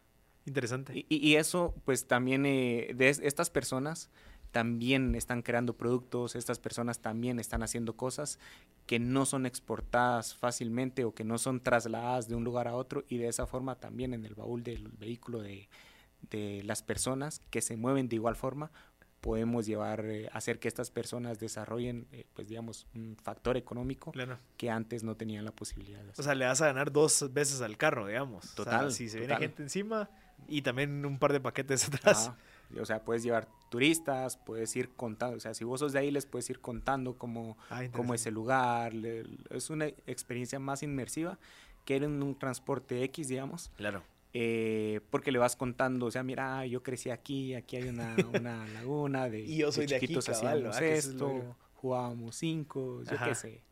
Interesante. 0.48 1.06
Y, 1.08 1.36
eso, 1.36 1.74
pues 1.84 2.06
también 2.06 2.46
eh, 2.46 2.92
de 2.94 3.08
estas 3.08 3.50
personas 3.50 4.10
también 4.50 5.14
están 5.14 5.42
creando 5.42 5.76
productos, 5.76 6.34
estas 6.34 6.58
personas 6.58 7.00
también 7.00 7.38
están 7.38 7.62
haciendo 7.62 7.96
cosas 7.96 8.38
que 8.86 8.98
no 8.98 9.26
son 9.26 9.46
exportadas 9.46 10.34
fácilmente 10.34 11.04
o 11.04 11.14
que 11.14 11.24
no 11.24 11.38
son 11.38 11.60
trasladadas 11.60 12.28
de 12.28 12.34
un 12.34 12.44
lugar 12.44 12.68
a 12.68 12.74
otro 12.74 13.04
y 13.08 13.18
de 13.18 13.28
esa 13.28 13.46
forma 13.46 13.76
también 13.76 14.14
en 14.14 14.24
el 14.24 14.34
baúl 14.34 14.62
del 14.62 14.88
vehículo 14.88 15.40
de, 15.40 15.68
las 16.64 16.82
personas 16.82 17.40
que 17.50 17.60
se 17.60 17.76
mueven 17.76 18.08
de 18.08 18.16
igual 18.16 18.34
forma 18.34 18.72
podemos 19.20 19.66
llevar, 19.66 20.04
eh, 20.04 20.28
hacer 20.32 20.58
que 20.58 20.68
estas 20.68 20.90
personas 20.90 21.38
desarrollen, 21.38 22.06
eh, 22.12 22.24
pues 22.34 22.48
digamos, 22.48 22.86
un 22.94 23.16
factor 23.22 23.56
económico 23.56 24.12
que 24.56 24.70
antes 24.70 25.02
no 25.02 25.16
tenían 25.16 25.44
la 25.44 25.52
posibilidad 25.52 26.02
de 26.02 26.10
hacer. 26.10 26.20
O 26.20 26.22
sea, 26.22 26.34
le 26.34 26.44
vas 26.44 26.60
a 26.60 26.66
ganar 26.66 26.92
dos 26.92 27.32
veces 27.32 27.60
al 27.60 27.76
carro, 27.76 28.06
digamos. 28.06 28.54
Total. 28.54 28.92
si 28.92 29.08
se 29.08 29.18
viene 29.18 29.36
gente 29.36 29.62
encima, 29.62 30.08
y 30.46 30.62
también 30.62 31.04
un 31.04 31.18
par 31.18 31.32
de 31.32 31.40
paquetes 31.40 31.88
atrás. 31.88 32.32
o 32.78 32.84
sea, 32.84 33.04
puedes 33.04 33.22
llevar 33.22 33.48
turistas, 33.70 34.36
puedes 34.36 34.74
ir 34.76 34.90
contando, 34.90 35.36
o 35.36 35.40
sea, 35.40 35.54
si 35.54 35.64
vos 35.64 35.80
sos 35.80 35.92
de 35.92 36.00
ahí 36.00 36.10
les 36.10 36.26
puedes 36.26 36.48
ir 36.50 36.60
contando 36.60 37.18
cómo, 37.18 37.56
ah, 37.70 37.82
cómo 37.92 38.14
es 38.14 38.26
el 38.26 38.34
lugar, 38.34 38.92
es 39.50 39.70
una 39.70 39.86
experiencia 39.86 40.58
más 40.58 40.82
inmersiva 40.82 41.38
que 41.84 41.96
en 41.96 42.22
un 42.22 42.38
transporte 42.38 43.02
X, 43.04 43.28
digamos. 43.28 43.70
Claro. 43.76 44.02
Eh, 44.34 45.00
porque 45.10 45.32
le 45.32 45.38
vas 45.38 45.56
contando, 45.56 46.06
o 46.06 46.10
sea, 46.10 46.22
mira, 46.22 46.66
yo 46.66 46.82
crecí 46.82 47.08
aquí, 47.08 47.54
aquí 47.54 47.76
hay 47.76 47.88
una, 47.88 48.14
una 48.34 48.66
laguna 48.68 49.28
de, 49.28 49.40
y 49.40 49.56
yo 49.56 49.72
soy 49.72 49.86
de, 49.86 49.98
chiquitos 49.98 50.28
aquí, 50.28 50.46
hacíamos 50.46 50.80
esto, 50.80 51.56
jugábamos 51.74 52.36
cinco, 52.36 53.02
yo 53.04 53.16
qué 53.24 53.34
sé, 53.34 53.62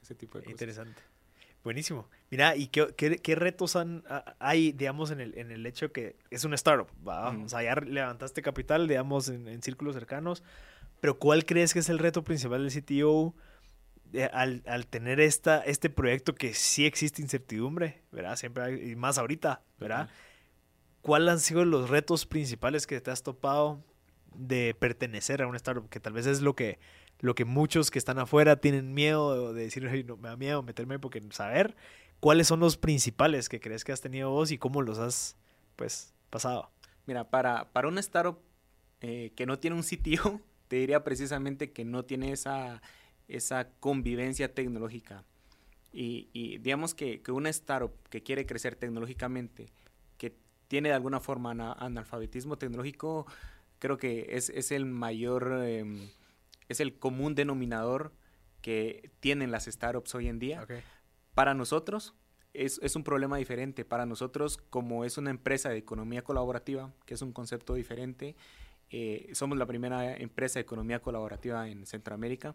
ese 0.00 0.14
tipo 0.14 0.38
de 0.38 0.44
cosas. 0.44 0.52
Interesante. 0.52 1.02
Buenísimo. 1.68 2.08
Mira, 2.30 2.56
¿y 2.56 2.68
qué, 2.68 2.94
qué, 2.96 3.34
retos 3.34 3.76
han, 3.76 4.02
hay, 4.38 4.72
digamos, 4.72 5.10
en 5.10 5.20
el, 5.20 5.36
en 5.36 5.50
el 5.50 5.66
hecho 5.66 5.92
que 5.92 6.16
es 6.30 6.44
una 6.44 6.54
startup? 6.54 6.88
¿va? 7.06 7.28
O 7.28 7.46
sea, 7.46 7.62
ya 7.62 7.74
levantaste 7.74 8.40
capital, 8.40 8.88
digamos, 8.88 9.28
en, 9.28 9.62
círculos 9.62 9.94
cercanos, 9.94 10.42
pero 11.02 11.18
¿cuál 11.18 11.44
crees 11.44 11.74
que 11.74 11.80
es 11.80 11.90
el 11.90 11.98
reto 11.98 12.24
principal 12.24 12.66
del 12.66 12.72
CTO 12.72 13.34
al, 14.32 14.62
al, 14.64 14.86
tener 14.86 15.20
esta, 15.20 15.60
este 15.60 15.90
proyecto 15.90 16.34
que 16.34 16.54
sí 16.54 16.86
existe 16.86 17.20
incertidumbre, 17.20 18.00
¿verdad? 18.12 18.36
Siempre 18.36 18.64
hay, 18.64 18.92
y 18.92 18.96
más 18.96 19.18
ahorita, 19.18 19.60
¿verdad? 19.78 20.08
¿Cuáles 21.02 21.28
han 21.28 21.40
sido 21.40 21.66
los 21.66 21.90
retos 21.90 22.24
principales 22.24 22.86
que 22.86 22.98
te 23.02 23.10
has 23.10 23.22
topado 23.22 23.84
de 24.34 24.74
pertenecer 24.74 25.42
a 25.42 25.46
una 25.46 25.58
startup? 25.58 25.90
Que 25.90 26.00
tal 26.00 26.14
vez 26.14 26.24
es 26.24 26.40
lo 26.40 26.56
que 26.56 26.78
lo 27.20 27.34
que 27.34 27.44
muchos 27.44 27.90
que 27.90 27.98
están 27.98 28.18
afuera 28.18 28.56
tienen 28.56 28.94
miedo 28.94 29.52
de 29.52 29.64
decir, 29.64 29.84
no, 30.06 30.16
me 30.16 30.28
da 30.28 30.36
miedo 30.36 30.62
meterme 30.62 30.98
porque 30.98 31.22
saber 31.30 31.76
cuáles 32.20 32.46
son 32.46 32.60
los 32.60 32.76
principales 32.76 33.48
que 33.48 33.60
crees 33.60 33.84
que 33.84 33.92
has 33.92 34.00
tenido 34.00 34.30
vos 34.30 34.50
y 34.50 34.58
cómo 34.58 34.82
los 34.82 34.98
has 34.98 35.36
pues 35.76 36.14
pasado. 36.30 36.70
Mira, 37.06 37.30
para, 37.30 37.70
para 37.72 37.88
un 37.88 37.98
startup 37.98 38.38
eh, 39.00 39.32
que 39.34 39.46
no 39.46 39.58
tiene 39.58 39.76
un 39.76 39.82
sitio, 39.82 40.40
te 40.68 40.76
diría 40.76 41.02
precisamente 41.04 41.72
que 41.72 41.84
no 41.84 42.04
tiene 42.04 42.32
esa, 42.32 42.82
esa 43.26 43.68
convivencia 43.80 44.54
tecnológica. 44.54 45.24
Y, 45.90 46.58
digamos 46.58 46.94
que, 46.94 47.22
que, 47.22 47.32
una 47.32 47.48
startup 47.48 47.92
que 48.10 48.22
quiere 48.22 48.46
crecer 48.46 48.76
tecnológicamente, 48.76 49.72
que 50.16 50.36
tiene 50.68 50.90
de 50.90 50.94
alguna 50.94 51.18
forma 51.18 51.50
analfabetismo 51.50 52.56
tecnológico, 52.56 53.26
creo 53.80 53.96
que 53.96 54.26
es, 54.30 54.50
es 54.50 54.70
el 54.70 54.84
mayor... 54.84 55.60
Em, 55.64 56.08
es 56.68 56.80
el 56.80 56.98
común 56.98 57.34
denominador 57.34 58.12
que 58.60 59.10
tienen 59.20 59.50
las 59.50 59.64
startups 59.66 60.14
hoy 60.14 60.28
en 60.28 60.38
día. 60.38 60.66
Para 61.34 61.54
nosotros 61.54 62.14
es, 62.52 62.96
un 62.96 63.04
problema 63.04 63.36
diferente. 63.36 63.84
Para 63.84 64.06
nosotros, 64.06 64.58
como 64.70 65.04
es 65.04 65.18
una 65.18 65.30
empresa 65.30 65.68
de 65.68 65.78
economía 65.78 66.22
colaborativa, 66.22 66.92
que 67.06 67.14
es 67.14 67.22
un 67.22 67.32
concepto 67.32 67.74
diferente, 67.74 68.36
eh, 68.90 69.30
somos 69.34 69.58
la 69.58 69.66
primera 69.66 70.16
empresa 70.16 70.58
de 70.58 70.62
economía 70.62 71.00
colaborativa 71.00 71.68
en 71.68 71.86
Centroamérica. 71.86 72.54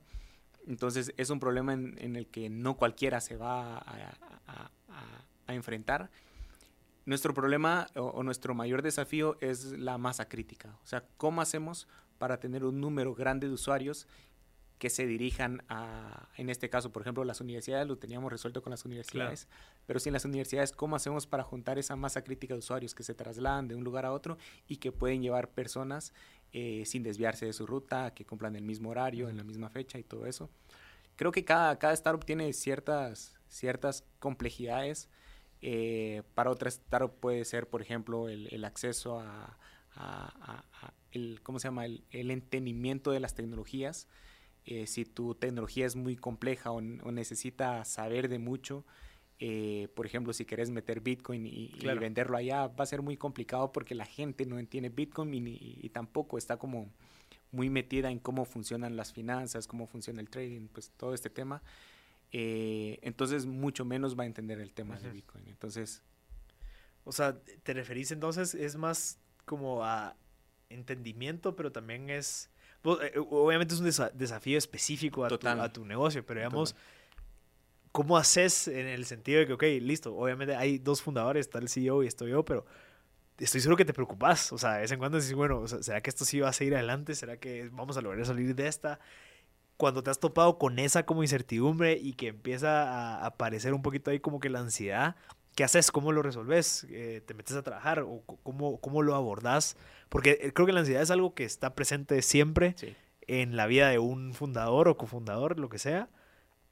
Entonces 0.68 1.14
es 1.18 1.30
un 1.30 1.40
problema 1.40 1.74
en, 1.74 2.16
el 2.16 2.28
que 2.28 2.50
no 2.50 2.78
cualquiera 2.78 3.22
se 3.22 3.36
va 3.36 3.78
a, 3.78 4.72
enfrentar. 5.48 6.10
Nuestro 7.06 7.34
problema 7.34 7.88
o, 7.96 8.02
o, 8.02 8.24
nuestro 8.24 8.54
mayor 8.54 8.82
desafío 8.82 9.38
es 9.42 9.66
la 9.74 9.98
masa 9.98 10.30
crítica. 10.30 10.78
O 10.84 10.86
sea, 10.86 11.04
¿cómo 11.18 11.42
hacemos 11.42 11.88
para 12.18 12.40
tener 12.40 12.64
un 12.64 12.80
número 12.80 13.14
grande 13.14 13.48
de 13.48 13.54
usuarios 13.54 14.08
que 14.84 14.90
se 14.90 15.08
dirijan 15.08 15.64
a, 15.70 16.28
en 16.36 16.50
este 16.50 16.70
caso, 16.70 16.92
por 16.92 17.04
ejemplo, 17.04 17.24
las 17.24 17.40
universidades, 17.40 17.88
lo 17.88 17.98
teníamos 17.98 18.30
resuelto 18.30 18.62
con 18.62 18.72
las 18.72 18.84
universidades, 18.84 19.48
pero 19.86 19.98
sin 19.98 20.12
las 20.12 20.26
universidades, 20.26 20.74
¿cómo 20.74 20.98
hacemos 20.98 21.26
para 21.26 21.42
juntar 21.42 21.80
esa 21.80 21.96
masa 21.96 22.22
crítica 22.22 22.54
de 22.54 22.60
usuarios 22.60 22.94
que 22.94 23.04
se 23.04 23.14
trasladan 23.14 23.70
de 23.70 23.76
un 23.76 23.86
lugar 23.86 24.06
a 24.06 24.12
otro 24.12 24.38
y 24.68 24.78
que 24.78 24.92
pueden 24.92 25.22
llevar 25.22 25.52
personas 25.52 26.14
eh, 26.52 26.84
sin 26.86 27.02
desviarse 27.02 27.46
de 27.46 27.54
su 27.54 27.66
ruta, 27.66 28.14
que 28.14 28.26
cumplan 28.26 28.58
el 28.58 28.66
mismo 28.66 28.90
horario, 28.90 29.30
en 29.30 29.38
la 29.38 29.46
misma 29.46 29.70
fecha 29.70 30.00
y 30.00 30.04
todo 30.04 30.26
eso? 30.26 30.50
Creo 31.16 31.32
que 31.32 31.46
cada, 31.46 31.80
cada 31.80 31.94
startup 31.94 32.26
tiene 32.26 32.52
ciertas, 32.52 33.38
ciertas 33.48 34.04
complejidades. 34.20 35.08
Eh, 35.66 36.24
para 36.36 36.52
otra 36.52 36.68
startup 36.68 37.18
puede 37.22 37.46
ser, 37.46 37.70
por 37.70 37.82
ejemplo, 37.82 38.28
el, 38.28 38.66
acceso 38.66 39.22
a, 39.22 39.58
a, 39.96 40.94
el, 41.14 41.40
¿cómo 41.42 41.58
se 41.58 41.70
llama? 41.70 41.86
El, 41.86 42.32
entendimiento 42.32 43.12
de 43.12 43.22
las 43.22 43.34
tecnologías. 43.34 44.10
Eh, 44.66 44.88
si 44.88 45.06
tu 45.06 45.36
tecnología 45.36 45.86
es 45.86 45.96
muy 45.96 46.18
compleja 46.18 46.72
o, 46.72 46.82
necesita 46.82 47.86
saber 47.86 48.28
de 48.28 48.40
mucho, 48.40 48.86
eh, 49.40 49.88
por 49.96 50.06
ejemplo, 50.06 50.34
si 50.34 50.44
quieres 50.44 50.70
meter 50.70 51.00
Bitcoin 51.00 51.46
y, 51.46 51.72
venderlo 51.98 52.36
allá, 52.36 52.68
va 52.68 52.84
a 52.84 52.86
ser 52.86 53.02
muy 53.02 53.16
complicado 53.16 53.72
porque 53.72 53.96
la 53.96 54.06
gente 54.06 54.46
no 54.46 54.60
entiende 54.60 54.90
Bitcoin 54.90 55.48
y, 55.48 55.90
tampoco 55.94 56.38
está 56.38 56.58
como 56.58 56.92
muy 57.52 57.70
metida 57.70 58.12
en 58.12 58.20
cómo 58.20 58.44
funcionan 58.44 58.98
las 58.98 59.14
finanzas, 59.14 59.66
cómo 59.66 59.88
funciona 59.88 60.20
el 60.20 60.30
trading, 60.30 60.68
pues 60.68 60.92
todo 60.98 61.14
este 61.14 61.30
tema. 61.30 61.64
Eh, 62.34 63.00
entonces, 63.04 63.46
mucho 63.46 63.86
menos 63.86 64.20
va 64.20 64.24
a 64.24 64.26
entender 64.26 64.60
el 64.60 64.74
tema 64.74 65.00
de 65.00 65.10
Bitcoin. 65.12 65.48
Entonces... 65.48 66.04
O 67.06 67.12
sea, 67.12 67.38
¿te 67.64 67.74
referís 67.74 68.12
entonces, 68.12 68.56
es 68.56 68.76
más 68.76 69.20
como 69.46 69.84
a 69.84 70.16
entendimiento, 70.70 71.56
pero 71.56 71.72
también 71.72 72.10
es... 72.10 72.50
Eh, 72.86 73.20
obviamente 73.30 73.74
es 73.74 73.80
un 73.80 74.18
desafío 74.18 74.58
específico 74.58 75.24
a 75.24 75.30
tu, 75.30 75.48
a 75.48 75.72
tu, 75.72 75.86
negocio, 75.86 76.26
pero 76.26 76.42
digamos, 76.42 76.76
¿cómo 77.94 78.18
haces 78.18 78.68
en 78.68 78.88
el 78.88 79.06
sentido 79.06 79.40
de 79.40 79.48
que, 79.48 79.54
ok, 79.54 79.64
listo, 79.82 80.16
obviamente 80.16 80.56
hay 80.56 80.80
dos 80.80 81.02
fundadores, 81.02 81.46
está 81.46 81.60
el 81.60 81.70
CEO 81.70 82.04
y 82.04 82.08
estoy 82.08 82.32
yo, 82.32 82.44
pero 82.44 82.66
estoy 83.38 83.62
seguro 83.62 83.78
que 83.78 83.86
te 83.86 83.94
preocupas, 83.94 84.52
o 84.52 84.58
sea, 84.58 84.74
de 84.74 84.82
vez 84.82 84.92
en 84.92 85.00
cuando 85.00 85.18
dices, 85.18 85.34
bueno, 85.34 85.66
¿será 85.66 86.02
que 86.02 86.10
esto 86.10 86.26
sí 86.26 86.42
va 86.42 86.50
a 86.50 86.54
seguir 86.54 86.76
adelante? 86.76 87.16
¿Será 87.16 87.38
que 87.38 87.70
vamos 87.72 87.96
a 87.96 88.02
lograr 88.02 88.26
salir 88.26 88.54
de 88.54 88.68
esta? 88.68 89.00
Cuando 89.78 90.04
te 90.04 90.12
has 90.12 90.20
topado 90.20 90.58
con 90.58 90.80
esa 90.80 91.06
como 91.06 91.24
incertidumbre 91.24 91.94
y 91.94 92.14
que 92.14 92.28
empieza 92.28 92.84
a 92.84 93.26
aparecer 93.26 93.74
un 93.74 93.82
poquito 93.82 94.12
ahí 94.12 94.20
como 94.20 94.40
que 94.40 94.50
la 94.50 94.60
ansiedad, 94.60 95.16
¿qué 95.56 95.64
haces? 95.64 95.92
¿Cómo 95.92 96.12
lo 96.12 96.22
resolves? 96.22 96.86
Eh, 96.90 97.22
¿Te 97.26 97.34
metes 97.34 97.56
a 97.56 97.64
trabajar? 97.64 98.00
¿O 98.00 98.24
cómo, 98.44 98.80
cómo 98.80 99.02
lo 99.02 99.16
abordas? 99.16 99.78
Porque 100.10 100.38
eh, 100.42 100.54
creo 100.54 100.66
que 100.66 100.74
la 100.74 100.82
ansiedad 100.82 101.02
es 101.02 101.12
algo 101.12 101.34
que 101.34 101.44
está 101.44 101.76
presente 101.76 102.22
siempre 102.22 102.76
en 103.22 103.56
la 103.56 103.68
vida 103.68 103.90
de 103.90 104.00
un 104.00 104.34
fundador 104.34 104.88
o 104.88 104.98
cofundador, 104.98 105.60
lo 105.60 105.70
que 105.70 105.80
sea, 105.80 106.10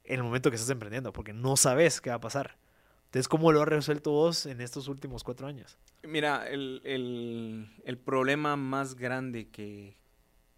en 0.04 0.18
el 0.18 0.24
momento 0.24 0.50
que 0.50 0.56
estás 0.56 0.70
emprendiendo, 0.70 1.14
porque 1.14 1.34
no 1.34 1.58
sabes 1.58 2.02
qué 2.02 2.10
va 2.10 2.18
a 2.18 2.22
pasar. 2.22 2.58
Entonces, 3.06 3.28
¿cómo 3.28 3.52
lo 3.52 3.62
has 3.62 3.68
resuelto 3.68 4.12
vos 4.12 4.46
en 4.46 4.62
estos 4.62 4.88
últimos 4.88 5.24
cuatro 5.24 5.48
años? 5.48 5.78
Mira, 6.04 6.48
el, 6.48 6.82
el, 6.84 7.98
problema 7.98 8.56
más 8.56 8.96
grande 8.96 9.50
que, 9.50 9.98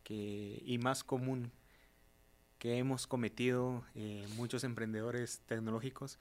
que, 0.03 0.61
y 0.63 0.77
más 0.77 1.03
común 1.03 1.51
que 2.63 2.77
hemos 2.77 3.07
cometido 3.07 3.83
eh, 3.93 4.25
muchos 4.37 4.63
emprendedores 4.63 5.41
tecnológicos 5.47 6.17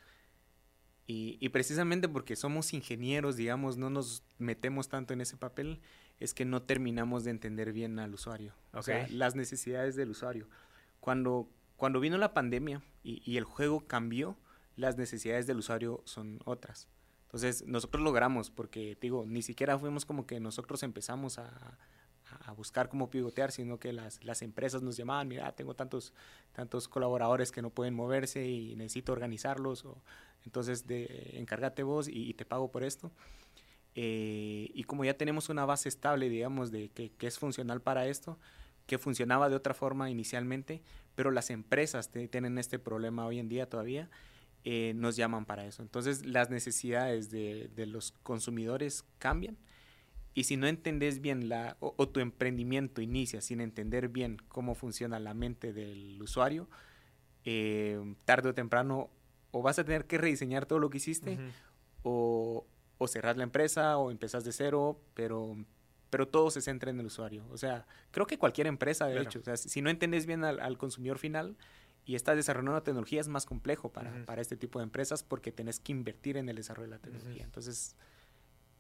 y, 1.07 1.49
precisamente 1.51 2.09
porque 2.09 2.35
somos 2.35 2.73
ingenieros, 2.73 3.37
digamos, 3.37 3.77
no 3.77 3.91
nos 3.91 4.25
metemos 4.39 4.89
tanto 4.89 5.13
en 5.13 5.21
ese 5.21 5.37
papel, 5.37 5.81
es 6.19 6.35
que 6.35 6.45
no 6.45 6.63
terminamos 6.63 7.23
de 7.23 7.31
entender 7.31 7.73
bien 7.73 8.01
al 8.01 8.13
usuario, 8.13 8.55
o 8.73 8.83
sea, 8.83 9.07
las 9.11 9.37
necesidades 9.37 9.95
del 9.95 10.11
usuario. 10.11 10.49
Cuando, 10.99 11.49
cuando 11.77 12.01
vino 12.01 12.19
la 12.19 12.35
pandemia 12.35 12.83
y, 13.05 13.37
el 13.37 13.45
juego 13.45 13.87
cambió, 13.87 14.37
las 14.75 14.97
necesidades 14.97 15.47
del 15.47 15.59
usuario 15.59 16.03
son 16.07 16.41
otras. 16.45 16.89
Entonces, 17.27 17.65
nosotros 17.69 18.03
logramos, 18.03 18.51
porque 18.51 18.99
digo, 19.01 19.27
ni 19.29 19.43
siquiera 19.43 19.79
fuimos 19.79 20.05
como 20.05 20.27
que 20.27 20.41
nosotros 20.41 20.83
empezamos 20.83 21.39
a, 21.39 21.79
a, 22.45 22.53
buscar 22.53 22.89
cómo 22.89 23.11
pivotear, 23.11 23.53
sino 23.53 23.79
que 23.79 23.93
las, 23.93 24.23
las, 24.25 24.43
empresas 24.43 24.83
nos 24.83 24.97
llamaban, 24.97 25.29
mira, 25.29 25.53
tengo 25.53 25.75
tantos, 25.75 26.13
tantos 26.53 26.89
colaboradores 26.89 27.53
que 27.53 27.63
no 27.63 27.71
pueden 27.71 27.95
moverse 27.95 28.47
y 28.47 28.77
necesito 28.77 29.13
organizarlos, 29.13 29.85
o, 29.85 30.03
entonces 30.45 30.87
de, 30.87 31.31
encárgate 31.35 31.83
vos 31.83 32.09
y, 32.09 32.35
te 32.35 32.45
pago 32.45 32.71
por 32.71 32.85
esto. 32.85 33.11
Eh, 33.95 34.71
y 34.73 34.85
como 34.85 35.05
ya 35.05 35.15
tenemos 35.15 35.49
una 35.49 35.65
base 35.65 35.89
estable, 35.89 36.29
digamos, 36.29 36.71
de 36.71 36.89
que, 36.91 37.11
que, 37.13 37.27
es 37.27 37.39
funcional 37.39 37.83
para 37.83 38.07
esto, 38.07 38.39
que 38.87 38.99
funcionaba 38.99 39.49
de 39.49 39.57
otra 39.57 39.75
forma 39.75 40.11
inicialmente, 40.11 40.83
pero 41.15 41.31
las 41.31 41.51
empresas 41.51 42.11
tienen 42.11 42.59
este 42.59 42.79
problema 42.79 43.27
hoy 43.27 43.39
en 43.39 43.49
día 43.49 43.69
todavía, 43.69 44.11
eh, 44.65 44.93
nos 44.95 45.17
llaman 45.17 45.45
para 45.45 45.67
eso. 45.67 45.83
Entonces 45.83 46.25
las 46.25 46.51
necesidades 46.51 47.31
de, 47.31 47.69
de, 47.75 47.87
los 47.87 48.13
consumidores 48.23 49.05
cambian 49.19 49.57
y 50.35 50.45
si 50.45 50.57
no 50.57 50.67
entendés 50.67 51.21
bien 51.21 51.49
la, 51.49 51.77
o, 51.81 52.09
tu 52.09 52.21
emprendimiento 52.21 53.01
inicia 53.03 53.41
sin 53.41 53.61
entender 53.61 54.09
bien 54.09 54.39
cómo 54.49 54.75
funciona 54.75 55.19
la 55.19 55.35
mente 55.35 55.73
del 55.73 56.21
usuario, 56.23 56.69
eh, 57.45 58.01
tarde 58.25 58.51
o 58.51 58.55
temprano 58.55 59.11
o 59.51 59.63
vas 59.63 59.79
a 59.79 59.85
tener 59.85 60.07
que 60.07 60.19
rediseñar 60.19 60.67
todo 60.67 60.79
lo 60.79 60.89
que 60.89 60.99
hiciste 60.99 61.39
o, 62.03 62.67
o 62.99 63.09
cerrar 63.09 63.37
la 63.37 63.45
empresa 63.45 63.99
o 63.99 64.11
empezás 64.11 64.45
de 64.45 64.53
cero, 64.53 65.01
pero 65.15 65.57
pero 66.13 66.29
todo 66.29 66.51
se 66.51 66.61
centra 66.61 66.91
en 66.91 67.01
el 67.01 67.07
usuario. 67.07 67.43
O 67.51 67.57
sea, 67.57 67.87
creo 68.11 68.27
que 68.27 68.37
cualquier 68.37 68.67
empresa, 68.67 69.07
de 69.07 69.19
hecho, 69.19 69.39
o 69.39 69.43
sea, 69.43 69.57
si 69.57 69.81
no 69.81 69.89
entendés 69.89 70.27
bien 70.27 70.45
al, 70.45 70.77
consumidor 70.77 71.19
final 71.19 71.57
y 72.05 72.17
estás 72.17 72.37
desarrollando 72.37 72.83
tecnología, 72.83 73.19
es 73.19 73.29
más 73.29 73.47
complejo 73.47 73.91
para, 73.91 74.27
para, 74.27 74.43
este 74.43 74.59
tipo 74.59 74.79
de 74.79 74.83
empresas 74.83 75.23
porque 75.23 75.53
tenés 75.53 75.81
que 75.81 75.91
invertir 75.91 76.37
en 76.37 76.51
el 76.51 76.57
desarrollo 76.57 76.91
de 76.91 76.97
la 76.97 76.99
tecnología. 76.99 77.45
Entonces, 77.45 77.97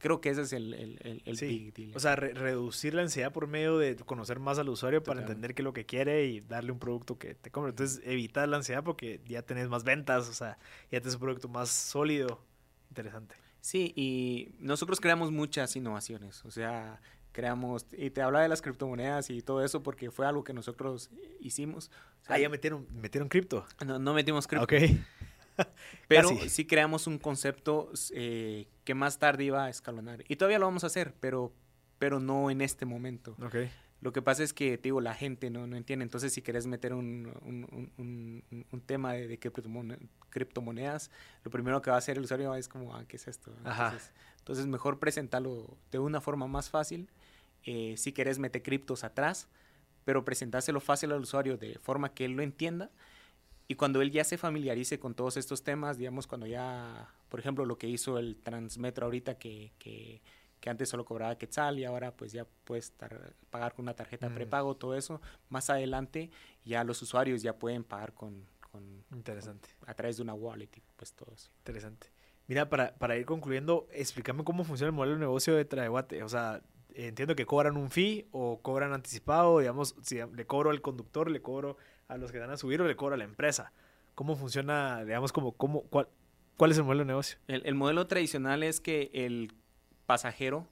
creo 0.02 0.20
que 0.20 0.30
ese 0.30 0.42
es 0.42 0.52
el, 0.52 0.74
el, 0.74 1.22
el, 1.24 1.36
big 1.36 1.72
deal. 1.72 1.92
O 1.94 2.00
sea, 2.00 2.16
reducir 2.16 2.92
la 2.92 3.02
ansiedad 3.02 3.32
por 3.32 3.46
medio 3.46 3.78
de 3.78 3.94
conocer 3.96 4.40
más 4.40 4.58
al 4.58 4.68
usuario 4.68 5.02
para 5.02 5.20
entender 5.20 5.54
qué 5.54 5.62
es 5.62 5.64
lo 5.64 5.72
que 5.72 5.86
quiere 5.86 6.26
y 6.26 6.40
darle 6.40 6.72
un 6.72 6.80
producto 6.80 7.18
que 7.18 7.34
te 7.36 7.50
compre. 7.50 7.70
Entonces, 7.70 8.02
evitar 8.04 8.48
la 8.48 8.56
ansiedad 8.56 8.82
porque 8.82 9.20
ya 9.26 9.42
tenés 9.42 9.68
más 9.68 9.84
ventas, 9.84 10.28
o 10.28 10.34
sea, 10.34 10.58
ya 10.90 11.00
tenés 11.00 11.14
un 11.14 11.20
producto 11.20 11.48
más 11.48 11.70
sólido. 11.70 12.44
Interesante. 12.90 13.36
Sí, 13.60 13.92
y 13.94 14.56
nosotros 14.58 15.00
creamos 15.00 15.30
muchas 15.30 15.76
innovaciones. 15.76 16.44
O 16.44 16.50
sea, 16.50 17.00
creamos, 17.30 17.86
y 17.92 18.10
te 18.10 18.22
hablaba 18.22 18.42
de 18.42 18.48
las 18.48 18.60
criptomonedas 18.60 19.30
y 19.30 19.40
todo 19.40 19.64
eso 19.64 19.84
porque 19.84 20.10
fue 20.10 20.26
algo 20.26 20.42
que 20.42 20.52
nosotros 20.52 21.10
hicimos. 21.38 21.92
ah, 22.26 22.38
ya 22.38 22.48
metieron, 22.48 22.88
metieron 22.90 23.28
cripto. 23.28 23.64
No, 23.86 24.00
no 24.00 24.14
metimos 24.14 24.48
cripto. 24.48 24.64
Ok. 24.64 24.74
Pero 26.08 26.28
sí 26.48 26.66
creamos 26.66 27.06
un 27.06 27.18
concepto 27.18 27.92
eh, 28.14 28.66
que 28.84 28.94
más 28.94 29.18
tarde 29.18 29.44
iba 29.44 29.64
a 29.64 29.70
escalonar. 29.70 30.24
Y 30.28 30.36
todavía 30.36 30.58
lo 30.58 30.66
vamos 30.66 30.84
a 30.84 30.88
hacer, 30.88 31.14
pero, 31.20 31.52
pero 31.98 32.20
no 32.20 32.50
en 32.50 32.60
este 32.60 32.84
momento. 32.84 33.36
Lo 34.00 34.12
que 34.12 34.20
pasa 34.20 34.42
es 34.42 34.52
que, 34.52 34.78
te 34.78 34.84
digo, 34.84 35.00
la 35.00 35.14
gente 35.14 35.48
no, 35.48 35.68
no 35.68 35.76
entiende. 35.76 36.02
Entonces, 36.02 36.32
si 36.32 36.42
querés 36.42 36.66
meter 36.66 36.92
un, 36.92 37.32
un, 37.42 37.92
un, 37.96 38.66
un 38.70 38.80
tema 38.80 39.12
de, 39.12 39.28
de, 39.28 39.38
criptomonedas, 39.38 41.10
lo 41.44 41.50
primero 41.52 41.80
que 41.82 41.90
va 41.90 41.96
a 41.96 41.98
hacer 41.98 42.16
el 42.16 42.24
usuario 42.24 42.52
es 42.56 42.66
como, 42.66 42.96
ah, 42.96 43.04
¿qué 43.06 43.16
es 43.16 43.28
esto? 43.28 43.52
Entonces, 43.58 44.12
entonces 44.38 44.66
mejor 44.66 44.98
presentarlo 44.98 45.76
de 45.92 46.00
una 46.00 46.20
forma 46.20 46.48
más 46.48 46.68
fácil 46.68 47.08
eh, 47.64 47.94
si 47.96 48.12
querés 48.12 48.38
meter 48.38 48.62
criptos 48.62 49.04
atrás, 49.04 49.48
pero 50.04 50.24
presentárselo 50.24 50.80
fácil 50.80 51.12
al 51.12 51.20
usuario 51.20 51.56
de 51.56 51.78
forma 51.78 52.12
que 52.12 52.24
él 52.24 52.32
lo 52.32 52.42
entienda. 52.42 52.90
Y 53.68 53.76
cuando 53.76 54.02
él 54.02 54.10
ya 54.10 54.24
se 54.24 54.36
familiarice 54.36 54.98
con 54.98 55.14
todos 55.14 55.36
estos 55.36 55.62
temas, 55.62 55.96
digamos, 55.96 56.26
cuando 56.26 56.46
ya, 56.46 57.08
por 57.32 57.40
ejemplo, 57.40 57.64
lo 57.64 57.78
que 57.78 57.88
hizo 57.88 58.18
el 58.18 58.36
Transmetro 58.36 59.06
ahorita, 59.06 59.38
que, 59.38 59.72
que, 59.78 60.20
que 60.60 60.68
antes 60.68 60.90
solo 60.90 61.06
cobraba 61.06 61.38
Quetzal 61.38 61.78
y 61.78 61.84
ahora 61.86 62.14
pues 62.14 62.30
ya 62.30 62.46
puedes 62.64 62.92
pagar 63.48 63.72
con 63.72 63.86
una 63.86 63.94
tarjeta 63.94 64.28
mm. 64.28 64.34
prepago, 64.34 64.76
todo 64.76 64.94
eso, 64.94 65.18
más 65.48 65.70
adelante 65.70 66.30
ya 66.62 66.84
los 66.84 67.00
usuarios 67.00 67.40
ya 67.40 67.54
pueden 67.56 67.84
pagar 67.84 68.12
con, 68.12 68.44
con, 68.70 69.02
Interesante. 69.14 69.70
a 69.86 69.94
través 69.94 70.18
de 70.18 70.24
una 70.24 70.34
wallet 70.34 70.68
y 70.76 70.82
pues 70.94 71.14
todo 71.14 71.32
eso. 71.32 71.50
Interesante. 71.60 72.08
Mira, 72.48 72.68
para, 72.68 72.94
para 72.96 73.16
ir 73.16 73.24
concluyendo, 73.24 73.86
explícame 73.92 74.44
cómo 74.44 74.62
funciona 74.62 74.88
el 74.88 74.94
modelo 74.94 75.14
de 75.14 75.20
negocio 75.20 75.56
de 75.56 75.64
Traeguate. 75.64 76.22
O 76.24 76.28
sea, 76.28 76.60
entiendo 76.94 77.34
que 77.34 77.46
cobran 77.46 77.78
un 77.78 77.90
fee 77.90 78.28
o 78.30 78.60
cobran 78.60 78.92
anticipado, 78.92 79.60
digamos, 79.60 79.94
si 80.02 80.16
le 80.16 80.44
cobro 80.44 80.68
al 80.68 80.82
conductor, 80.82 81.30
le 81.30 81.40
cobro 81.40 81.78
a 82.08 82.18
los 82.18 82.30
que 82.30 82.36
dan 82.36 82.50
a 82.50 82.58
subir 82.58 82.82
o 82.82 82.86
le 82.86 82.94
cobro 82.94 83.14
a 83.14 83.16
la 83.16 83.24
empresa. 83.24 83.72
¿Cómo 84.14 84.36
funciona, 84.36 85.02
digamos, 85.06 85.32
como, 85.32 85.52
cómo, 85.52 85.84
cuál, 85.84 86.08
cuál 86.56 86.70
es 86.70 86.78
el 86.78 86.84
modelo 86.84 87.00
de 87.00 87.06
negocio? 87.06 87.38
El, 87.48 87.74
modelo 87.74 88.06
tradicional 88.06 88.62
es 88.62 88.80
que 88.80 89.10
el 89.12 89.52
pasajero 90.06 90.68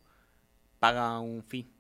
paga 0.79 1.19
un 1.21 1.43
fee. 1.43 1.71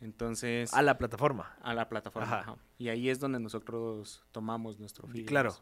Entonces... 0.00 0.72
A 0.74 0.82
la 0.82 0.98
plataforma. 0.98 1.56
A 1.62 1.74
la 1.74 1.88
plataforma. 1.88 2.56
Y 2.78 2.88
ahí 2.88 3.10
es 3.10 3.20
donde 3.20 3.40
nosotros 3.40 4.24
tomamos 4.32 4.78
nuestro 4.78 5.06
fee. 5.08 5.24
Claro. 5.24 5.54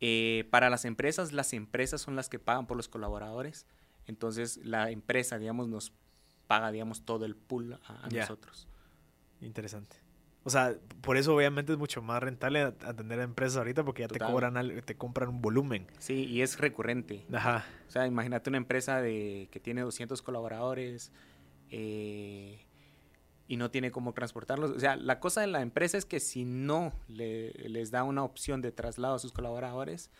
Eh, 0.00 0.46
para 0.50 0.70
las 0.70 0.84
empresas, 0.84 1.32
las 1.32 1.52
empresas 1.52 2.00
son 2.00 2.16
las 2.16 2.28
que 2.28 2.38
pagan 2.38 2.66
por 2.66 2.76
los 2.76 2.88
colaboradores. 2.88 3.66
Entonces 4.06 4.58
la 4.58 4.90
empresa, 4.90 5.38
digamos, 5.38 5.68
nos 5.68 5.92
paga, 6.46 6.70
digamos, 6.70 7.04
todo 7.04 7.24
el 7.24 7.36
pool 7.36 7.78
a, 7.86 8.08
nosotros. 8.08 8.68
Interesante. 9.40 10.05
O 10.46 10.50
sea, 10.50 10.76
por 11.00 11.16
eso 11.16 11.34
obviamente 11.34 11.72
es 11.72 11.78
mucho 11.78 12.02
más 12.02 12.22
rentable 12.22 12.60
atender 12.62 13.18
a 13.18 13.24
empresas 13.24 13.56
ahorita 13.56 13.84
porque 13.84 14.02
ya 14.02 14.08
te 14.08 14.20
cobran, 14.20 14.54
te 14.84 14.96
compran 14.96 15.28
un 15.28 15.42
volumen. 15.42 15.88
Sí, 15.98 16.24
y 16.24 16.40
es 16.40 16.60
recurrente. 16.60 17.26
Ajá. 17.32 17.64
O 17.88 17.90
sea, 17.90 18.06
imagínate 18.06 18.48
una 18.48 18.58
empresa 18.58 19.02
de 19.02 19.48
que 19.50 19.58
tiene 19.58 19.80
200 19.80 20.22
colaboradores 20.22 21.10
eh, 21.72 22.64
y 23.48 23.56
no 23.56 23.72
tiene 23.72 23.90
cómo 23.90 24.12
transportarlos. 24.12 24.70
O 24.70 24.78
sea, 24.78 24.94
la 24.94 25.18
cosa 25.18 25.40
de 25.40 25.48
la 25.48 25.62
empresa 25.62 25.98
es 25.98 26.04
que 26.04 26.20
si 26.20 26.44
no 26.44 26.92
le, 27.08 27.50
les 27.68 27.90
da 27.90 28.04
una 28.04 28.22
opción 28.22 28.62
de 28.62 28.70
traslado 28.70 29.16
a 29.16 29.18
sus 29.18 29.32
colaboradores, 29.32 30.12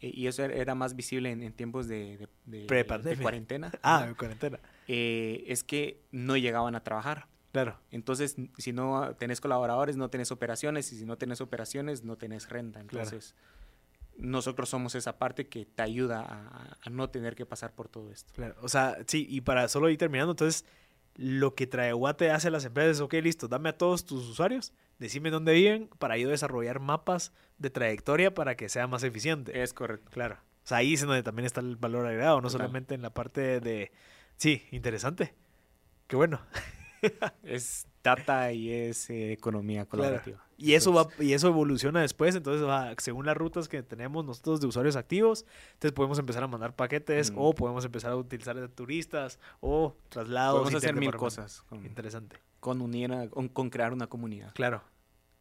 eh, 0.00 0.12
y 0.14 0.28
eso 0.28 0.44
era 0.44 0.74
más 0.74 0.96
visible 0.96 1.30
en, 1.30 1.52
tiempos 1.52 1.88
de, 1.88 2.26
de, 2.46 2.66
de 2.66 3.16
cuarentena. 3.20 3.70
Ah, 3.82 4.06
de 4.06 4.14
cuarentena. 4.14 4.60
Eh, 4.88 5.44
es 5.46 5.62
que 5.62 6.00
no 6.10 6.38
llegaban 6.38 6.74
a 6.74 6.82
trabajar. 6.82 7.28
Claro. 7.54 7.78
Entonces, 7.92 8.34
si 8.58 8.72
no 8.72 9.14
tenés 9.14 9.40
colaboradores, 9.40 9.96
no 9.96 10.10
tenés 10.10 10.32
operaciones, 10.32 10.92
y 10.92 10.98
si 10.98 11.06
no 11.06 11.16
tenés 11.16 11.40
operaciones, 11.40 12.02
no 12.02 12.16
tenés 12.16 12.48
renta. 12.48 12.80
Entonces, 12.80 13.36
nosotros 14.16 14.68
somos 14.68 14.96
esa 14.96 15.18
parte 15.18 15.46
que 15.46 15.64
te 15.64 15.80
ayuda 15.80 16.76
a, 16.84 16.90
no 16.90 17.10
tener 17.10 17.36
que 17.36 17.46
pasar 17.46 17.72
por 17.72 17.88
todo 17.88 18.10
esto. 18.10 18.32
Claro. 18.34 18.56
O 18.60 18.68
sea, 18.68 18.98
sí, 19.06 19.28
y 19.30 19.42
para 19.42 19.68
solo 19.68 19.88
ir 19.88 19.98
terminando, 19.98 20.32
entonces, 20.32 20.64
lo 21.14 21.54
que 21.54 21.68
trae 21.68 21.92
Guate 21.92 22.32
hace 22.32 22.48
a 22.48 22.50
las 22.50 22.64
empresas 22.64 22.96
es, 22.96 23.00
ok, 23.00 23.14
listo, 23.22 23.46
dame 23.46 23.68
a 23.68 23.78
todos 23.78 24.04
tus 24.04 24.28
usuarios, 24.28 24.72
decime 24.98 25.30
dónde 25.30 25.52
viven 25.52 25.88
para 26.00 26.18
yo 26.18 26.28
desarrollar 26.28 26.80
mapas 26.80 27.30
de 27.58 27.70
trayectoria 27.70 28.34
para 28.34 28.56
que 28.56 28.68
sea 28.68 28.88
más 28.88 29.04
eficiente. 29.04 29.62
Es 29.62 29.72
correcto. 29.72 30.10
Claro. 30.10 30.38
O 30.64 30.66
sea, 30.66 30.78
ahí 30.78 30.94
es 30.94 31.02
donde 31.02 31.22
también 31.22 31.46
está 31.46 31.60
el 31.60 31.76
valor 31.76 32.04
agregado, 32.04 32.40
no 32.40 32.50
solamente 32.50 32.96
en 32.96 33.02
la 33.02 33.10
parte 33.10 33.60
de... 33.60 33.92
Sí, 34.38 34.64
interesante. 34.72 35.34
Qué 36.08 36.16
bueno. 36.16 36.40
Es 37.42 37.86
data 38.02 38.52
y 38.52 38.70
es 38.70 39.08
eh, 39.10 39.32
economía 39.32 39.86
colaborativa. 39.86 40.44
Y 40.56 40.74
eso 40.74 40.92
va 40.92 41.08
y 41.18 41.32
eso 41.32 41.48
evoluciona 41.48 42.00
después, 42.00 42.36
entonces 42.36 42.66
va 42.66 42.94
según 42.98 43.26
las 43.26 43.36
rutas 43.36 43.68
que 43.68 43.82
tenemos 43.82 44.24
nosotros 44.24 44.60
de 44.60 44.68
usuarios 44.68 44.94
activos, 44.96 45.44
entonces 45.72 45.92
podemos 45.92 46.18
empezar 46.18 46.44
a 46.44 46.46
mandar 46.46 46.76
paquetes 46.76 47.32
mm. 47.32 47.38
o 47.38 47.54
podemos 47.54 47.84
empezar 47.84 48.12
a 48.12 48.16
utilizar 48.16 48.68
turistas 48.68 49.40
o 49.60 49.96
traslados. 50.08 50.60
Podemos 50.60 50.82
hacer 50.82 50.94
mil 50.94 51.14
cosas. 51.16 51.64
Interesante. 51.72 52.36
Con 52.60 52.80
unir, 52.80 53.30
con 53.52 53.70
crear 53.70 53.92
una 53.92 54.06
comunidad. 54.06 54.52
Claro. 54.54 54.82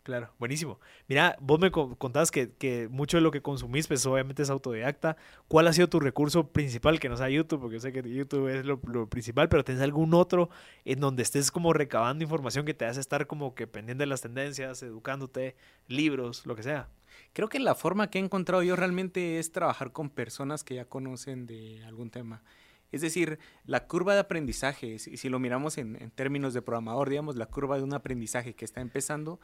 Claro, 0.03 0.33
buenísimo. 0.37 0.81
Mira, 1.07 1.37
vos 1.39 1.61
me 1.61 1.71
contabas 1.71 2.29
que, 2.29 2.51
que, 2.51 2.89
mucho 2.89 3.15
de 3.15 3.21
lo 3.21 3.31
que 3.31 3.41
consumís, 3.41 3.87
pues 3.87 4.05
obviamente 4.05 4.43
es 4.43 4.49
autodidacta. 4.49 5.15
¿Cuál 5.47 5.65
ha 5.67 5.73
sido 5.73 5.87
tu 5.87 6.01
recurso 6.01 6.49
principal 6.49 6.99
que 6.99 7.07
no 7.07 7.15
sea 7.15 7.29
YouTube? 7.29 7.61
Porque 7.61 7.75
yo 7.75 7.79
sé 7.79 7.93
que 7.93 8.01
YouTube 8.01 8.49
es 8.49 8.65
lo, 8.65 9.07
principal, 9.07 9.47
pero 9.47 9.63
¿tienes 9.63 9.81
algún 9.81 10.13
otro 10.13 10.49
en 10.83 10.99
donde 10.99 11.23
estés 11.23 11.51
como 11.51 11.71
recabando 11.71 12.21
información 12.21 12.65
que 12.65 12.73
te 12.73 12.83
hace 12.83 12.99
estar 12.99 13.27
como 13.27 13.55
que 13.55 13.65
pendiente 13.65 14.01
de 14.01 14.07
las 14.07 14.19
tendencias, 14.19 14.83
educándote, 14.83 15.55
libros, 15.87 16.45
lo 16.45 16.57
que 16.57 16.63
sea? 16.63 16.89
Creo 17.31 17.47
que 17.47 17.59
la 17.59 17.73
forma 17.73 18.09
que 18.09 18.19
he 18.19 18.21
encontrado 18.21 18.61
yo 18.61 18.75
realmente 18.75 19.39
es 19.39 19.53
trabajar 19.53 19.93
con 19.93 20.09
personas 20.09 20.65
que 20.65 20.75
ya 20.75 20.83
conocen 20.83 21.47
de 21.47 21.81
algún 21.85 22.09
tema. 22.09 22.43
Es 22.91 23.01
decir, 23.01 23.39
la 23.65 23.87
curva 23.87 24.15
de 24.15 24.19
aprendizaje, 24.19 24.99
si, 24.99 25.15
si 25.15 25.29
lo 25.29 25.39
miramos 25.39 25.77
en, 25.77 25.95
en 26.01 26.11
términos 26.11 26.53
de 26.53 26.61
programador, 26.61 27.09
digamos, 27.09 27.37
la 27.37 27.45
curva 27.45 27.77
de 27.77 27.83
un 27.83 27.93
aprendizaje 27.93 28.53
que 28.53 28.65
está 28.65 28.81
empezando, 28.81 29.39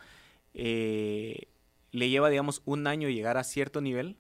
eh, 0.54 1.48
le 1.92 2.10
lleva, 2.10 2.30
digamos, 2.30 2.62
un 2.66 2.88
año 2.88 3.10
llegar 3.10 3.38
a 3.38 3.44
cierto 3.44 3.82
nivel 3.82 4.18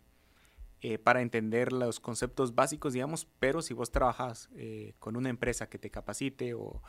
eh, 0.81 0.97
para 0.97 1.21
entender 1.21 1.73
los 1.73 1.99
conceptos 1.99 2.55
básicos, 2.55 2.93
digamos, 2.93 3.27
pero 3.39 3.61
si 3.61 3.73
vos 3.73 3.91
trabajas 3.91 4.49
eh, 4.55 4.93
con 4.99 5.15
una 5.15 5.29
empresa 5.29 5.69
que 5.69 5.77
te 5.77 5.89
capacite 5.89 6.53
o, 6.53 6.81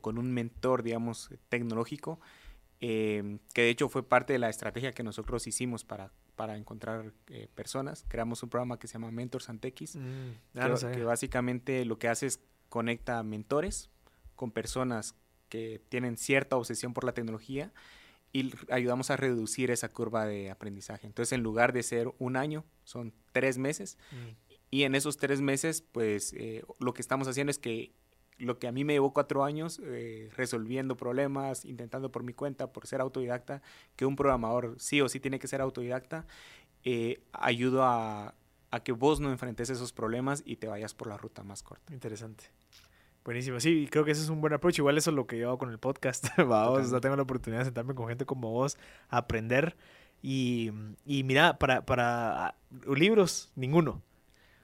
con 0.00 0.18
un 0.18 0.32
mentor, 0.32 0.82
digamos, 0.82 1.30
tecnológico, 1.48 2.20
que 2.80 3.40
de 3.54 3.70
hecho 3.70 3.88
fue 3.88 4.08
parte 4.08 4.34
de 4.34 4.38
la 4.38 4.50
estrategia 4.50 4.92
que 4.92 5.02
nosotros 5.02 5.48
hicimos 5.48 5.84
para, 5.84 6.12
para 6.36 6.56
encontrar 6.56 7.12
personas, 7.56 8.04
creamos 8.06 8.42
un 8.44 8.50
programa 8.50 8.78
que 8.78 8.86
se 8.86 8.92
llama 8.92 9.10
Mentors 9.10 9.48
Antex, 9.48 9.96
mm, 9.96 10.30
que, 10.52 10.90
que 10.92 11.02
básicamente 11.02 11.84
lo 11.84 11.98
que 11.98 12.06
hace 12.06 12.26
es 12.26 12.40
conecta 12.68 13.20
mentores 13.24 13.90
con 14.36 14.52
personas 14.52 15.16
que 15.48 15.80
tienen 15.88 16.16
cierta 16.16 16.56
obsesión 16.56 16.94
por 16.94 17.04
la 17.04 17.12
tecnología 17.12 17.72
y 18.32 18.52
ayudamos 18.70 19.10
a 19.10 19.16
reducir 19.16 19.70
esa 19.70 19.90
curva 19.90 20.26
de 20.26 20.50
aprendizaje. 20.50 21.06
Entonces, 21.06 21.32
en 21.32 21.42
lugar 21.42 21.72
de 21.72 21.82
ser 21.82 22.12
un 22.18 22.36
año, 22.36 22.64
son 22.84 23.14
tres 23.32 23.58
meses. 23.58 23.98
Mm. 24.10 24.54
Y 24.70 24.82
en 24.82 24.94
esos 24.94 25.16
tres 25.16 25.40
meses, 25.40 25.82
pues 25.82 26.34
eh, 26.34 26.62
lo 26.78 26.92
que 26.92 27.02
estamos 27.02 27.26
haciendo 27.26 27.50
es 27.50 27.58
que 27.58 27.94
lo 28.36 28.58
que 28.58 28.68
a 28.68 28.72
mí 28.72 28.84
me 28.84 28.92
llevó 28.92 29.12
cuatro 29.12 29.44
años 29.44 29.80
eh, 29.82 30.30
resolviendo 30.36 30.96
problemas, 30.96 31.64
intentando 31.64 32.12
por 32.12 32.22
mi 32.22 32.32
cuenta, 32.32 32.72
por 32.72 32.86
ser 32.86 33.00
autodidacta, 33.00 33.62
que 33.96 34.06
un 34.06 34.14
programador 34.14 34.76
sí 34.78 35.00
o 35.00 35.08
sí 35.08 35.18
tiene 35.20 35.38
que 35.38 35.48
ser 35.48 35.60
autodidacta, 35.60 36.26
eh, 36.84 37.20
ayudo 37.32 37.82
a, 37.82 38.34
a 38.70 38.80
que 38.80 38.92
vos 38.92 39.20
no 39.20 39.30
enfrentes 39.30 39.70
esos 39.70 39.92
problemas 39.92 40.42
y 40.44 40.56
te 40.56 40.68
vayas 40.68 40.94
por 40.94 41.08
la 41.08 41.16
ruta 41.16 41.42
más 41.42 41.62
corta. 41.62 41.92
Interesante. 41.92 42.44
Buenísimo, 43.28 43.60
sí, 43.60 43.86
creo 43.90 44.06
que 44.06 44.12
ese 44.12 44.22
es 44.22 44.30
un 44.30 44.40
buen 44.40 44.54
approach. 44.54 44.78
Igual 44.78 44.96
eso 44.96 45.10
es 45.10 45.14
lo 45.14 45.26
que 45.26 45.36
yo 45.36 45.48
hago 45.48 45.58
con 45.58 45.70
el 45.70 45.76
podcast. 45.76 46.28
Vamos, 46.38 46.90
tengo 47.02 47.14
la 47.14 47.24
oportunidad 47.24 47.58
de 47.60 47.66
sentarme 47.66 47.94
con 47.94 48.08
gente 48.08 48.24
como 48.24 48.50
vos, 48.50 48.78
a 49.10 49.18
aprender. 49.18 49.76
Y, 50.22 50.72
y 51.04 51.24
mira, 51.24 51.58
para, 51.58 51.84
para 51.84 52.54
uh, 52.86 52.94
libros, 52.94 53.52
ninguno. 53.54 54.02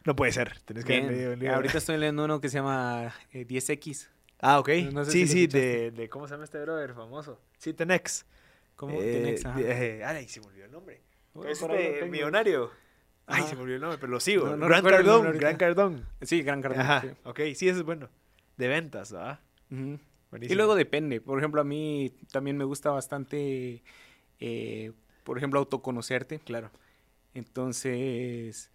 No 0.06 0.16
puede 0.16 0.32
ser. 0.32 0.60
Tenés 0.60 0.86
que 0.86 1.02
leer 1.02 1.50
Ahorita 1.50 1.76
estoy 1.76 1.98
leyendo 1.98 2.24
uno 2.24 2.40
que 2.40 2.48
se 2.48 2.56
llama 2.56 3.12
10X. 3.34 4.06
Eh, 4.06 4.08
ah, 4.40 4.58
ok. 4.60 4.70
sí, 5.10 5.28
sí, 5.28 5.46
de, 5.46 5.90
de, 5.90 6.08
¿Cómo 6.08 6.26
se 6.26 6.32
llama 6.32 6.44
este 6.44 6.58
brother 6.62 6.94
famoso? 6.94 7.38
Sí, 7.58 7.74
Tenex. 7.74 8.24
¿Cómo? 8.76 8.98
Eh, 8.98 9.12
Tenex, 9.12 9.58
eh, 9.58 10.02
ay, 10.06 10.26
se 10.26 10.40
me 10.40 10.46
olvidó 10.46 10.64
el 10.64 10.72
nombre. 10.72 11.02
este 11.48 12.06
millonario. 12.06 12.70
Ay, 13.26 13.42
se 13.42 13.56
me 13.56 13.60
olvidó 13.60 13.76
el 13.76 13.82
nombre, 13.82 13.98
pero 13.98 14.10
lo 14.10 14.20
sigo. 14.20 14.56
Gran 14.56 14.82
Cardón, 14.82 15.36
Gran 15.36 15.56
Cardón. 15.58 16.08
Sí, 16.22 16.42
Gran 16.42 16.62
Cardón. 16.62 16.80
Ajá, 16.80 17.02
sí. 17.02 17.08
ok. 17.24 17.40
Sí, 17.54 17.68
ese 17.68 17.80
es 17.80 17.82
bueno. 17.82 18.08
De 18.56 18.68
ventas, 18.68 19.12
¿verdad? 19.12 19.40
Y 19.70 20.54
luego 20.54 20.74
depende. 20.74 21.20
Por 21.20 21.38
ejemplo, 21.38 21.60
a 21.60 21.64
mí 21.64 22.12
también 22.32 22.56
me 22.56 22.64
gusta 22.64 22.90
bastante, 22.90 23.82
eh, 24.40 24.92
por 25.22 25.38
ejemplo, 25.38 25.58
autoconocerte. 25.60 26.38
Claro. 26.40 26.70
Entonces, 27.34 28.70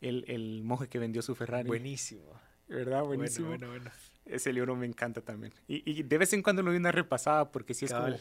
el, 0.00 0.24
el 0.28 0.62
monje 0.64 0.88
que 0.88 0.98
vendió 0.98 1.22
su 1.22 1.34
Ferrari. 1.34 1.68
Buenísimo. 1.68 2.40
¿Verdad? 2.68 3.04
Buenísimo. 3.04 3.48
Bueno, 3.48 3.68
bueno, 3.68 3.84
bueno. 3.84 3.96
Ese 4.26 4.52
libro 4.52 4.76
me 4.76 4.86
encanta 4.86 5.22
también. 5.22 5.52
Y, 5.66 5.90
y 5.90 6.02
de 6.02 6.18
vez 6.18 6.32
en 6.34 6.42
cuando 6.42 6.62
lo 6.62 6.70
doy 6.70 6.78
una 6.78 6.92
repasada 6.92 7.50
porque 7.50 7.74
sí 7.74 7.86
es 7.86 7.92
como... 7.92 8.14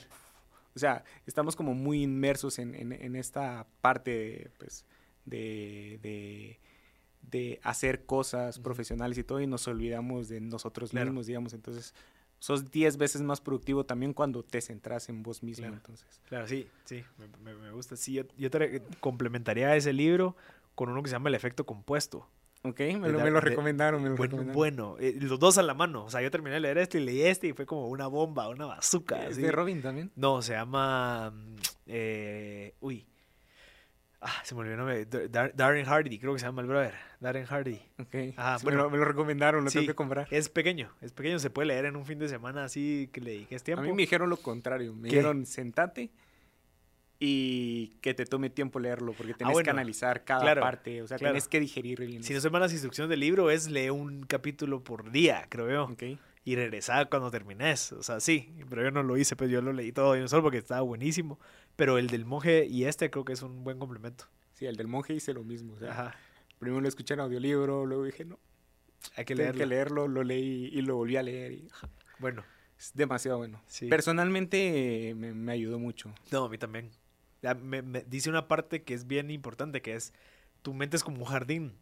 O 0.75 0.79
sea, 0.79 1.03
estamos 1.25 1.55
como 1.55 1.73
muy 1.73 2.03
inmersos 2.03 2.59
en, 2.59 2.75
en, 2.75 2.91
en 2.91 3.15
esta 3.15 3.65
parte, 3.81 4.51
pues, 4.59 4.85
de, 5.25 5.97
de, 6.03 6.59
de, 7.29 7.59
hacer 7.63 8.05
cosas 8.05 8.59
profesionales 8.59 9.17
y 9.17 9.23
todo 9.23 9.41
y 9.41 9.47
nos 9.47 9.67
olvidamos 9.67 10.27
de 10.29 10.41
nosotros 10.41 10.93
mismos, 10.93 11.27
digamos. 11.27 11.53
Entonces, 11.53 11.93
sos 12.39 12.71
10 12.71 12.97
veces 12.97 13.21
más 13.21 13.41
productivo 13.41 13.85
también 13.85 14.13
cuando 14.13 14.43
te 14.43 14.61
centras 14.61 15.09
en 15.09 15.23
vos 15.23 15.43
mismo. 15.43 15.63
Claro, 15.63 15.75
entonces. 15.75 16.21
claro 16.27 16.47
sí, 16.47 16.67
sí, 16.85 17.03
me, 17.43 17.53
me, 17.55 17.71
gusta. 17.71 17.95
Sí, 17.95 18.13
yo, 18.13 18.23
yo 18.37 18.49
te 18.49 18.81
complementaría 18.99 19.75
ese 19.75 19.93
libro 19.93 20.35
con 20.75 20.89
uno 20.89 21.01
que 21.01 21.09
se 21.09 21.15
llama 21.15 21.29
El 21.29 21.35
efecto 21.35 21.65
compuesto. 21.65 22.27
Ok, 22.63 22.79
me 22.79 23.09
lo, 23.09 23.19
me 23.19 23.31
lo 23.31 23.39
recomendaron, 23.39 24.01
me 24.01 24.09
lo 24.09 24.15
bueno, 24.15 24.31
recomendaron. 24.31 24.55
Bueno, 24.55 24.95
eh, 24.99 25.17
los 25.21 25.39
dos 25.39 25.57
a 25.57 25.63
la 25.63 25.73
mano. 25.73 26.05
O 26.05 26.09
sea, 26.09 26.21
yo 26.21 26.31
terminé 26.31 26.55
de 26.55 26.59
leer 26.59 26.79
este 26.79 26.99
y 26.99 27.05
leí 27.05 27.21
este 27.21 27.47
y 27.47 27.53
fue 27.53 27.65
como 27.65 27.87
una 27.87 28.07
bomba, 28.07 28.49
una 28.49 28.65
bazooka. 28.65 29.27
¿Es 29.27 29.37
de 29.37 29.51
Robin 29.51 29.81
también? 29.81 30.11
No, 30.15 30.41
se 30.41 30.53
llama... 30.53 31.31
Mm, 31.31 31.55
eh, 31.85 32.75
uy. 32.81 33.05
Ah, 34.29 34.41
se 34.43 34.53
me 34.55 34.59
olvidó 34.61 34.73
el 34.73 35.07
nombre. 35.07 35.29
Darren 35.55 35.85
Hardy, 35.85 36.19
creo 36.19 36.33
que 36.33 36.39
se 36.39 36.45
llama 36.45 36.61
el 36.61 36.67
brother. 36.67 36.93
Darren 37.21 37.45
Hardy. 37.45 37.79
Ok. 37.97 38.33
Ah, 38.35 38.57
bueno, 38.61 38.89
me 38.89 38.97
lo, 38.97 39.05
recomendaron, 39.05 39.63
lo 39.63 39.71
tengo 39.71 39.87
que 39.87 39.95
comprar. 39.95 40.27
Es 40.31 40.49
pequeño, 40.49 40.91
es 40.99 41.13
pequeño, 41.13 41.39
se 41.39 41.49
puede 41.49 41.69
leer 41.69 41.85
en 41.85 41.95
un 41.95 42.05
fin 42.05 42.19
de 42.19 42.27
semana 42.27 42.65
así 42.65 43.09
que 43.13 43.21
le 43.21 43.31
dediques 43.31 43.63
tiempo. 43.63 43.83
A 43.83 43.85
mí 43.85 43.93
me 43.93 44.01
dijeron 44.01 44.29
lo 44.29 44.35
contrario. 44.35 44.93
Me 44.93 45.07
dijeron, 45.07 45.45
sentate 45.45 46.11
y 47.19 47.95
que 48.01 48.13
te 48.13 48.25
tome 48.25 48.49
tiempo 48.49 48.79
leerlo, 48.79 49.13
porque 49.13 49.31
ah, 49.31 49.37
tienes 49.37 49.61
que 49.61 49.69
analizar 49.69 50.25
cada 50.25 50.55
parte, 50.55 51.01
o 51.01 51.07
sea, 51.07 51.17
tienes 51.17 51.47
que 51.47 51.61
digerir 51.61 52.05
bien. 52.05 52.21
Si 52.21 52.33
no 52.33 52.41
se 52.41 52.49
van 52.49 52.61
las 52.61 52.73
instrucciones 52.73 53.09
del 53.09 53.21
libro, 53.21 53.49
es 53.49 53.69
leer 53.69 53.91
un 53.91 54.23
capítulo 54.23 54.83
por 54.83 55.09
día, 55.09 55.45
creo 55.49 55.69
yo. 55.69 55.93
Okay. 55.93 56.19
Y 56.43 56.55
regresar 56.55 57.09
cuando 57.09 57.31
termines, 57.31 57.91
o 57.93 58.03
sea, 58.03 58.19
sí, 58.19 58.53
pero 58.69 58.83
yo 58.83 58.91
no 58.91 59.03
lo 59.03 59.17
hice, 59.17 59.35
pues 59.35 59.49
yo 59.49 59.61
lo 59.61 59.73
leí 59.73 59.91
todo 59.91 60.15
no 60.15 60.27
solo 60.27 60.43
porque 60.43 60.59
estaba 60.59 60.81
buenísimo, 60.81 61.39
pero 61.77 61.97
el 61.97 62.07
del 62.07 62.25
monje 62.25 62.65
y 62.69 62.83
este 62.83 63.09
creo 63.09 63.23
que 63.23 63.31
es 63.31 63.41
un 63.41 63.63
buen 63.63 63.79
complemento. 63.79 64.25
Sí, 64.55 64.65
el 64.65 64.75
del 64.75 64.87
monje 64.87 65.13
hice 65.13 65.33
lo 65.33 65.45
mismo, 65.45 65.75
o 65.75 65.79
sea, 65.79 66.13
primero 66.59 66.81
lo 66.81 66.87
escuché 66.89 67.13
en 67.13 67.21
audiolibro, 67.21 67.85
luego 67.85 68.03
dije, 68.03 68.25
no, 68.25 68.37
hay 69.15 69.23
que 69.23 69.35
leerlo. 69.35 69.59
que 69.59 69.65
leerlo, 69.65 70.07
lo 70.09 70.23
leí 70.23 70.65
y 70.73 70.81
lo 70.81 70.97
volví 70.97 71.15
a 71.15 71.23
leer 71.23 71.53
y... 71.53 71.69
Bueno. 72.19 72.43
Es 72.77 72.91
demasiado 72.93 73.39
bueno. 73.39 73.63
Personalmente 73.89 75.15
me, 75.15 75.33
me 75.33 75.51
ayudó 75.51 75.79
mucho. 75.79 76.13
No, 76.31 76.45
a 76.45 76.49
mí 76.49 76.59
también 76.59 76.91
me, 77.55 77.81
dice 78.03 78.29
una 78.29 78.47
parte 78.47 78.83
que 78.83 78.93
es 78.93 79.07
bien 79.07 79.31
importante, 79.31 79.81
que 79.81 79.95
es 79.95 80.13
tu 80.61 80.73
mente 80.73 80.97
es 80.97 81.03
como 81.03 81.19
un 81.19 81.25
jardín. 81.25 81.73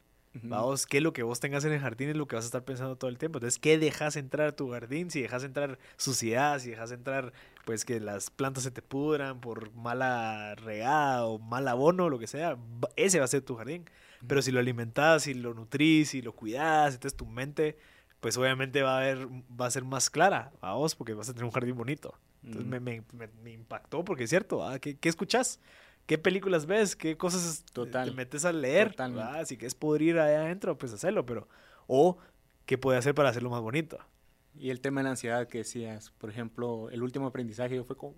Vamos, 0.44 0.86
que 0.86 1.02
lo 1.02 1.14
que 1.14 1.24
vos 1.24 1.40
tengas 1.40 1.64
en 1.66 1.72
el 1.72 1.80
jardín 1.80 2.10
es 2.10 2.16
lo 2.16 2.28
que 2.28 2.36
vas 2.36 2.46
a 2.46 2.48
estar 2.48 2.64
pensando 2.64 2.98
todo 2.98 3.10
el 3.10 3.18
tiempo. 3.18 3.38
Entonces, 3.38 3.60
¿qué 3.60 3.78
dejas 3.78 4.16
entrar 4.16 4.48
a 4.48 4.56
tu 4.56 4.70
jardín? 4.72 5.10
Si 5.10 5.22
dejas 5.22 5.44
entrar 5.44 5.80
suciedad, 5.98 6.60
si 6.60 6.72
dejas 6.72 6.92
entrar, 6.92 7.32
pues 7.64 7.86
que 7.86 8.00
las 8.00 8.30
plantas 8.30 8.64
se 8.64 8.72
te 8.72 8.82
pudran 8.82 9.40
por 9.40 9.74
mala 9.74 10.56
regada 10.56 11.26
o 11.26 11.40
mal 11.40 11.68
abono, 11.68 12.10
lo 12.10 12.20
que 12.20 12.28
sea, 12.28 12.58
ese 12.96 13.20
va 13.20 13.26
a 13.26 13.30
ser 13.30 13.42
tu 13.44 13.56
jardín. 13.56 13.86
Pero 14.28 14.42
si 14.42 14.52
lo 14.52 14.60
alimentas, 14.60 15.24
si 15.24 15.34
lo 15.34 15.54
nutrís, 15.54 16.10
si 16.10 16.22
lo 16.22 16.34
cuidas, 16.34 16.96
entonces 16.96 17.16
tu 17.16 17.26
mente, 17.26 17.78
pues 18.20 18.38
obviamente 18.38 18.82
va 18.82 18.98
a, 18.98 19.02
ver, 19.02 19.28
va 19.60 19.68
a 19.68 19.72
ser 19.72 19.84
más 19.84 20.10
clara 20.10 20.52
a 20.62 20.74
vos 20.74 20.96
porque 20.96 21.14
vas 21.14 21.30
a 21.30 21.34
tener 21.34 21.46
un 21.46 21.52
jardín 21.52 21.78
bonito. 21.78 22.14
Entonces 22.44 22.68
me, 22.68 22.80
me, 22.80 23.04
me, 23.44 23.52
impactó 23.52 24.06
porque 24.06 24.26
es 24.26 24.30
cierto, 24.30 24.64
¿ah? 24.64 24.78
¿Qué, 24.78 24.98
¿Qué, 24.98 25.10
escuchas? 25.10 25.60
¿Qué 26.06 26.18
películas 26.18 26.66
ves? 26.68 26.96
¿Qué 26.96 27.18
cosas 27.18 27.64
te 27.74 28.12
metes 28.12 28.46
a 28.46 28.54
leer? 28.54 28.96
Si 29.46 29.58
quieres 29.58 29.76
poder 29.76 30.02
ir 30.04 30.20
ahí 30.20 30.36
adentro, 30.36 30.78
pues 30.78 30.94
hacerlo, 30.94 31.26
pero... 31.26 31.48
O, 31.88 32.18
¿qué 32.66 32.78
puede 32.78 32.98
hacer 32.98 33.16
para 33.16 33.30
hacerlo 33.30 33.50
más 33.50 33.62
bonito? 33.62 33.98
Y 34.58 34.70
el 34.70 34.82
tema 34.82 35.02
de 35.02 35.06
la 35.06 35.10
ansiedad 35.12 35.48
que 35.48 35.60
decías, 35.60 36.12
por 36.12 36.30
ejemplo, 36.30 36.90
el 36.92 37.04
último 37.04 37.28
aprendizaje 37.28 37.84
fue 37.84 37.98
como... 37.98 38.16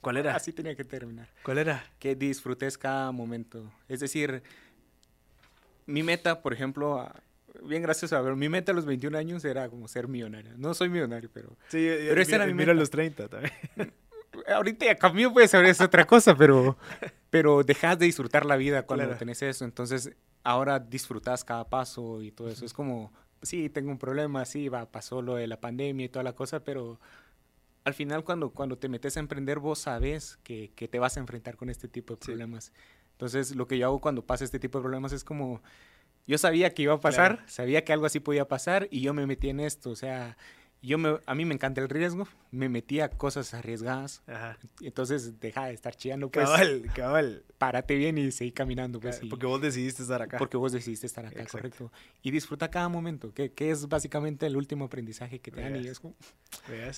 ¿Cuál 0.00 0.16
era? 0.16 0.34
Así 0.34 0.52
tenía 0.52 0.74
que 0.74 0.84
terminar. 0.84 1.28
¿Cuál 1.42 1.58
era? 1.58 1.84
Que 1.98 2.16
disfrutes 2.16 2.78
cada 2.78 3.12
momento. 3.12 3.70
Es 3.86 4.00
decir, 4.00 4.42
mi 5.84 6.02
meta, 6.02 6.40
por 6.40 6.54
ejemplo, 6.54 7.06
bien 7.64 7.82
gracioso. 7.82 8.16
A 8.16 8.22
ver, 8.22 8.34
mi 8.34 8.48
meta 8.48 8.72
a 8.72 8.74
los 8.74 8.86
21 8.86 9.18
años 9.18 9.44
era 9.44 9.68
como 9.68 9.88
ser 9.88 10.08
millonario. 10.08 10.52
No 10.56 10.72
soy 10.72 10.88
millonario, 10.88 11.28
pero. 11.32 11.50
Sí, 11.68 11.86
pero 12.08 12.22
esa 12.22 12.36
era 12.36 12.46
mi 12.46 12.54
meta. 12.54 12.70
a 12.70 12.74
los 12.74 12.88
30 12.88 13.28
también. 13.28 13.52
Ahorita 14.48 14.86
ya 14.86 14.96
cambió, 14.96 15.32
puede 15.32 15.48
ser 15.48 15.64
es 15.64 15.80
otra 15.80 16.06
cosa, 16.06 16.36
pero, 16.36 16.76
pero 17.30 17.62
dejas 17.62 17.98
de 17.98 18.06
disfrutar 18.06 18.46
la 18.46 18.56
vida 18.56 18.84
cuando 18.84 19.16
tenés 19.16 19.42
eso. 19.42 19.64
Entonces, 19.64 20.12
ahora 20.42 20.78
disfrutas 20.78 21.44
cada 21.44 21.68
paso 21.68 22.22
y 22.22 22.30
todo 22.30 22.48
eso. 22.48 22.64
Es 22.64 22.72
como, 22.72 23.12
sí, 23.42 23.68
tengo 23.68 23.90
un 23.90 23.98
problema, 23.98 24.44
sí, 24.44 24.68
va, 24.68 24.90
pasó 24.90 25.22
lo 25.22 25.34
de 25.34 25.46
la 25.46 25.60
pandemia 25.60 26.06
y 26.06 26.08
toda 26.08 26.22
la 26.22 26.34
cosa, 26.34 26.64
pero 26.64 27.00
al 27.84 27.94
final 27.94 28.24
cuando, 28.24 28.50
cuando 28.50 28.78
te 28.78 28.88
metes 28.88 29.16
a 29.16 29.20
emprender, 29.20 29.58
vos 29.58 29.78
sabes 29.78 30.38
que, 30.42 30.72
que 30.74 30.88
te 30.88 30.98
vas 30.98 31.16
a 31.16 31.20
enfrentar 31.20 31.56
con 31.56 31.70
este 31.70 31.88
tipo 31.88 32.14
de 32.14 32.20
problemas. 32.20 32.72
Entonces, 33.12 33.54
lo 33.54 33.66
que 33.66 33.78
yo 33.78 33.86
hago 33.86 34.00
cuando 34.00 34.24
pasa 34.24 34.44
este 34.44 34.58
tipo 34.58 34.78
de 34.78 34.82
problemas 34.82 35.12
es 35.12 35.24
como 35.24 35.62
yo 36.26 36.38
sabía 36.38 36.72
que 36.72 36.82
iba 36.82 36.94
a 36.94 37.00
pasar, 37.00 37.42
sabía 37.46 37.84
que 37.84 37.92
algo 37.92 38.06
así 38.06 38.20
podía 38.20 38.46
pasar 38.46 38.86
y 38.92 39.00
yo 39.00 39.12
me 39.14 39.26
metí 39.26 39.48
en 39.48 39.58
esto, 39.58 39.90
o 39.90 39.96
sea, 39.96 40.36
yo 40.82 40.98
me, 40.98 41.18
a 41.26 41.34
mí 41.34 41.44
me 41.44 41.54
encanta 41.54 41.80
el 41.80 41.88
riesgo, 41.88 42.26
me 42.50 42.68
metí 42.68 43.00
a 43.00 43.10
cosas 43.10 43.52
arriesgadas, 43.52 44.22
Ajá. 44.26 44.58
entonces 44.80 45.38
deja 45.38 45.66
de 45.66 45.74
estar 45.74 45.94
chillando, 45.94 46.30
pues. 46.30 46.48
Cabal, 46.48 46.82
cabal. 46.94 47.44
Párate 47.58 47.94
bien 47.96 48.16
y 48.16 48.32
seguí 48.32 48.52
caminando, 48.52 48.98
pues. 48.98 49.20
porque 49.28 49.46
vos 49.46 49.60
decidiste 49.60 50.02
estar 50.02 50.22
acá. 50.22 50.38
Porque 50.38 50.56
vos 50.56 50.72
decidiste 50.72 51.06
estar 51.06 51.26
acá, 51.26 51.44
correcto. 51.46 51.92
Y 52.22 52.30
disfruta 52.30 52.70
cada 52.70 52.88
momento, 52.88 53.34
que, 53.34 53.52
que, 53.52 53.70
es 53.70 53.88
básicamente 53.88 54.46
el 54.46 54.56
último 54.56 54.86
aprendizaje 54.86 55.38
que 55.40 55.50
te 55.50 55.60
dan 55.60 55.76
y 55.76 55.86
es 55.86 56.00
como... 56.00 56.14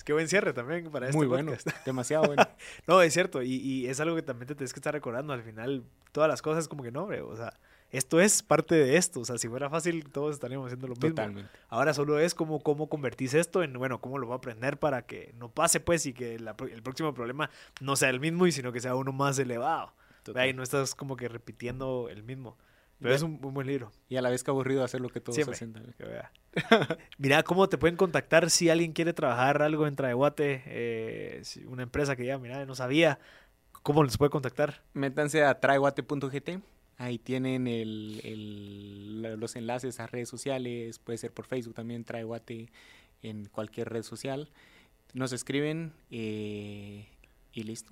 Qué 0.05 0.13
buen 0.13 0.27
cierre 0.27 0.53
también 0.53 0.89
para 0.89 1.07
este 1.07 1.17
Muy 1.17 1.27
bueno, 1.27 1.53
demasiado 1.85 2.25
bueno. 2.25 2.47
no, 2.87 3.01
es 3.01 3.13
cierto, 3.13 3.43
y, 3.43 3.55
y, 3.55 3.87
es 3.87 3.99
algo 3.99 4.15
que 4.15 4.21
también 4.21 4.47
te 4.47 4.55
tienes 4.55 4.73
que 4.73 4.79
estar 4.79 4.93
recordando, 4.93 5.33
al 5.33 5.43
final 5.43 5.83
todas 6.13 6.29
las 6.29 6.41
cosas 6.41 6.67
como 6.67 6.83
que 6.83 6.91
no, 6.91 7.03
hombre, 7.03 7.21
o 7.21 7.35
sea 7.35 7.53
esto 7.93 8.19
es 8.19 8.41
parte 8.41 8.73
de 8.75 8.97
esto. 8.97 9.19
O 9.19 9.25
sea, 9.25 9.37
si 9.37 9.47
fuera 9.47 9.69
fácil, 9.69 10.03
todos 10.11 10.33
estaríamos 10.33 10.65
haciendo 10.65 10.87
lo 10.87 10.95
mismo. 10.95 11.09
Totalmente. 11.09 11.49
Ahora 11.69 11.93
solo 11.93 12.19
es 12.19 12.33
como 12.33 12.59
cómo 12.59 12.89
convertís 12.89 13.35
esto 13.35 13.61
en, 13.61 13.73
bueno, 13.73 14.01
cómo 14.01 14.17
lo 14.17 14.25
voy 14.25 14.33
a 14.33 14.37
aprender 14.37 14.79
para 14.79 15.05
que 15.05 15.31
no 15.37 15.49
pase, 15.49 15.79
pues, 15.79 16.05
y 16.07 16.13
que 16.13 16.35
el 16.35 16.83
próximo 16.83 17.13
problema 17.13 17.51
no 17.81 17.95
sea 17.95 18.09
el 18.09 18.19
mismo, 18.19 18.47
y 18.47 18.51
sino 18.51 18.71
que 18.71 18.81
sea 18.81 18.95
uno 18.95 19.13
más 19.13 19.37
elevado. 19.37 19.93
Ahí 20.35 20.53
no 20.53 20.63
estás 20.63 20.95
como 20.95 21.15
que 21.15 21.27
repitiendo 21.27 22.09
el 22.09 22.23
mismo. 22.23 22.57
Pero 22.99 23.13
es 23.13 23.21
un, 23.21 23.39
buen 23.39 23.67
libro. 23.67 23.91
Y 24.07 24.15
a 24.15 24.21
la 24.21 24.29
vez 24.29 24.43
que 24.43 24.49
aburrido 24.49 24.83
hacer 24.83 25.01
lo 25.01 25.09
que 25.09 25.19
todos 25.19 25.37
hacen. 25.37 25.75
Mira, 27.17 27.43
¿cómo 27.43 27.67
te 27.67 27.77
pueden 27.77 27.97
contactar 27.97 28.49
si 28.49 28.69
alguien 28.69 28.93
quiere 28.93 29.13
trabajar 29.13 29.61
algo 29.61 29.85
en 29.85 29.95
Traeguate? 29.95 30.63
Eh, 30.65 31.43
una 31.67 31.83
empresa 31.83 32.15
que 32.15 32.25
ya, 32.25 32.39
mira, 32.39 32.65
no 32.65 32.75
sabía. 32.75 33.19
¿Cómo 33.83 34.03
les 34.03 34.17
puede 34.17 34.29
contactar? 34.29 34.81
Métanse 34.93 35.43
a 35.43 35.59
traeguate.gt 35.59 36.61
Ahí 36.97 37.17
tienen 37.17 37.65
los 39.39 39.55
enlaces 39.55 39.99
a 39.99 40.07
redes 40.07 40.29
sociales, 40.29 40.99
puede 40.99 41.17
ser 41.17 41.31
por 41.33 41.45
Facebook 41.45 41.73
también, 41.75 42.03
Trae 42.03 42.23
Guate 42.23 42.69
en 43.21 43.45
cualquier 43.45 43.89
red 43.89 44.03
social. 44.03 44.51
Nos 45.13 45.31
escriben 45.33 45.93
eh, 46.11 47.07
y 47.53 47.63
listo. 47.63 47.91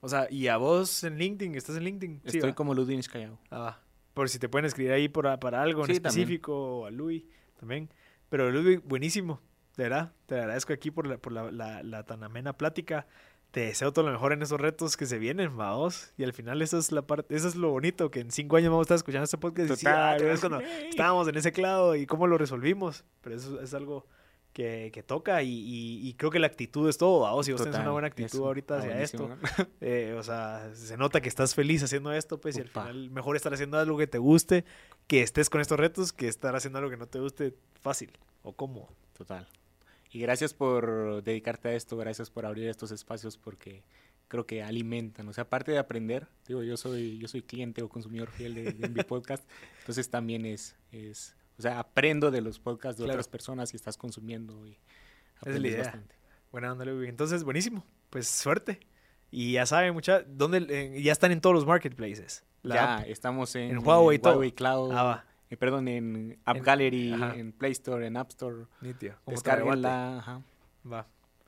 O 0.00 0.08
sea, 0.08 0.26
y 0.30 0.48
a 0.48 0.56
vos 0.56 1.04
en 1.04 1.18
LinkedIn, 1.18 1.54
¿estás 1.54 1.76
en 1.76 1.84
LinkedIn? 1.84 2.22
Estoy 2.24 2.54
como 2.54 2.72
Ludwig 2.74 3.06
Callao. 3.08 3.38
Ah. 3.50 3.78
Por 4.14 4.28
si 4.30 4.38
te 4.38 4.48
pueden 4.48 4.64
escribir 4.64 4.92
ahí 4.92 5.08
por, 5.08 5.38
para 5.38 5.62
algo 5.62 5.82
en 5.82 5.94
Sí, 5.94 6.00
también. 6.00 6.22
específico 6.22 6.78
o 6.80 6.86
a 6.86 6.90
Luis 6.90 7.24
también. 7.58 7.90
Pero 8.30 8.50
Ludwig, 8.50 8.80
buenísimo. 8.84 9.40
De 9.76 9.84
verdad, 9.84 10.12
te 10.26 10.36
agradezco 10.36 10.72
aquí 10.72 10.90
por 10.90 11.06
la, 11.06 11.18
por 11.18 11.32
la, 11.32 11.50
la- 11.52 11.82
la 11.82 12.04
tan 12.04 12.22
amena 12.24 12.54
plática. 12.54 13.06
Te 13.50 13.60
deseo 13.60 13.92
todo 13.92 14.04
lo 14.06 14.12
mejor 14.12 14.32
en 14.32 14.42
esos 14.42 14.60
retos 14.60 14.96
que 14.96 15.06
se 15.06 15.18
vienen, 15.18 15.56
vamos. 15.56 16.12
Y 16.16 16.22
al 16.24 16.32
final 16.32 16.62
eso 16.62 16.78
es 16.78 16.92
la 16.92 17.02
parte, 17.02 17.34
eso 17.34 17.48
es 17.48 17.56
lo 17.56 17.70
bonito, 17.70 18.10
que 18.10 18.20
en 18.20 18.30
cinco 18.30 18.56
años 18.56 18.70
vamos 18.70 18.84
a 18.84 18.86
estar 18.86 18.96
escuchando 18.96 19.24
este 19.24 19.38
podcast 19.38 19.66
y 19.66 19.70
decir, 19.70 19.88
"Ah, 19.88 20.10
¿te 20.16 20.22
acuerdas 20.22 20.40
cuando 20.40 20.60
estábamos 20.60 21.26
en 21.28 21.36
ese 21.36 21.50
clavo 21.52 21.96
y 21.96 22.06
cómo 22.06 22.26
lo 22.28 22.38
resolvimos. 22.38 23.04
Pero 23.22 23.34
eso 23.36 23.60
es 23.60 23.74
algo 23.74 24.06
que, 24.52 24.90
que 24.92 25.02
toca 25.02 25.42
y, 25.42 25.48
y- 25.48 26.08
y 26.08 26.14
creo 26.14 26.30
que 26.30 26.38
la 26.38 26.46
actitud 26.48 26.88
es 26.88 26.96
todo, 26.98 27.20
vamos. 27.20 27.46
Si 27.46 27.52
vos 27.52 27.60
tenés 27.60 27.74
una 27.74 27.82
Total, 27.84 27.92
buena 27.92 28.08
actitud 28.08 28.38
eso. 28.38 28.46
ahorita 28.46 28.74
Ah, 28.74 28.78
hacia 28.78 29.02
esto, 29.02 29.28
eh, 29.80 30.14
o 30.18 30.22
sea, 30.22 30.70
se 30.74 30.96
nota 30.96 31.20
que 31.20 31.28
estás 31.28 31.54
feliz 31.56 31.82
haciendo 31.82 32.12
esto, 32.12 32.40
pues, 32.40 32.56
y 32.56 32.60
al 32.60 32.68
final 32.68 33.10
mejor 33.10 33.34
estar 33.36 33.52
haciendo 33.52 33.78
algo 33.78 33.96
que 33.98 34.06
te 34.06 34.18
guste, 34.18 34.64
que 35.08 35.22
estés 35.22 35.50
con 35.50 35.60
estos 35.60 35.78
retos, 35.78 36.12
que 36.12 36.28
estar 36.28 36.54
haciendo 36.54 36.78
algo 36.78 36.90
que 36.90 36.96
no 36.96 37.06
te 37.06 37.18
guste 37.18 37.54
fácil 37.80 38.10
o 38.42 38.52
cómodo. 38.52 38.88
Total. 39.16 39.46
Y 40.10 40.18
gracias 40.20 40.54
por 40.54 41.22
dedicarte 41.22 41.68
a 41.68 41.74
esto, 41.74 41.96
gracias 41.96 42.30
por 42.30 42.44
abrir 42.46 42.68
estos 42.68 42.90
espacios 42.90 43.36
porque 43.38 43.84
creo 44.28 44.46
que 44.46 44.62
alimentan. 44.62 45.28
O 45.28 45.32
sea, 45.32 45.42
aparte 45.42 45.70
de 45.72 45.78
aprender, 45.78 46.26
digo, 46.46 46.62
yo 46.62 46.76
soy, 46.76 47.18
yo 47.18 47.28
soy 47.28 47.42
cliente 47.42 47.82
o 47.82 47.88
consumidor 47.88 48.28
fiel 48.30 48.54
de, 48.54 48.72
de 48.72 48.88
mi 48.88 49.02
podcast, 49.04 49.44
entonces 49.80 50.10
también 50.10 50.46
es, 50.46 50.76
es, 50.92 51.34
o 51.58 51.62
sea, 51.62 51.78
aprendo 51.78 52.30
de 52.30 52.40
los 52.40 52.58
podcasts 52.58 52.98
de 52.98 53.04
Claro. 53.04 53.16
otras 53.16 53.28
personas 53.28 53.72
y 53.72 53.76
estás 53.76 53.96
consumiendo 53.96 54.66
y 54.66 54.78
es 55.46 55.60
la 55.60 55.68
idea. 55.68 55.82
bastante. 55.84 56.14
Buena 56.52 56.72
onda, 56.72 56.84
Ludwig. 56.84 57.08
Entonces, 57.08 57.44
buenísimo. 57.44 57.84
Pues 58.10 58.26
suerte. 58.28 58.80
Y 59.30 59.52
ya 59.52 59.64
saben, 59.66 59.94
mucha, 59.94 60.22
¿dónde, 60.22 60.66
eh, 60.68 61.00
ya 61.02 61.12
están 61.12 61.30
en 61.30 61.40
todos 61.40 61.54
los 61.54 61.64
marketplaces. 61.66 62.42
La 62.62 62.74
ya, 62.74 62.96
app. 62.98 63.06
estamos 63.08 63.54
en, 63.54 63.70
en 63.70 63.78
Huawei 63.86 64.18
Cloud, 64.52 64.90
Ah, 64.92 65.02
va. 65.04 65.24
Eh, 65.50 65.56
perdón, 65.56 65.88
en 65.88 66.38
App 66.44 66.56
En- 66.56 66.62
Gallery, 66.62 67.12
ajá. 67.12 67.34
en 67.36 67.52
Play 67.52 67.72
Store, 67.72 68.06
en 68.06 68.16
App 68.16 68.30
Store. 68.30 68.64
Taraguate. 68.80 69.16
Descárguenla, 69.26 70.18
ajá. 70.18 70.42
Va. 70.90 71.06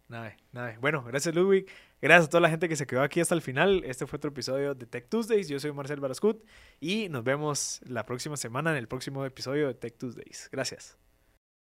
Nada, 0.09 0.37
nada. 0.53 0.77
Bueno, 0.81 1.03
gracias 1.05 1.35
Ludwig. 1.35 1.67
Gracias 2.03 2.27
a 2.27 2.29
toda 2.31 2.41
la 2.43 2.51
gente 2.51 2.69
que 2.69 2.77
se 2.77 2.87
quedó 2.87 3.01
aquí 3.03 3.21
hasta 3.21 3.35
el 3.35 3.41
final. 3.41 3.83
Este 3.87 4.07
fue 4.07 4.19
otro 4.19 4.31
episodio 4.31 4.75
de 4.75 4.85
Tech 4.85 5.09
Tuesdays. 5.09 5.49
Yo 5.49 5.59
soy 5.59 5.73
Marcel 5.73 6.01
Barascut 6.01 6.45
y 6.81 7.09
nos 7.09 7.25
vemos 7.25 7.81
la 7.87 8.05
próxima 8.05 8.37
semana 8.37 8.73
en 8.73 8.77
el 8.77 8.89
próximo 8.89 9.25
episodio 9.25 9.69
de 9.69 9.75
Tech 9.75 9.97
Tuesdays. 9.97 10.49
Gracias. 10.53 10.99